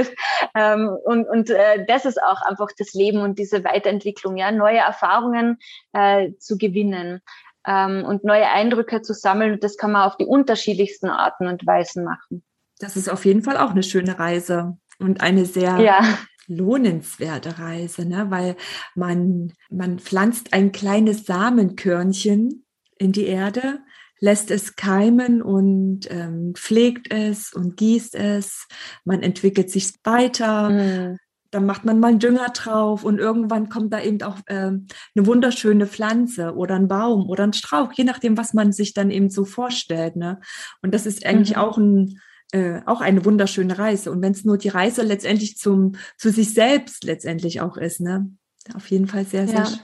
ähm, 0.55 0.89
und 1.03 1.27
und 1.27 1.49
äh, 1.49 1.85
das 1.85 2.05
ist 2.05 2.21
auch 2.21 2.41
einfach 2.41 2.69
das 2.77 2.93
Leben 2.93 3.19
und 3.19 3.37
diese 3.37 3.63
Weiterentwicklung, 3.63 4.37
ja, 4.37 4.51
neue 4.51 4.77
Erfahrungen 4.77 5.57
äh, 5.91 6.31
zu 6.39 6.57
gewinnen 6.57 7.21
ähm, 7.65 8.03
und 8.05 8.23
neue 8.23 8.47
Eindrücke 8.47 9.01
zu 9.01 9.13
sammeln. 9.13 9.53
Und 9.53 9.63
das 9.63 9.77
kann 9.77 9.91
man 9.91 10.03
auf 10.03 10.17
die 10.17 10.25
unterschiedlichsten 10.25 11.09
Arten 11.09 11.47
und 11.47 11.65
Weisen 11.65 12.03
machen. 12.03 12.43
Das 12.79 12.95
ist 12.95 13.09
auf 13.09 13.25
jeden 13.25 13.43
Fall 13.43 13.57
auch 13.57 13.71
eine 13.71 13.83
schöne 13.83 14.19
Reise 14.19 14.77
und 14.99 15.21
eine 15.21 15.45
sehr 15.45 15.79
ja. 15.79 16.01
lohnenswerte 16.47 17.59
Reise, 17.59 18.05
ne? 18.05 18.25
weil 18.29 18.55
man, 18.95 19.53
man 19.69 19.99
pflanzt 19.99 20.53
ein 20.53 20.71
kleines 20.71 21.25
Samenkörnchen 21.25 22.65
in 22.97 23.11
die 23.11 23.25
Erde, 23.25 23.79
lässt 24.19 24.51
es 24.51 24.75
keimen 24.75 25.41
und 25.41 26.09
ähm, 26.09 26.53
pflegt 26.55 27.13
es 27.13 27.53
und 27.53 27.77
gießt 27.77 28.15
es. 28.15 28.67
Man 29.03 29.21
entwickelt 29.21 29.69
sich 29.69 29.93
weiter. 30.03 30.69
Mhm 30.69 31.19
dann 31.53 31.65
macht 31.65 31.85
man 31.85 31.99
mal 31.99 32.09
einen 32.09 32.19
Dünger 32.19 32.49
drauf 32.49 33.03
und 33.03 33.19
irgendwann 33.19 33.69
kommt 33.69 33.93
da 33.93 34.01
eben 34.01 34.21
auch 34.23 34.37
äh, 34.47 34.55
eine 34.55 34.81
wunderschöne 35.15 35.87
Pflanze 35.87 36.55
oder 36.55 36.75
ein 36.75 36.87
Baum 36.87 37.29
oder 37.29 37.43
ein 37.43 37.53
Strauch, 37.53 37.93
je 37.93 38.03
nachdem, 38.03 38.37
was 38.37 38.53
man 38.53 38.71
sich 38.71 38.93
dann 38.93 39.11
eben 39.11 39.29
so 39.29 39.45
vorstellt. 39.45 40.15
Ne? 40.15 40.39
Und 40.81 40.93
das 40.93 41.05
ist 41.05 41.25
eigentlich 41.25 41.55
mhm. 41.55 41.61
auch 41.61 41.77
ein 41.77 42.19
äh, 42.51 42.81
auch 42.85 43.01
eine 43.01 43.25
wunderschöne 43.25 43.79
Reise. 43.79 44.11
Und 44.11 44.21
wenn 44.21 44.31
es 44.31 44.45
nur 44.45 44.57
die 44.57 44.69
Reise 44.69 45.01
letztendlich 45.01 45.57
zum 45.57 45.93
zu 46.17 46.29
sich 46.29 46.53
selbst 46.53 47.03
letztendlich 47.03 47.61
auch 47.61 47.77
ist, 47.77 47.99
ne? 47.99 48.29
Auf 48.75 48.91
jeden 48.91 49.07
Fall 49.07 49.25
sehr, 49.25 49.47
sehr 49.47 49.63
ja. 49.63 49.79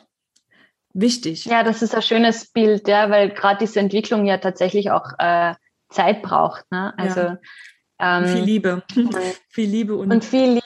wichtig. 0.94 1.46
Ja, 1.46 1.64
das 1.64 1.82
ist 1.82 1.96
ein 1.96 2.02
schönes 2.02 2.52
Bild, 2.52 2.88
ja, 2.88 3.10
weil 3.10 3.32
gerade 3.32 3.60
diese 3.60 3.80
Entwicklung 3.80 4.26
ja 4.26 4.38
tatsächlich 4.38 4.92
auch 4.92 5.12
äh, 5.18 5.56
Zeit 5.90 6.22
braucht. 6.22 6.72
Ne? 6.72 6.94
Also 6.98 7.20
ja. 7.20 7.38
Ähm, 8.00 8.26
viel 8.28 8.44
Liebe. 8.44 8.84
viel 9.50 9.70
Liebe 9.70 9.96
und, 9.96 10.12
und 10.12 10.24
viel 10.24 10.48
Liebe, 10.48 10.62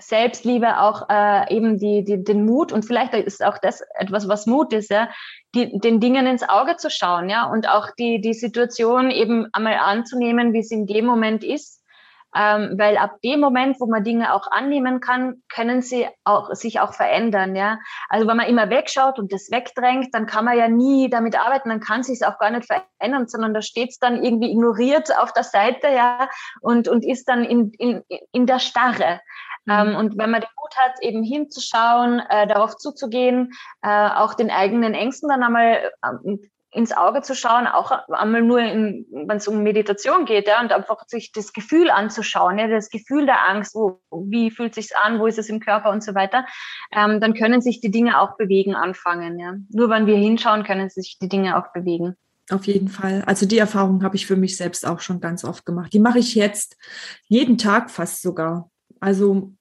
Selbstliebe, 0.00 0.80
auch 0.80 1.08
äh, 1.10 1.54
eben 1.54 1.78
die, 1.78 2.04
die, 2.04 2.24
den 2.24 2.46
Mut 2.46 2.72
und 2.72 2.84
vielleicht 2.84 3.12
ist 3.14 3.44
auch 3.44 3.58
das 3.58 3.82
etwas, 3.98 4.28
was 4.28 4.46
Mut 4.46 4.72
ist, 4.72 4.90
ja, 4.90 5.10
die, 5.54 5.78
den 5.78 6.00
Dingen 6.00 6.26
ins 6.26 6.48
Auge 6.48 6.76
zu 6.76 6.90
schauen, 6.90 7.28
ja, 7.28 7.44
und 7.44 7.68
auch 7.68 7.90
die, 7.98 8.20
die 8.20 8.34
Situation 8.34 9.10
eben 9.10 9.46
einmal 9.52 9.74
anzunehmen, 9.74 10.52
wie 10.52 10.62
sie 10.62 10.76
in 10.76 10.86
dem 10.86 11.04
Moment 11.04 11.44
ist 11.44 11.79
ähm, 12.36 12.74
weil 12.78 12.96
ab 12.96 13.16
dem 13.24 13.40
Moment, 13.40 13.80
wo 13.80 13.86
man 13.86 14.04
Dinge 14.04 14.32
auch 14.34 14.50
annehmen 14.50 15.00
kann, 15.00 15.42
können 15.52 15.82
sie 15.82 16.06
auch, 16.24 16.54
sich 16.54 16.80
auch 16.80 16.94
verändern. 16.94 17.56
Ja? 17.56 17.78
Also 18.08 18.26
wenn 18.26 18.36
man 18.36 18.46
immer 18.46 18.70
wegschaut 18.70 19.18
und 19.18 19.32
das 19.32 19.50
wegdrängt, 19.50 20.14
dann 20.14 20.26
kann 20.26 20.44
man 20.44 20.56
ja 20.56 20.68
nie 20.68 21.10
damit 21.10 21.38
arbeiten, 21.38 21.68
dann 21.68 21.80
kann 21.80 22.02
sich 22.02 22.20
es 22.20 22.22
auch 22.22 22.38
gar 22.38 22.50
nicht 22.50 22.66
verändern, 22.66 23.26
sondern 23.26 23.54
da 23.54 23.62
steht 23.62 23.90
es 23.90 23.98
dann 23.98 24.22
irgendwie 24.22 24.50
ignoriert 24.52 25.10
auf 25.18 25.32
der 25.32 25.44
Seite 25.44 25.88
ja, 25.88 26.28
und, 26.60 26.88
und 26.88 27.04
ist 27.04 27.28
dann 27.28 27.44
in, 27.44 27.72
in, 27.78 28.02
in 28.32 28.46
der 28.46 28.58
Starre. 28.58 29.20
Mhm. 29.64 29.72
Ähm, 29.72 29.96
und 29.96 30.18
wenn 30.18 30.30
man 30.30 30.40
den 30.40 30.50
Mut 30.60 30.76
hat, 30.76 31.02
eben 31.02 31.22
hinzuschauen, 31.22 32.20
äh, 32.28 32.46
darauf 32.46 32.76
zuzugehen, 32.76 33.52
äh, 33.82 34.08
auch 34.10 34.34
den 34.34 34.50
eigenen 34.50 34.94
Ängsten 34.94 35.28
dann 35.28 35.42
einmal 35.42 35.90
äh, 36.02 36.36
ins 36.72 36.92
Auge 36.92 37.22
zu 37.22 37.34
schauen, 37.34 37.66
auch 37.66 37.90
einmal 38.08 38.42
nur, 38.42 38.58
wenn 38.58 39.06
es 39.30 39.48
um 39.48 39.62
Meditation 39.62 40.24
geht, 40.24 40.46
ja, 40.46 40.60
und 40.60 40.72
einfach 40.72 41.04
sich 41.06 41.32
das 41.32 41.52
Gefühl 41.52 41.90
anzuschauen, 41.90 42.58
ja, 42.58 42.68
das 42.68 42.90
Gefühl 42.90 43.26
der 43.26 43.48
Angst, 43.48 43.74
wo, 43.74 44.00
wie 44.10 44.50
fühlt 44.50 44.74
sich's 44.74 44.92
an, 44.92 45.18
wo 45.18 45.26
ist 45.26 45.38
es 45.38 45.48
im 45.48 45.60
Körper 45.60 45.90
und 45.90 46.04
so 46.04 46.14
weiter, 46.14 46.46
ähm, 46.92 47.20
dann 47.20 47.34
können 47.34 47.60
sich 47.60 47.80
die 47.80 47.90
Dinge 47.90 48.20
auch 48.20 48.36
bewegen 48.36 48.74
anfangen, 48.74 49.38
ja. 49.38 49.54
Nur 49.70 49.90
wenn 49.90 50.06
wir 50.06 50.16
hinschauen, 50.16 50.62
können 50.62 50.90
sich 50.90 51.18
die 51.20 51.28
Dinge 51.28 51.58
auch 51.58 51.72
bewegen. 51.72 52.16
Auf 52.50 52.66
jeden 52.66 52.88
Fall. 52.88 53.22
Also 53.26 53.46
die 53.46 53.58
Erfahrung 53.58 54.02
habe 54.02 54.16
ich 54.16 54.26
für 54.26 54.36
mich 54.36 54.56
selbst 54.56 54.86
auch 54.86 55.00
schon 55.00 55.20
ganz 55.20 55.44
oft 55.44 55.64
gemacht. 55.64 55.92
Die 55.92 56.00
mache 56.00 56.18
ich 56.18 56.34
jetzt 56.34 56.76
jeden 57.26 57.58
Tag 57.58 57.90
fast 57.90 58.22
sogar. 58.22 58.70
Also 58.98 59.52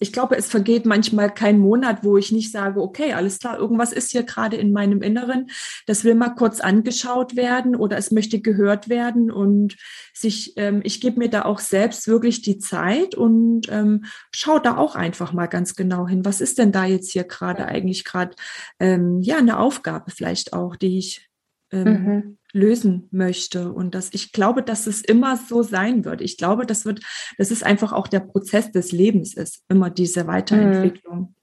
ich 0.00 0.14
glaube, 0.14 0.36
es 0.36 0.48
vergeht 0.48 0.86
manchmal 0.86 1.32
kein 1.32 1.58
Monat, 1.58 2.02
wo 2.02 2.16
ich 2.16 2.32
nicht 2.32 2.50
sage, 2.50 2.80
okay, 2.80 3.12
alles 3.12 3.38
klar, 3.38 3.58
irgendwas 3.58 3.92
ist 3.92 4.10
hier 4.10 4.22
gerade 4.22 4.56
in 4.56 4.72
meinem 4.72 5.02
Inneren, 5.02 5.50
das 5.86 6.04
will 6.04 6.14
mal 6.14 6.30
kurz 6.30 6.60
angeschaut 6.60 7.36
werden 7.36 7.76
oder 7.76 7.98
es 7.98 8.10
möchte 8.10 8.40
gehört 8.40 8.88
werden 8.88 9.30
und 9.30 9.76
sich, 10.14 10.54
ähm, 10.56 10.80
ich 10.84 11.02
gebe 11.02 11.18
mir 11.18 11.28
da 11.28 11.42
auch 11.42 11.60
selbst 11.60 12.08
wirklich 12.08 12.40
die 12.40 12.58
Zeit 12.58 13.14
und 13.14 13.70
ähm, 13.70 14.06
schaue 14.34 14.62
da 14.62 14.78
auch 14.78 14.96
einfach 14.96 15.34
mal 15.34 15.46
ganz 15.46 15.76
genau 15.76 16.08
hin. 16.08 16.24
Was 16.24 16.40
ist 16.40 16.58
denn 16.58 16.72
da 16.72 16.86
jetzt 16.86 17.12
hier 17.12 17.24
gerade 17.24 17.66
eigentlich 17.66 18.04
gerade, 18.04 18.34
ähm, 18.80 19.20
ja, 19.20 19.36
eine 19.36 19.58
Aufgabe 19.58 20.10
vielleicht 20.10 20.54
auch, 20.54 20.76
die 20.76 20.98
ich 20.98 21.28
ähm, 21.72 21.84
mhm 21.84 22.36
lösen 22.52 23.08
möchte. 23.10 23.72
Und 23.72 23.94
dass 23.94 24.12
ich 24.12 24.32
glaube, 24.32 24.62
dass 24.62 24.86
es 24.86 25.02
immer 25.02 25.36
so 25.36 25.62
sein 25.62 26.04
wird. 26.04 26.20
Ich 26.20 26.36
glaube, 26.36 26.66
das 26.66 26.84
wird, 26.84 27.00
das 27.38 27.50
ist 27.50 27.64
einfach 27.64 27.92
auch 27.92 28.08
der 28.08 28.20
Prozess 28.20 28.72
des 28.72 28.92
Lebens 28.92 29.34
ist, 29.34 29.64
immer 29.68 29.90
diese 29.90 30.26
Weiterentwicklung. 30.26 31.34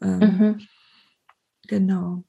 Mhm. 0.00 0.08
Ähm, 0.08 0.18
mhm. 0.18 0.60
Genau. 1.66 2.24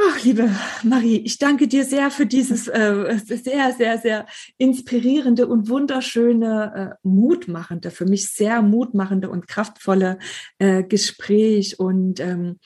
Ach, 0.00 0.22
liebe 0.22 0.48
Marie, 0.84 1.16
ich 1.16 1.38
danke 1.38 1.66
dir 1.66 1.84
sehr 1.84 2.10
für 2.10 2.26
dieses 2.26 2.68
äh, 2.68 3.18
sehr, 3.24 3.72
sehr, 3.72 3.98
sehr 3.98 4.26
inspirierende 4.56 5.48
und 5.48 5.68
wunderschöne, 5.68 6.92
äh, 7.02 7.08
mutmachende, 7.08 7.90
für 7.90 8.04
mich 8.04 8.32
sehr 8.32 8.62
mutmachende 8.62 9.28
und 9.28 9.48
kraftvolle 9.48 10.18
äh, 10.58 10.84
Gespräch. 10.84 11.80
Und 11.80 12.20
ähm, 12.20 12.58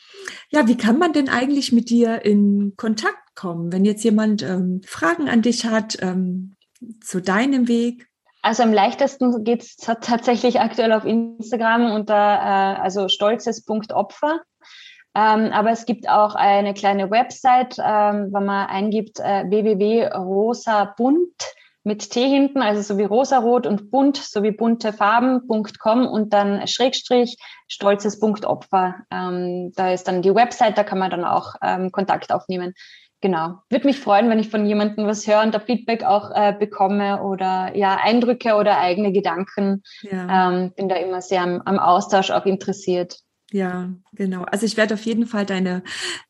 ja, 0.51 0.69
wie 0.69 0.77
kann 0.77 0.99
man 0.99 1.15
denn 1.15 1.31
eigentlich 1.31 1.73
mit 1.73 1.89
dir 1.89 2.23
in 2.23 2.75
Kontakt 2.77 3.35
kommen? 3.35 3.73
Wenn 3.73 3.87
jetzt 3.87 4.05
jemand 4.05 4.43
ähm, 4.43 4.83
Fragen 4.85 5.31
an 5.31 5.41
dich 5.41 5.65
hat 5.65 5.97
ähm, 6.03 6.55
zu 7.01 7.23
deinem 7.23 7.67
Weg? 7.67 8.09
Also 8.43 8.63
am 8.63 8.73
leichtesten 8.73 9.45
geht 9.45 9.63
es 9.63 9.77
tatsächlich 9.77 10.61
aktuell 10.61 10.93
auf 10.93 11.07
Instagram 11.07 11.93
unter 11.93 12.15
äh, 12.15 12.81
also 12.81 13.09
stolzes.opfer. 13.09 14.41
Ähm, 15.15 15.53
aber 15.53 15.71
es 15.71 15.85
gibt 15.85 16.09
auch 16.09 16.35
eine 16.35 16.73
kleine 16.73 17.11
Website, 17.11 17.77
ähm, 17.79 18.33
wenn 18.33 18.45
man 18.45 18.67
eingibt 18.67 19.21
äh, 19.21 19.45
www.rosabunt 19.49 21.29
mit 21.85 22.11
T 22.11 22.29
hinten, 22.29 22.63
also 22.63 22.81
so 22.81 22.99
wie 22.99 23.05
rosarot 23.05 23.67
und 23.67 23.91
bunt, 23.91 24.17
so 24.17 24.43
wie 24.43 24.53
bunte 24.53 24.93
Farben.com 24.93 26.07
und 26.07 26.33
dann 26.33 26.67
Schrägstrich 26.67 27.37
stolzes.opfer. 27.69 28.95
Ähm, 29.11 29.73
da 29.75 29.93
ist 29.93 30.07
dann 30.07 30.23
die 30.23 30.35
Website, 30.35 30.79
da 30.79 30.85
kann 30.85 30.99
man 30.99 31.11
dann 31.11 31.25
auch 31.25 31.57
ähm, 31.63 31.91
Kontakt 31.91 32.33
aufnehmen. 32.33 32.75
genau. 33.21 33.59
Würde 33.69 33.87
mich 33.87 33.99
freuen, 33.99 34.31
wenn 34.31 34.39
ich 34.39 34.49
von 34.49 34.65
jemandem 34.65 35.07
was 35.07 35.27
höre 35.27 35.43
und 35.43 35.55
da 35.55 35.61
Feedback 35.61 36.05
auch 36.05 36.31
äh, 36.31 36.55
bekomme 36.59 37.23
oder 37.23 37.77
ja, 37.77 37.99
Eindrücke 38.03 38.55
oder 38.55 38.79
eigene 38.79 39.13
Gedanken. 39.13 39.83
Ja. 40.03 40.51
Ähm, 40.51 40.73
bin 40.75 40.89
da 40.89 40.97
immer 40.97 41.21
sehr 41.21 41.43
am, 41.43 41.63
am 41.65 41.79
Austausch 41.79 42.31
auch 42.31 42.47
interessiert. 42.47 43.19
Ja, 43.53 43.93
genau. 44.15 44.45
Also 44.45 44.65
ich 44.65 44.79
werde 44.79 44.95
auf 44.95 45.05
jeden 45.05 45.27
Fall 45.27 45.45
deine, 45.45 45.83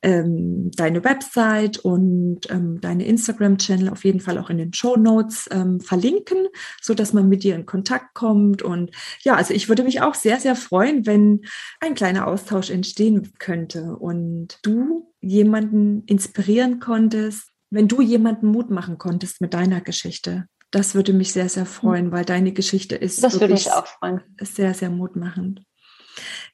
ähm, 0.02 0.72
deine 0.74 1.04
Website 1.04 1.78
und 1.78 2.50
ähm, 2.50 2.80
deine 2.80 3.06
Instagram-Channel 3.06 3.88
auf 3.88 4.04
jeden 4.04 4.18
Fall 4.18 4.38
auch 4.38 4.50
in 4.50 4.58
den 4.58 4.74
Show 4.74 4.96
Notes 4.96 5.48
ähm, 5.52 5.80
verlinken, 5.80 6.48
so 6.80 6.94
dass 6.94 7.12
man 7.12 7.28
mit 7.28 7.44
dir 7.44 7.54
in 7.54 7.64
Kontakt 7.64 8.14
kommt. 8.14 8.62
Und 8.62 8.90
ja, 9.22 9.36
also 9.36 9.54
ich 9.54 9.68
würde 9.68 9.84
mich 9.84 10.00
auch 10.00 10.14
sehr, 10.14 10.40
sehr 10.40 10.56
freuen, 10.56 11.06
wenn 11.06 11.42
ein 11.80 11.94
kleiner 11.94 12.26
Austausch 12.26 12.70
entstehen 12.70 13.32
könnte 13.38 13.96
und 13.96 14.58
du 14.62 15.12
jemanden 15.20 16.02
inspirieren 16.06 16.80
konntest, 16.80 17.50
wenn 17.70 17.86
du 17.86 18.02
jemanden 18.02 18.48
Mut 18.48 18.70
machen 18.70 18.98
konntest 18.98 19.40
mit 19.40 19.54
deiner 19.54 19.80
Geschichte. 19.80 20.46
Das 20.72 20.96
würde 20.96 21.12
mich 21.12 21.32
sehr, 21.32 21.48
sehr 21.48 21.66
freuen, 21.66 22.10
weil 22.10 22.24
deine 22.24 22.52
Geschichte 22.52 22.96
ist 22.96 23.22
das 23.22 23.34
würde 23.34 23.52
mich 23.52 23.70
auch 23.70 23.86
freuen. 23.86 24.22
sehr, 24.40 24.74
sehr 24.74 24.90
mutmachend. 24.90 25.62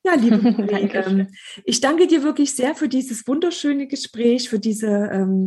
Ja, 0.09 0.15
liebe 0.15 0.37
ähm, 0.95 1.29
ich 1.65 1.81
danke 1.81 2.07
dir 2.07 2.23
wirklich 2.23 2.55
sehr 2.55 2.75
für 2.75 2.89
dieses 2.89 3.27
wunderschöne 3.27 3.87
Gespräch, 3.87 4.49
für 4.49 4.59
diese, 4.59 5.11
ähm, 5.13 5.47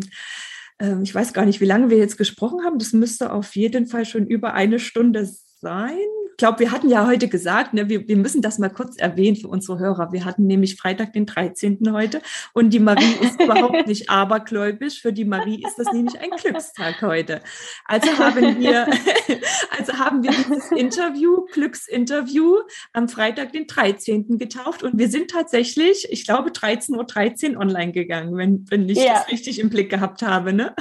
äh, 0.79 1.01
ich 1.01 1.13
weiß 1.13 1.33
gar 1.33 1.45
nicht, 1.45 1.61
wie 1.61 1.65
lange 1.65 1.89
wir 1.89 1.97
jetzt 1.97 2.17
gesprochen 2.17 2.63
haben. 2.63 2.77
Das 2.77 2.93
müsste 2.93 3.33
auf 3.33 3.55
jeden 3.55 3.87
Fall 3.87 4.05
schon 4.05 4.27
über 4.27 4.53
eine 4.53 4.79
Stunde 4.79 5.29
sein 5.59 5.97
glaube, 6.41 6.57
wir 6.57 6.71
hatten 6.71 6.89
ja 6.89 7.05
heute 7.05 7.27
gesagt, 7.27 7.75
ne, 7.75 7.87
wir, 7.87 8.07
wir 8.07 8.17
müssen 8.17 8.41
das 8.41 8.57
mal 8.57 8.69
kurz 8.69 8.97
erwähnen 8.97 9.35
für 9.35 9.47
unsere 9.47 9.77
Hörer. 9.77 10.11
Wir 10.11 10.25
hatten 10.25 10.47
nämlich 10.47 10.75
Freitag, 10.75 11.13
den 11.13 11.27
13. 11.27 11.77
heute 11.91 12.19
und 12.53 12.71
die 12.71 12.79
Marie 12.79 13.13
ist 13.21 13.39
überhaupt 13.39 13.85
nicht 13.85 14.09
abergläubisch. 14.09 15.03
Für 15.03 15.13
die 15.13 15.23
Marie 15.23 15.63
ist 15.63 15.77
das 15.77 15.93
nämlich 15.93 16.19
ein 16.19 16.31
Glückstag 16.31 16.99
heute. 17.03 17.41
Also 17.85 18.17
haben 18.17 18.59
wir, 18.59 18.87
also 19.77 19.93
haben 19.99 20.23
wir 20.23 20.31
dieses 20.31 20.71
Interview, 20.71 21.45
Glücksinterview 21.53 22.55
am 22.91 23.07
Freitag, 23.07 23.51
den 23.51 23.67
13. 23.67 24.39
getauft 24.39 24.81
und 24.81 24.97
wir 24.97 25.09
sind 25.09 25.29
tatsächlich, 25.29 26.07
ich 26.09 26.25
glaube, 26.25 26.49
13.13 26.49 27.53
Uhr 27.53 27.61
online 27.61 27.91
gegangen, 27.91 28.35
wenn, 28.35 28.65
wenn 28.71 28.89
ich 28.89 28.97
ja. 28.97 29.13
das 29.13 29.31
richtig 29.31 29.59
im 29.59 29.69
Blick 29.69 29.91
gehabt 29.91 30.23
habe. 30.23 30.53
Ne? 30.53 30.73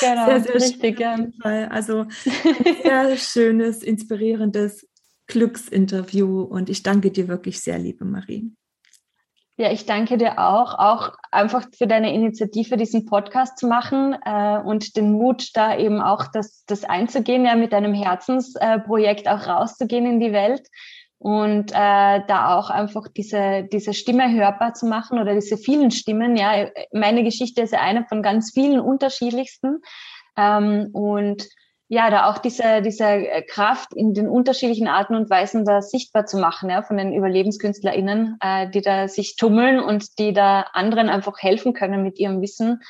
Genau, 0.00 0.26
sehr, 0.26 0.40
sehr 0.40 0.54
richtig, 0.54 1.00
ja. 1.00 1.18
Also 1.42 2.06
sehr 2.84 3.16
schönes, 3.16 3.82
inspirierendes 3.82 4.86
Glücksinterview 5.30 6.42
und 6.42 6.68
ich 6.68 6.82
danke 6.82 7.10
dir 7.10 7.28
wirklich 7.28 7.60
sehr, 7.60 7.78
liebe 7.78 8.04
Marie. 8.04 8.52
Ja, 9.56 9.70
ich 9.70 9.84
danke 9.84 10.16
dir 10.16 10.38
auch, 10.38 10.74
auch 10.78 11.12
einfach 11.30 11.66
für 11.76 11.86
deine 11.86 12.14
Initiative, 12.14 12.76
diesen 12.76 13.04
Podcast 13.04 13.58
zu 13.58 13.66
machen 13.66 14.16
äh, 14.24 14.58
und 14.58 14.96
den 14.96 15.12
Mut, 15.12 15.50
da 15.54 15.76
eben 15.76 16.00
auch 16.00 16.26
das, 16.32 16.64
das 16.66 16.84
einzugehen, 16.84 17.44
ja, 17.44 17.54
mit 17.54 17.72
deinem 17.72 17.92
Herzensprojekt 17.94 19.28
auch 19.28 19.46
rauszugehen 19.46 20.06
in 20.06 20.18
die 20.18 20.32
Welt 20.32 20.66
und 21.18 21.72
äh, 21.72 21.74
da 22.26 22.56
auch 22.56 22.70
einfach 22.70 23.06
diese, 23.08 23.68
diese 23.70 23.92
Stimme 23.92 24.32
hörbar 24.32 24.72
zu 24.72 24.86
machen 24.86 25.18
oder 25.18 25.34
diese 25.34 25.58
vielen 25.58 25.90
Stimmen. 25.90 26.36
Ja, 26.36 26.70
meine 26.92 27.22
Geschichte 27.22 27.60
ist 27.60 27.74
ja 27.74 27.80
eine 27.80 28.06
von 28.08 28.22
ganz 28.22 28.52
vielen 28.54 28.80
unterschiedlichsten. 28.80 29.82
Ähm, 30.38 30.88
und 30.92 31.46
ja, 31.92 32.08
da 32.08 32.30
auch 32.30 32.38
diese, 32.38 32.82
diese 32.82 33.04
äh, 33.04 33.42
Kraft 33.42 33.92
in 33.94 34.14
den 34.14 34.28
unterschiedlichen 34.28 34.86
Arten 34.86 35.16
und 35.16 35.28
Weisen 35.28 35.64
da 35.64 35.82
sichtbar 35.82 36.24
zu 36.24 36.38
machen, 36.38 36.70
ja, 36.70 36.82
von 36.82 36.96
den 36.96 37.12
UberlebenskünstlerInnen, 37.12 38.38
äh, 38.40 38.70
die 38.70 38.80
da 38.80 39.08
sich 39.08 39.34
tummeln 39.34 39.80
und 39.80 40.20
die 40.20 40.32
da 40.32 40.66
anderen 40.72 41.08
einfach 41.08 41.36
helfen 41.38 41.72
können 41.72 42.04
mit 42.04 42.20
ihrem 42.20 42.40
Wissen. 42.42 42.80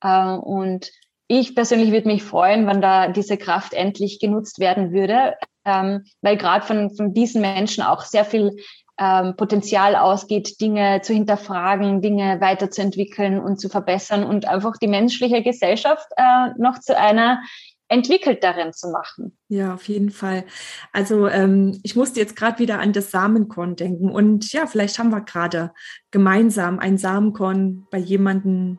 Äh, 0.00 0.32
und 0.36 0.90
ich 1.28 1.54
persönlich 1.54 1.92
würde 1.92 2.08
mich 2.08 2.22
freuen, 2.22 2.66
wenn 2.66 2.80
da 2.80 3.08
diese 3.08 3.36
Kraft 3.36 3.74
endlich 3.74 4.20
genutzt 4.20 4.58
werden 4.58 4.90
würde, 4.90 5.34
ähm, 5.66 6.06
weil 6.22 6.38
gerade 6.38 6.64
von, 6.64 6.96
von 6.96 7.12
diesen 7.12 7.42
Menschen 7.42 7.84
auch 7.84 8.04
sehr 8.04 8.24
viel 8.24 8.56
ähm, 8.98 9.36
Potenzial 9.36 9.96
ausgeht, 9.96 10.62
Dinge 10.62 11.02
zu 11.02 11.12
hinterfragen, 11.12 12.00
Dinge 12.00 12.40
weiterzuentwickeln 12.40 13.38
und 13.38 13.60
zu 13.60 13.68
verbessern 13.68 14.24
und 14.24 14.48
einfach 14.48 14.78
die 14.78 14.88
menschliche 14.88 15.42
Gesellschaft 15.42 16.06
äh, 16.16 16.54
noch 16.56 16.78
zu 16.78 16.96
einer 16.96 17.42
entwickelt 17.88 18.42
darin 18.42 18.72
zu 18.72 18.90
machen. 18.90 19.36
Ja, 19.48 19.74
auf 19.74 19.86
jeden 19.88 20.10
Fall. 20.10 20.44
Also 20.92 21.28
ähm, 21.28 21.78
ich 21.82 21.94
musste 21.94 22.20
jetzt 22.20 22.36
gerade 22.36 22.58
wieder 22.58 22.80
an 22.80 22.92
das 22.92 23.10
Samenkorn 23.10 23.76
denken 23.76 24.10
und 24.10 24.52
ja, 24.52 24.66
vielleicht 24.66 24.98
haben 24.98 25.10
wir 25.10 25.20
gerade 25.20 25.72
gemeinsam 26.10 26.78
ein 26.78 26.98
Samenkorn 26.98 27.86
bei 27.90 27.98
jemandem 27.98 28.78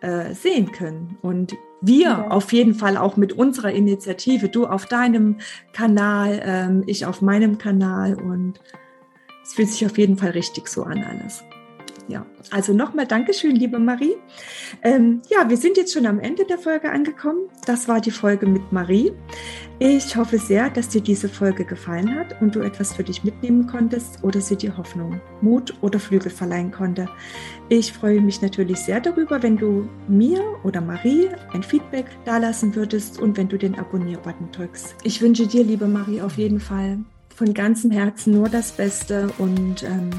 äh, 0.00 0.34
sehen 0.34 0.72
können 0.72 1.16
und 1.22 1.54
wir 1.80 2.00
ja. 2.00 2.28
auf 2.28 2.52
jeden 2.52 2.74
Fall 2.74 2.96
auch 2.96 3.16
mit 3.16 3.32
unserer 3.32 3.72
Initiative, 3.72 4.48
du 4.48 4.66
auf 4.66 4.86
deinem 4.86 5.38
Kanal, 5.72 6.40
ähm, 6.44 6.84
ich 6.86 7.06
auf 7.06 7.22
meinem 7.22 7.58
Kanal 7.58 8.14
und 8.14 8.60
es 9.42 9.54
fühlt 9.54 9.68
sich 9.68 9.84
auf 9.86 9.98
jeden 9.98 10.16
Fall 10.16 10.30
richtig 10.30 10.68
so 10.68 10.84
an 10.84 11.02
alles. 11.02 11.42
Ja, 12.12 12.26
also 12.50 12.74
nochmal 12.74 13.06
Dankeschön, 13.06 13.56
liebe 13.56 13.78
Marie. 13.78 14.16
Ähm, 14.82 15.22
ja, 15.30 15.48
wir 15.48 15.56
sind 15.56 15.78
jetzt 15.78 15.94
schon 15.94 16.04
am 16.04 16.20
Ende 16.20 16.44
der 16.44 16.58
Folge 16.58 16.92
angekommen. 16.92 17.48
Das 17.64 17.88
war 17.88 18.02
die 18.02 18.10
Folge 18.10 18.44
mit 18.44 18.70
Marie. 18.70 19.12
Ich 19.78 20.14
hoffe 20.14 20.36
sehr, 20.36 20.68
dass 20.68 20.90
dir 20.90 21.00
diese 21.00 21.30
Folge 21.30 21.64
gefallen 21.64 22.14
hat 22.14 22.38
und 22.42 22.54
du 22.54 22.60
etwas 22.60 22.92
für 22.92 23.02
dich 23.02 23.24
mitnehmen 23.24 23.66
konntest 23.66 24.22
oder 24.22 24.42
sie 24.42 24.56
dir 24.56 24.76
Hoffnung, 24.76 25.22
Mut 25.40 25.72
oder 25.80 25.98
Flügel 25.98 26.30
verleihen 26.30 26.70
konnte. 26.70 27.08
Ich 27.70 27.94
freue 27.94 28.20
mich 28.20 28.42
natürlich 28.42 28.80
sehr 28.80 29.00
darüber, 29.00 29.42
wenn 29.42 29.56
du 29.56 29.88
mir 30.06 30.42
oder 30.64 30.82
Marie 30.82 31.30
ein 31.54 31.62
Feedback 31.62 32.04
dalassen 32.26 32.74
würdest 32.74 33.22
und 33.22 33.38
wenn 33.38 33.48
du 33.48 33.56
den 33.56 33.78
Abonnier-Button 33.78 34.50
drückst. 34.52 34.96
Ich 35.02 35.22
wünsche 35.22 35.46
dir, 35.46 35.64
liebe 35.64 35.86
Marie, 35.86 36.20
auf 36.20 36.36
jeden 36.36 36.60
Fall 36.60 36.98
von 37.34 37.54
ganzem 37.54 37.90
Herzen 37.90 38.34
nur 38.34 38.50
das 38.50 38.72
Beste 38.72 39.30
und 39.38 39.82
ähm, 39.84 40.10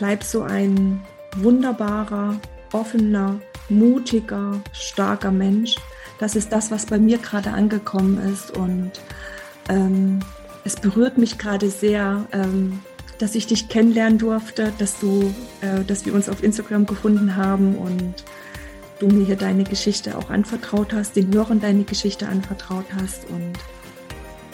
Bleib 0.00 0.24
so 0.24 0.40
ein 0.40 1.02
wunderbarer, 1.36 2.40
offener, 2.72 3.38
mutiger, 3.68 4.58
starker 4.72 5.30
Mensch. 5.30 5.76
Das 6.18 6.36
ist 6.36 6.52
das, 6.52 6.70
was 6.70 6.86
bei 6.86 6.98
mir 6.98 7.18
gerade 7.18 7.50
angekommen 7.50 8.18
ist. 8.32 8.56
Und 8.56 8.92
ähm, 9.68 10.20
es 10.64 10.76
berührt 10.76 11.18
mich 11.18 11.36
gerade 11.36 11.68
sehr, 11.68 12.24
ähm, 12.32 12.80
dass 13.18 13.34
ich 13.34 13.46
dich 13.46 13.68
kennenlernen 13.68 14.16
durfte, 14.16 14.72
dass 14.78 14.98
du, 15.00 15.34
äh, 15.60 15.84
dass 15.84 16.06
wir 16.06 16.14
uns 16.14 16.30
auf 16.30 16.42
Instagram 16.42 16.86
gefunden 16.86 17.36
haben 17.36 17.76
und 17.76 18.24
du 19.00 19.08
mir 19.08 19.26
hier 19.26 19.36
deine 19.36 19.64
Geschichte 19.64 20.16
auch 20.16 20.30
anvertraut 20.30 20.94
hast, 20.94 21.14
den 21.14 21.30
Hörern 21.34 21.60
deine 21.60 21.84
Geschichte 21.84 22.26
anvertraut 22.26 22.86
hast. 22.98 23.28
Und 23.28 23.52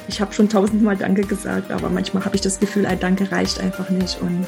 ich 0.08 0.20
habe 0.20 0.32
schon 0.34 0.48
tausendmal 0.48 0.96
Danke 0.96 1.22
gesagt, 1.22 1.70
aber 1.70 1.88
manchmal 1.88 2.24
habe 2.24 2.34
ich 2.34 2.42
das 2.42 2.58
Gefühl, 2.58 2.84
ein 2.84 2.98
Danke 2.98 3.30
reicht 3.30 3.60
einfach 3.60 3.90
nicht. 3.90 4.20
Und 4.20 4.44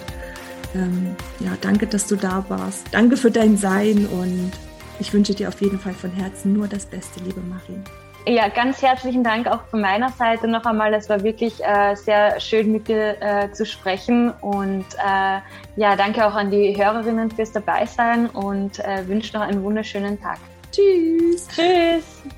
ähm, 0.74 1.16
ja, 1.40 1.50
danke, 1.60 1.86
dass 1.86 2.06
du 2.06 2.16
da 2.16 2.44
warst. 2.48 2.86
Danke 2.92 3.16
für 3.16 3.30
dein 3.30 3.56
Sein 3.56 4.06
und 4.06 4.52
ich 5.00 5.12
wünsche 5.12 5.34
dir 5.34 5.48
auf 5.48 5.60
jeden 5.60 5.78
Fall 5.78 5.94
von 5.94 6.10
Herzen 6.10 6.52
nur 6.52 6.68
das 6.68 6.86
Beste, 6.86 7.20
liebe 7.24 7.40
Marie. 7.40 7.80
Ja, 8.26 8.48
ganz 8.48 8.82
herzlichen 8.82 9.24
Dank 9.24 9.46
auch 9.46 9.62
von 9.70 9.80
meiner 9.80 10.10
Seite 10.10 10.48
noch 10.48 10.64
einmal. 10.66 10.92
Es 10.92 11.08
war 11.08 11.22
wirklich 11.22 11.64
äh, 11.64 11.94
sehr 11.94 12.38
schön 12.40 12.70
mit 12.72 12.86
dir 12.88 13.16
äh, 13.22 13.50
zu 13.52 13.64
sprechen 13.64 14.32
und 14.42 14.84
äh, 14.96 15.38
ja, 15.76 15.96
danke 15.96 16.26
auch 16.26 16.34
an 16.34 16.50
die 16.50 16.76
Hörerinnen 16.76 17.30
fürs 17.30 17.52
Dabeisein 17.52 18.26
und 18.26 18.80
äh, 18.80 19.06
wünsche 19.08 19.34
noch 19.34 19.42
einen 19.42 19.62
wunderschönen 19.62 20.20
Tag. 20.20 20.38
Tschüss. 20.72 21.48
Tschüss. 21.48 22.37